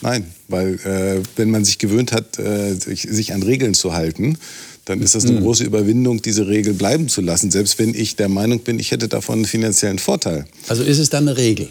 Nein, 0.00 0.32
weil 0.46 0.74
äh, 0.84 1.22
wenn 1.36 1.50
man 1.50 1.64
sich 1.64 1.78
gewöhnt 1.78 2.12
hat, 2.12 2.38
äh, 2.38 2.74
sich 2.74 3.32
an 3.32 3.42
Regeln 3.42 3.74
zu 3.74 3.94
halten, 3.94 4.38
dann 4.84 5.02
ist 5.02 5.16
das 5.16 5.24
eine 5.24 5.40
mhm. 5.40 5.42
große 5.42 5.64
Überwindung, 5.64 6.22
diese 6.22 6.46
Regel 6.46 6.72
bleiben 6.72 7.08
zu 7.08 7.20
lassen, 7.20 7.50
selbst 7.50 7.80
wenn 7.80 7.94
ich 7.94 8.14
der 8.14 8.28
Meinung 8.28 8.60
bin, 8.60 8.78
ich 8.78 8.92
hätte 8.92 9.08
davon 9.08 9.40
einen 9.40 9.44
finanziellen 9.44 9.98
Vorteil. 9.98 10.46
Also 10.68 10.84
ist 10.84 10.98
es 10.98 11.10
dann 11.10 11.28
eine 11.28 11.36
Regel? 11.36 11.68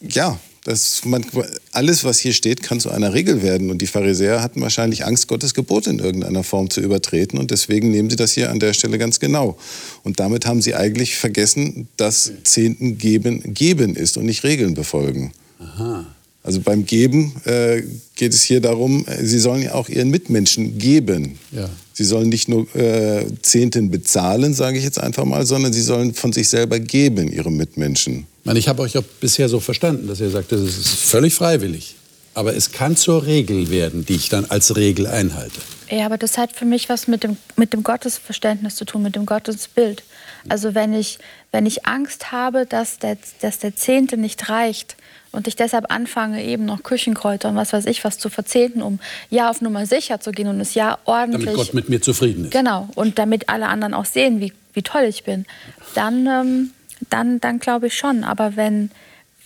Ja, 0.00 0.38
das, 0.70 1.04
man, 1.04 1.24
alles, 1.72 2.04
was 2.04 2.18
hier 2.18 2.32
steht, 2.32 2.62
kann 2.62 2.80
zu 2.80 2.90
einer 2.90 3.12
Regel 3.12 3.42
werden. 3.42 3.70
Und 3.70 3.82
die 3.82 3.86
Pharisäer 3.86 4.42
hatten 4.42 4.60
wahrscheinlich 4.60 5.04
Angst, 5.04 5.28
Gottes 5.28 5.52
Gebot 5.52 5.86
in 5.86 5.98
irgendeiner 5.98 6.44
Form 6.44 6.70
zu 6.70 6.80
übertreten. 6.80 7.38
Und 7.38 7.50
deswegen 7.50 7.90
nehmen 7.90 8.08
sie 8.08 8.16
das 8.16 8.32
hier 8.32 8.50
an 8.50 8.60
der 8.60 8.72
Stelle 8.72 8.96
ganz 8.96 9.18
genau. 9.18 9.58
Und 10.04 10.20
damit 10.20 10.46
haben 10.46 10.62
sie 10.62 10.74
eigentlich 10.74 11.16
vergessen, 11.16 11.88
dass 11.96 12.32
Zehnten 12.44 12.98
geben, 12.98 13.52
geben 13.52 13.96
ist 13.96 14.16
und 14.16 14.26
nicht 14.26 14.44
Regeln 14.44 14.74
befolgen. 14.74 15.32
Aha. 15.58 16.06
Also 16.42 16.60
beim 16.60 16.86
Geben 16.86 17.34
äh, 17.44 17.82
geht 18.14 18.32
es 18.32 18.42
hier 18.42 18.60
darum, 18.60 19.04
äh, 19.06 19.24
sie 19.24 19.38
sollen 19.38 19.62
ja 19.62 19.74
auch 19.74 19.88
ihren 19.88 20.08
Mitmenschen 20.08 20.78
geben. 20.78 21.38
Ja. 21.52 21.68
Sie 21.92 22.04
sollen 22.04 22.30
nicht 22.30 22.48
nur 22.48 22.74
äh, 22.74 23.26
Zehnten 23.42 23.90
bezahlen, 23.90 24.54
sage 24.54 24.78
ich 24.78 24.84
jetzt 24.84 24.98
einfach 24.98 25.26
mal, 25.26 25.44
sondern 25.44 25.72
sie 25.72 25.82
sollen 25.82 26.14
von 26.14 26.32
sich 26.32 26.48
selber 26.48 26.78
geben, 26.78 27.30
ihrem 27.30 27.56
Mitmenschen. 27.56 28.26
Ich 28.44 28.68
habe 28.68 28.82
euch 28.82 28.94
ja 28.94 29.02
bisher 29.20 29.48
so 29.48 29.60
verstanden, 29.60 30.08
dass 30.08 30.20
ihr 30.20 30.30
sagt, 30.30 30.52
das 30.52 30.60
ist 30.60 30.88
völlig 30.88 31.34
freiwillig. 31.34 31.96
Aber 32.34 32.54
es 32.54 32.72
kann 32.72 32.96
zur 32.96 33.26
Regel 33.26 33.70
werden, 33.70 34.06
die 34.06 34.14
ich 34.14 34.28
dann 34.28 34.46
als 34.46 34.76
Regel 34.76 35.06
einhalte. 35.06 35.60
Ja, 35.90 36.06
aber 36.06 36.16
das 36.16 36.38
hat 36.38 36.52
für 36.52 36.64
mich 36.64 36.88
was 36.88 37.08
mit 37.08 37.24
dem, 37.24 37.36
mit 37.56 37.72
dem 37.72 37.82
Gottesverständnis 37.82 38.76
zu 38.76 38.84
tun, 38.84 39.02
mit 39.02 39.16
dem 39.16 39.26
Gottesbild. 39.26 40.04
Also 40.48 40.74
wenn 40.74 40.94
ich, 40.94 41.18
wenn 41.50 41.66
ich 41.66 41.86
Angst 41.86 42.30
habe, 42.30 42.66
dass 42.66 42.98
der, 42.98 43.18
dass 43.40 43.58
der 43.58 43.74
Zehnte 43.74 44.16
nicht 44.16 44.48
reicht, 44.48 44.96
und 45.32 45.46
ich 45.46 45.56
deshalb 45.56 45.92
anfange, 45.92 46.42
eben 46.42 46.64
noch 46.64 46.82
Küchenkräuter 46.82 47.50
und 47.50 47.56
was 47.56 47.72
weiß 47.72 47.86
ich 47.86 48.02
was 48.04 48.18
zu 48.18 48.30
verzehnten, 48.30 48.82
um 48.82 48.98
ja 49.30 49.50
auf 49.50 49.60
Nummer 49.60 49.86
sicher 49.86 50.20
zu 50.20 50.32
gehen 50.32 50.48
und 50.48 50.60
es 50.60 50.74
ja 50.74 50.98
ordentlich. 51.04 51.44
Damit 51.44 51.56
Gott 51.56 51.74
mit 51.74 51.88
mir 51.88 52.02
zufrieden 52.02 52.46
ist. 52.46 52.50
Genau. 52.50 52.88
Und 52.96 53.18
damit 53.18 53.48
alle 53.48 53.68
anderen 53.68 53.94
auch 53.94 54.06
sehen, 54.06 54.40
wie, 54.40 54.52
wie 54.72 54.82
toll 54.82 55.04
ich 55.04 55.24
bin. 55.24 55.46
Dann, 55.94 56.26
ähm, 56.26 56.70
dann, 57.08 57.40
dann 57.40 57.58
glaube 57.58 57.86
ich 57.86 57.96
schon. 57.96 58.24
Aber 58.24 58.56
wenn, 58.56 58.90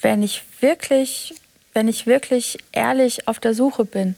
wenn 0.00 0.22
ich 0.22 0.42
wirklich, 0.60 1.34
wenn 1.72 1.88
ich 1.88 2.06
wirklich 2.06 2.58
ehrlich 2.72 3.28
auf 3.28 3.38
der 3.38 3.54
Suche 3.54 3.84
bin 3.84 4.16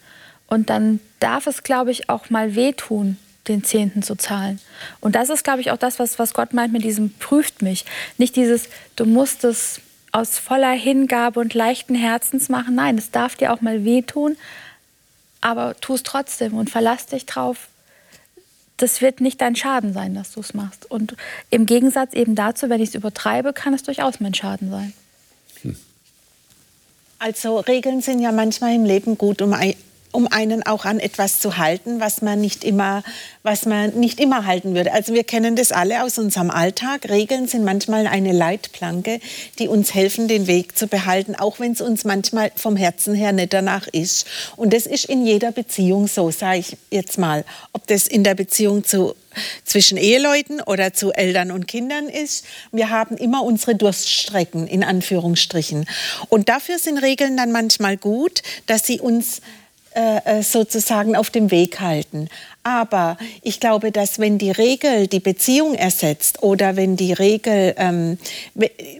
und 0.48 0.70
dann 0.70 1.00
darf 1.20 1.46
es, 1.46 1.62
glaube 1.62 1.90
ich, 1.90 2.08
auch 2.08 2.30
mal 2.30 2.54
wehtun, 2.54 3.18
den 3.48 3.62
Zehnten 3.62 4.02
zu 4.02 4.16
zahlen. 4.16 4.60
Und 5.00 5.14
das 5.14 5.30
ist, 5.30 5.44
glaube 5.44 5.60
ich, 5.60 5.70
auch 5.70 5.76
das, 5.76 5.98
was, 5.98 6.18
was 6.18 6.34
Gott 6.34 6.52
meint 6.52 6.72
mit 6.72 6.84
diesem 6.84 7.12
prüft 7.14 7.62
mich. 7.62 7.84
Nicht 8.18 8.36
dieses, 8.36 8.68
du 8.96 9.04
musst 9.04 9.44
es 9.44 9.80
aus 10.12 10.38
voller 10.38 10.72
Hingabe 10.72 11.40
und 11.40 11.54
leichten 11.54 11.94
Herzens 11.94 12.48
machen. 12.48 12.74
Nein, 12.74 12.98
es 12.98 13.10
darf 13.10 13.36
dir 13.36 13.52
auch 13.52 13.60
mal 13.60 13.84
wehtun, 13.84 14.36
aber 15.40 15.76
tu 15.80 15.94
es 15.94 16.02
trotzdem 16.02 16.54
und 16.54 16.70
verlass 16.70 17.06
dich 17.06 17.26
drauf. 17.26 17.68
Das 18.76 19.00
wird 19.00 19.20
nicht 19.20 19.40
dein 19.40 19.56
Schaden 19.56 19.92
sein, 19.92 20.14
dass 20.14 20.32
du 20.32 20.40
es 20.40 20.52
machst. 20.52 20.90
Und 20.90 21.16
im 21.50 21.66
Gegensatz 21.66 22.12
eben 22.12 22.34
dazu, 22.34 22.68
wenn 22.68 22.80
ich 22.80 22.90
es 22.90 22.94
übertreibe, 22.94 23.52
kann 23.52 23.72
es 23.72 23.82
durchaus 23.82 24.20
mein 24.20 24.34
Schaden 24.34 24.70
sein. 24.70 24.92
Hm. 25.62 25.76
Also 27.18 27.60
Regeln 27.60 28.02
sind 28.02 28.20
ja 28.20 28.32
manchmal 28.32 28.74
im 28.74 28.84
Leben 28.84 29.16
gut, 29.16 29.40
um 29.40 29.54
um 30.12 30.26
einen 30.26 30.64
auch 30.64 30.84
an 30.84 30.98
etwas 30.98 31.40
zu 31.40 31.58
halten, 31.58 32.00
was 32.00 32.22
man 32.22 32.40
nicht 32.40 32.64
immer, 32.64 33.02
was 33.42 33.66
man 33.66 33.90
nicht 33.94 34.20
immer 34.20 34.46
halten 34.46 34.74
würde. 34.74 34.92
Also 34.92 35.14
wir 35.14 35.24
kennen 35.24 35.56
das 35.56 35.72
alle 35.72 36.02
aus 36.02 36.18
unserem 36.18 36.50
Alltag. 36.50 37.08
Regeln 37.08 37.48
sind 37.48 37.64
manchmal 37.64 38.06
eine 38.06 38.32
Leitplanke, 38.32 39.20
die 39.58 39.68
uns 39.68 39.94
helfen, 39.94 40.28
den 40.28 40.46
Weg 40.46 40.76
zu 40.76 40.86
behalten, 40.86 41.34
auch 41.34 41.60
wenn 41.60 41.72
es 41.72 41.80
uns 41.80 42.04
manchmal 42.04 42.50
vom 42.56 42.76
Herzen 42.76 43.14
her 43.14 43.32
nicht 43.32 43.52
danach 43.52 43.86
ist. 43.88 44.26
Und 44.56 44.72
das 44.72 44.86
ist 44.86 45.06
in 45.06 45.26
jeder 45.26 45.52
Beziehung 45.52 46.08
so, 46.08 46.30
sage 46.30 46.58
ich 46.60 46.76
jetzt 46.90 47.18
mal. 47.18 47.44
Ob 47.72 47.86
das 47.86 48.06
in 48.06 48.24
der 48.24 48.34
Beziehung 48.34 48.84
zu 48.84 49.14
zwischen 49.64 49.98
Eheleuten 49.98 50.60
oder 50.60 50.92
zu 50.92 51.12
Eltern 51.12 51.50
und 51.50 51.68
Kindern 51.68 52.08
ist. 52.08 52.44
Wir 52.72 52.90
haben 52.90 53.16
immer 53.16 53.42
unsere 53.42 53.74
Durststrecken 53.74 54.66
in 54.66 54.84
Anführungsstrichen. 54.84 55.86
Und 56.28 56.48
dafür 56.48 56.78
sind 56.78 56.98
Regeln 56.98 57.36
dann 57.36 57.52
manchmal 57.52 57.96
gut, 57.96 58.42
dass 58.66 58.86
sie 58.86 59.00
uns 59.00 59.40
äh, 59.96 60.18
äh, 60.40 60.42
sozusagen 60.42 61.16
auf 61.16 61.30
dem 61.30 61.50
Weg 61.50 61.80
halten. 61.80 62.28
Aber 62.66 63.16
ich 63.42 63.60
glaube, 63.60 63.92
dass 63.92 64.18
wenn 64.18 64.38
die 64.38 64.50
Regel 64.50 65.06
die 65.06 65.20
Beziehung 65.20 65.76
ersetzt 65.76 66.42
oder 66.42 66.74
wenn 66.74 66.96
die 66.96 67.12
Regel, 67.12 67.76
ähm, 67.76 68.18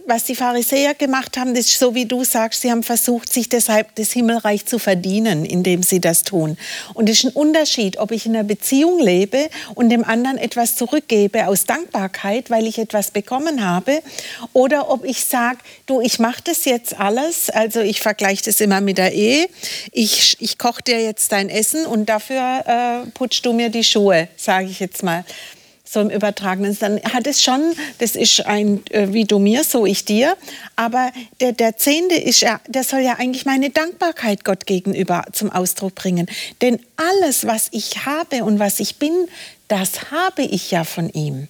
was 0.05 0.23
die 0.23 0.35
Pharisäer 0.35 0.93
gemacht 0.93 1.35
haben, 1.35 1.53
das 1.53 1.65
ist 1.65 1.79
so 1.79 1.93
wie 1.93 2.05
du 2.05 2.23
sagst, 2.23 2.61
sie 2.61 2.71
haben 2.71 2.81
versucht, 2.81 3.29
sich 3.29 3.49
deshalb 3.49 3.93
das 3.95 4.13
Himmelreich 4.13 4.65
zu 4.65 4.79
verdienen, 4.79 5.43
indem 5.43 5.83
sie 5.83 5.99
das 5.99 6.23
tun. 6.23 6.57
Und 6.93 7.09
es 7.09 7.17
ist 7.17 7.25
ein 7.25 7.33
Unterschied, 7.33 7.97
ob 7.97 8.11
ich 8.11 8.25
in 8.25 8.37
einer 8.37 8.45
Beziehung 8.45 9.01
lebe 9.01 9.49
und 9.75 9.89
dem 9.89 10.05
anderen 10.05 10.37
etwas 10.37 10.77
zurückgebe 10.77 11.47
aus 11.47 11.65
Dankbarkeit, 11.65 12.49
weil 12.49 12.67
ich 12.67 12.79
etwas 12.79 13.11
bekommen 13.11 13.65
habe, 13.65 14.01
oder 14.53 14.89
ob 14.89 15.03
ich 15.03 15.25
sage, 15.25 15.57
du, 15.87 15.99
ich 15.99 16.19
mache 16.19 16.41
das 16.45 16.63
jetzt 16.63 16.97
alles, 16.97 17.49
also 17.49 17.81
ich 17.81 17.99
vergleiche 17.99 18.45
das 18.45 18.61
immer 18.61 18.79
mit 18.79 18.97
der 18.97 19.11
Ehe, 19.11 19.49
ich, 19.91 20.37
ich 20.39 20.57
koche 20.57 20.83
dir 20.83 21.01
jetzt 21.01 21.33
dein 21.33 21.49
Essen 21.49 21.85
und 21.85 22.07
dafür 22.07 22.63
äh, 22.65 23.09
putzt 23.09 23.45
du 23.45 23.56
mir 23.57 23.69
die 23.69 23.83
Schuhe, 23.83 24.29
sage 24.37 24.67
ich 24.67 24.79
jetzt 24.79 25.03
mal 25.03 25.25
so 25.89 26.01
im 26.01 26.09
übertragenen 26.09 26.77
dann 26.79 27.01
hat 27.01 27.27
es 27.27 27.41
schon, 27.41 27.73
das 27.99 28.15
ist 28.15 28.45
ein 28.45 28.85
äh, 28.89 29.13
wie 29.13 29.25
du 29.25 29.39
mir, 29.39 29.63
so 29.63 29.85
ich 29.85 30.05
dir, 30.05 30.35
aber 30.75 31.11
der, 31.39 31.53
der 31.53 31.77
Zehnte 31.77 32.15
ist 32.15 32.41
ja, 32.41 32.59
der 32.67 32.83
soll 32.83 32.99
ja 32.99 33.15
eigentlich 33.17 33.45
meine 33.45 33.69
Dankbarkeit 33.69 34.43
Gott 34.43 34.65
gegenüber 34.65 35.23
zum 35.31 35.51
Ausdruck 35.51 35.95
bringen. 35.95 36.27
Denn 36.61 36.79
alles, 36.97 37.47
was 37.47 37.69
ich 37.71 38.05
habe 38.05 38.43
und 38.43 38.59
was 38.59 38.79
ich 38.79 38.97
bin, 38.97 39.13
das 39.67 40.11
habe 40.11 40.43
ich 40.43 40.71
ja 40.71 40.83
von 40.83 41.09
ihm. 41.09 41.47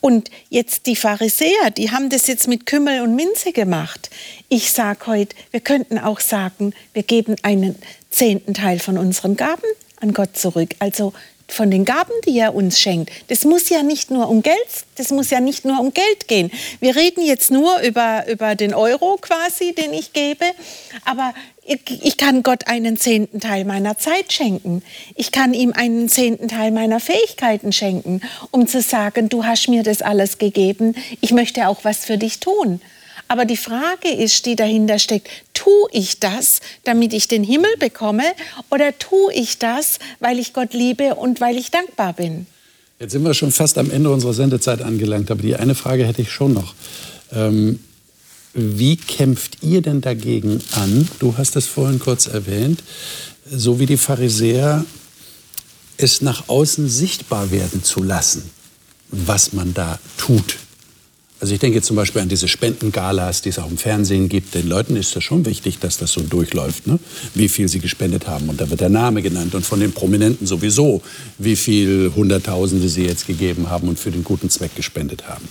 Und 0.00 0.30
jetzt 0.48 0.86
die 0.86 0.96
Pharisäer, 0.96 1.70
die 1.76 1.90
haben 1.90 2.10
das 2.10 2.26
jetzt 2.26 2.48
mit 2.48 2.66
Kümmel 2.66 3.02
und 3.02 3.14
Minze 3.14 3.52
gemacht. 3.52 4.10
Ich 4.48 4.72
sage 4.72 5.06
heute, 5.06 5.36
wir 5.50 5.60
könnten 5.60 5.98
auch 5.98 6.20
sagen, 6.20 6.74
wir 6.92 7.04
geben 7.04 7.36
einen 7.42 7.76
zehnten 8.10 8.52
Teil 8.52 8.80
von 8.80 8.98
unseren 8.98 9.36
Gaben 9.36 9.62
an 10.00 10.12
Gott 10.12 10.36
zurück. 10.36 10.70
Also 10.80 11.12
von 11.52 11.70
den 11.70 11.84
Gaben, 11.84 12.12
die 12.26 12.38
er 12.38 12.54
uns 12.54 12.80
schenkt. 12.80 13.10
Das 13.28 13.44
muss 13.44 13.68
ja 13.68 13.82
nicht 13.82 14.10
nur 14.10 14.28
um 14.28 14.42
Geld, 14.42 14.56
das 14.96 15.10
muss 15.10 15.30
ja 15.30 15.40
nicht 15.40 15.64
nur 15.64 15.80
um 15.80 15.92
Geld 15.92 16.28
gehen. 16.28 16.50
Wir 16.80 16.96
reden 16.96 17.24
jetzt 17.24 17.50
nur 17.50 17.80
über, 17.80 18.26
über 18.28 18.54
den 18.54 18.74
Euro 18.74 19.18
quasi, 19.20 19.74
den 19.74 19.92
ich 19.92 20.12
gebe, 20.12 20.44
aber 21.04 21.34
ich 21.64 22.16
kann 22.16 22.42
Gott 22.42 22.66
einen 22.66 22.96
zehnten 22.96 23.38
Teil 23.38 23.64
meiner 23.64 23.96
Zeit 23.96 24.32
schenken. 24.32 24.82
Ich 25.14 25.30
kann 25.30 25.54
ihm 25.54 25.72
einen 25.72 26.08
zehnten 26.08 26.48
Teil 26.48 26.72
meiner 26.72 26.98
Fähigkeiten 26.98 27.72
schenken, 27.72 28.20
um 28.50 28.66
zu 28.66 28.80
sagen, 28.80 29.28
du 29.28 29.44
hast 29.44 29.68
mir 29.68 29.84
das 29.84 30.02
alles 30.02 30.38
gegeben, 30.38 30.96
ich 31.20 31.32
möchte 31.32 31.68
auch 31.68 31.84
was 31.84 32.04
für 32.04 32.18
dich 32.18 32.40
tun. 32.40 32.80
Aber 33.28 33.44
die 33.44 33.56
Frage 33.56 34.08
ist, 34.08 34.46
die 34.46 34.56
dahinter 34.56 34.98
steckt, 34.98 35.28
tue 35.54 35.88
ich 35.92 36.20
das, 36.20 36.60
damit 36.84 37.12
ich 37.12 37.28
den 37.28 37.44
Himmel 37.44 37.70
bekomme, 37.78 38.24
oder 38.70 38.98
tue 38.98 39.32
ich 39.32 39.58
das, 39.58 39.98
weil 40.20 40.38
ich 40.38 40.52
Gott 40.52 40.74
liebe 40.74 41.14
und 41.14 41.40
weil 41.40 41.56
ich 41.56 41.70
dankbar 41.70 42.12
bin? 42.12 42.46
Jetzt 42.98 43.12
sind 43.12 43.24
wir 43.24 43.34
schon 43.34 43.52
fast 43.52 43.78
am 43.78 43.90
Ende 43.90 44.10
unserer 44.10 44.34
Sendezeit 44.34 44.82
angelangt, 44.82 45.30
aber 45.30 45.42
die 45.42 45.56
eine 45.56 45.74
Frage 45.74 46.06
hätte 46.06 46.22
ich 46.22 46.30
schon 46.30 46.52
noch. 46.52 46.74
Ähm, 47.32 47.80
wie 48.54 48.96
kämpft 48.96 49.58
ihr 49.62 49.80
denn 49.80 50.02
dagegen 50.02 50.60
an? 50.72 51.08
Du 51.18 51.36
hast 51.38 51.56
es 51.56 51.66
vorhin 51.66 51.98
kurz 51.98 52.26
erwähnt, 52.26 52.82
so 53.50 53.80
wie 53.80 53.86
die 53.86 53.96
Pharisäer 53.96 54.84
es 55.96 56.20
nach 56.20 56.48
außen 56.48 56.88
sichtbar 56.88 57.50
werden 57.50 57.82
zu 57.82 58.02
lassen, 58.02 58.50
was 59.08 59.52
man 59.52 59.72
da 59.72 59.98
tut. 60.16 60.56
Also 61.42 61.54
ich 61.54 61.60
denke 61.60 61.82
zum 61.82 61.96
Beispiel 61.96 62.22
an 62.22 62.28
diese 62.28 62.46
Spendengalas, 62.46 63.42
die 63.42 63.48
es 63.48 63.58
auch 63.58 63.68
im 63.68 63.76
Fernsehen 63.76 64.28
gibt. 64.28 64.54
Den 64.54 64.68
Leuten 64.68 64.94
ist 64.94 65.16
das 65.16 65.24
schon 65.24 65.44
wichtig, 65.44 65.80
dass 65.80 65.98
das 65.98 66.12
so 66.12 66.20
durchläuft, 66.20 66.86
ne? 66.86 67.00
wie 67.34 67.48
viel 67.48 67.66
sie 67.66 67.80
gespendet 67.80 68.28
haben. 68.28 68.48
Und 68.48 68.60
da 68.60 68.70
wird 68.70 68.80
der 68.80 68.90
Name 68.90 69.22
genannt 69.22 69.56
und 69.56 69.66
von 69.66 69.80
den 69.80 69.90
Prominenten 69.90 70.46
sowieso, 70.46 71.02
wie 71.38 71.56
viel 71.56 72.12
Hunderttausende 72.14 72.88
sie 72.88 73.04
jetzt 73.04 73.26
gegeben 73.26 73.70
haben 73.70 73.88
und 73.88 73.98
für 73.98 74.12
den 74.12 74.22
guten 74.22 74.50
Zweck 74.50 74.76
gespendet 74.76 75.26
haben. 75.26 75.48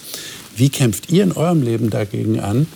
Wie 0.56 0.70
kämpft 0.70 1.12
ihr 1.12 1.26
in 1.26 1.34
eurem 1.34 1.62
Leben 1.62 1.90
dagegen 1.90 2.40
an, 2.40 2.68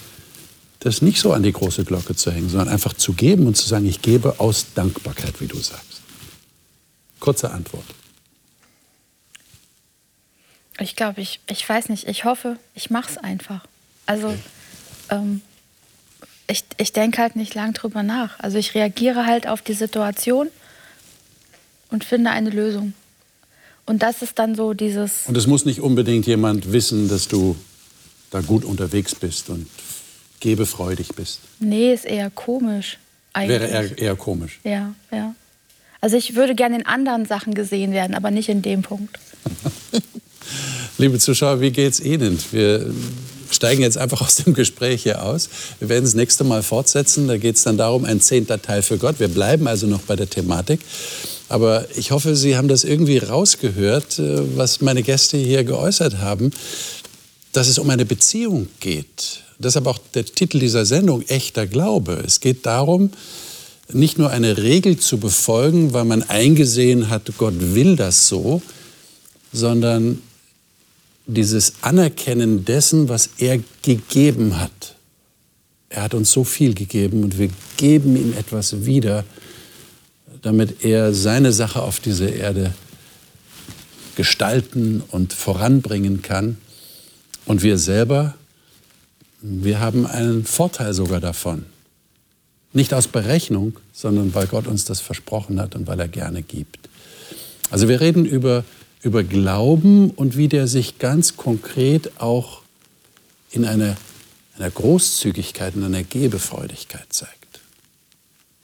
das 0.82 1.02
nicht 1.02 1.22
so 1.22 1.32
an 1.32 1.42
die 1.42 1.54
große 1.54 1.86
Glocke 1.86 2.18
zu 2.18 2.32
hängen, 2.32 2.50
sondern 2.50 2.68
einfach 2.68 2.96
zu 2.96 3.14
geben 3.14 3.48
und 3.48 3.56
zu 3.56 3.66
sagen, 3.66 3.86
ich 3.86 4.02
gebe 4.02 4.42
aus 4.42 4.66
Dankbarkeit, 4.76 5.40
wie 5.40 5.48
du 5.48 5.56
sagst? 5.56 6.02
Kurze 7.22 7.50
Antwort. 7.50 7.86
Ich 10.80 10.96
glaube, 10.96 11.22
ich, 11.22 11.40
ich 11.50 11.68
weiß 11.68 11.90
nicht, 11.90 12.08
ich 12.08 12.26
hoffe, 12.26 12.58
ich 12.74 12.90
mache 12.90 13.12
es 13.12 13.18
einfach. 13.18 13.66
Also 14.06 14.34
ähm, 15.10 15.42
ich, 16.48 16.64
ich 16.78 16.94
denke 16.94 17.22
halt 17.22 17.36
nicht 17.36 17.56
lang 17.56 17.74
drüber 17.74 18.04
nach. 18.04 18.40
Also 18.40 18.58
ich 18.58 18.76
reagiere 18.76 19.26
halt 19.26 19.48
auf 19.48 19.62
die 19.62 19.74
Situation 19.74 20.50
und 21.90 22.04
finde 22.04 22.32
eine 22.32 22.50
Lösung. 22.50 22.94
Und 23.86 24.04
das 24.04 24.22
ist 24.22 24.40
dann 24.40 24.56
so 24.56 24.74
dieses. 24.74 25.28
Und 25.28 25.38
es 25.38 25.48
muss 25.48 25.66
nicht 25.66 25.80
unbedingt 25.80 26.26
jemand 26.26 26.72
wissen, 26.72 27.08
dass 27.08 27.28
du 27.28 27.56
da 28.32 28.42
gut 28.42 28.66
unterwegs 28.66 29.16
bist 29.16 29.50
und 29.50 29.68
gebefreudig 30.40 31.10
bist. 31.16 31.40
Nee, 31.60 31.94
ist 31.94 32.06
eher 32.06 32.30
komisch. 32.30 32.98
Eigentlich. 33.34 33.62
Wäre 33.62 33.68
eher, 33.72 33.98
eher 33.98 34.16
komisch. 34.16 34.60
Ja, 34.64 34.94
ja. 35.12 35.36
Also 36.02 36.18
ich 36.18 36.36
würde 36.36 36.56
gerne 36.56 36.76
in 36.76 36.86
anderen 36.86 37.26
Sachen 37.26 37.54
gesehen 37.54 37.92
werden, 37.92 38.16
aber 38.16 38.32
nicht 38.32 38.50
in 38.50 38.62
dem 38.62 38.82
Punkt. 38.82 39.18
Liebe 40.98 41.20
Zuschauer, 41.20 41.62
wie 41.62 41.72
geht's 41.72 42.00
Ihnen? 42.00 42.40
Wir 42.52 42.90
steigen 43.52 43.82
jetzt 43.82 43.98
einfach 43.98 44.22
aus 44.22 44.36
dem 44.36 44.54
Gespräch 44.54 45.04
hier 45.04 45.24
aus. 45.24 45.50
Wir 45.80 45.90
werden 45.90 46.06
das 46.06 46.14
nächste 46.14 46.44
Mal 46.44 46.64
fortsetzen. 46.64 47.28
Da 47.28 47.38
geht 47.38 47.56
es 47.56 47.64
dann 47.64 47.78
darum, 47.78 48.06
ein 48.06 48.22
zehnter 48.22 48.62
Teil 48.62 48.82
für 48.82 48.98
Gott. 48.98 49.20
Wir 49.20 49.28
bleiben 49.28 49.68
also 49.68 49.88
noch 49.88 50.02
bei 50.02 50.16
der 50.16 50.30
Thematik. 50.30 50.80
Aber 51.48 51.86
ich 51.96 52.12
hoffe, 52.12 52.36
Sie 52.36 52.58
haben 52.58 52.68
das 52.68 52.84
irgendwie 52.84 53.18
rausgehört, 53.18 54.20
äh, 54.20 54.58
was 54.58 54.82
meine 54.82 55.04
Gäste 55.04 55.38
hier 55.38 55.64
geäußert 55.64 56.18
haben, 56.18 56.52
dass 57.52 57.68
es 57.68 57.78
um 57.78 57.90
eine 57.90 58.06
Beziehung 58.06 58.68
geht. 58.80 59.42
Deshalb 59.60 59.88
auch 59.88 60.00
der 60.14 60.26
Titel 60.26 60.60
dieser 60.60 60.86
Sendung, 60.86 61.22
echter 61.28 61.68
Glaube. 61.68 62.22
Es 62.26 62.40
geht 62.40 62.66
darum, 62.66 63.12
nicht 63.94 64.18
nur 64.18 64.32
eine 64.32 64.58
Regel 64.58 64.98
zu 64.98 65.18
befolgen, 65.18 65.94
weil 65.94 66.06
man 66.06 66.24
eingesehen 66.24 67.10
hat, 67.10 67.32
Gott 67.38 67.54
will 67.58 67.96
das 67.96 68.28
so, 68.28 68.62
sondern 69.54 70.22
dieses 71.28 71.74
Anerkennen 71.82 72.66
dessen, 72.66 73.10
was 73.10 73.30
er 73.38 73.60
gegeben 73.82 74.60
hat. 74.60 74.96
Er 75.90 76.04
hat 76.04 76.14
uns 76.14 76.32
so 76.32 76.44
viel 76.44 76.74
gegeben 76.74 77.24
und 77.24 77.38
wir 77.38 77.50
geben 77.78 78.16
ihm 78.16 78.34
etwas 78.38 78.86
wieder, 78.86 79.24
damit 80.42 80.84
er 80.84 81.14
seine 81.14 81.52
Sache 81.52 81.82
auf 81.82 82.00
dieser 82.00 82.32
Erde 82.32 82.74
gestalten 84.16 85.02
und 85.10 85.34
voranbringen 85.34 86.22
kann. 86.22 86.58
Und 87.46 87.64
wir 87.64 87.78
selber, 87.78 88.36
wir 89.42 89.80
haben 89.80 90.06
einen 90.06 90.46
Vorteil 90.46 90.94
sogar 90.94 91.20
davon. 91.20 91.66
Nicht 92.74 92.94
aus 92.94 93.08
Berechnung, 93.08 93.78
sondern 93.94 94.34
weil 94.34 94.48
Gott 94.48 94.68
uns 94.68 94.86
das 94.86 95.00
versprochen 95.00 95.62
hat 95.62 95.76
und 95.76 95.88
weil 95.88 96.00
er 96.00 96.08
gerne 96.08 96.42
gibt. 96.42 96.90
Also 97.72 97.88
wir 97.88 98.02
reden 98.02 98.26
über 98.26 98.64
über 99.02 99.24
Glauben 99.24 100.10
und 100.10 100.38
wie 100.38 100.48
der 100.48 100.68
sich 100.68 101.00
ganz 101.00 101.38
konkret 101.38 102.20
auch 102.20 102.62
in 103.52 103.66
einer, 103.66 103.96
einer 104.58 104.70
Großzügigkeit, 104.70 105.76
in 105.76 105.84
einer 105.84 106.04
Gebefreudigkeit 106.04 107.06
zeigt. 107.10 107.46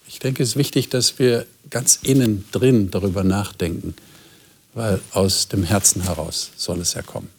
Ich 0.08 0.20
denke, 0.20 0.44
es 0.44 0.50
ist 0.50 0.56
wichtig, 0.58 0.90
dass 0.90 1.20
wir 1.20 1.46
ganz 1.70 2.00
innen 2.04 2.46
drin 2.52 2.92
darüber 2.92 3.24
nachdenken, 3.24 3.96
weil 4.74 5.00
aus 5.12 5.48
dem 5.48 5.64
Herzen 5.64 6.04
heraus 6.04 6.52
soll 6.58 6.80
es 6.82 6.94
ja 6.94 7.02
kommen. 7.02 7.30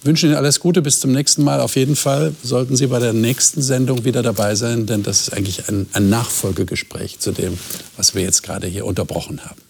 Ich 0.00 0.06
wünsche 0.06 0.26
Ihnen 0.26 0.34
alles 0.34 0.58
Gute, 0.58 0.82
bis 0.82 1.00
zum 1.00 1.12
nächsten 1.12 1.44
Mal. 1.44 1.60
Auf 1.60 1.76
jeden 1.76 1.96
Fall 1.96 2.34
sollten 2.42 2.76
Sie 2.76 2.88
bei 2.88 2.98
der 2.98 3.12
nächsten 3.12 3.62
Sendung 3.62 4.04
wieder 4.04 4.22
dabei 4.22 4.54
sein, 4.54 4.86
denn 4.86 5.02
das 5.02 5.22
ist 5.22 5.32
eigentlich 5.32 5.68
ein, 5.68 5.86
ein 5.92 6.08
Nachfolgegespräch 6.08 7.20
zu 7.20 7.30
dem, 7.30 7.56
was 7.96 8.14
wir 8.14 8.22
jetzt 8.22 8.42
gerade 8.42 8.66
hier 8.66 8.84
unterbrochen 8.84 9.44
haben. 9.44 9.60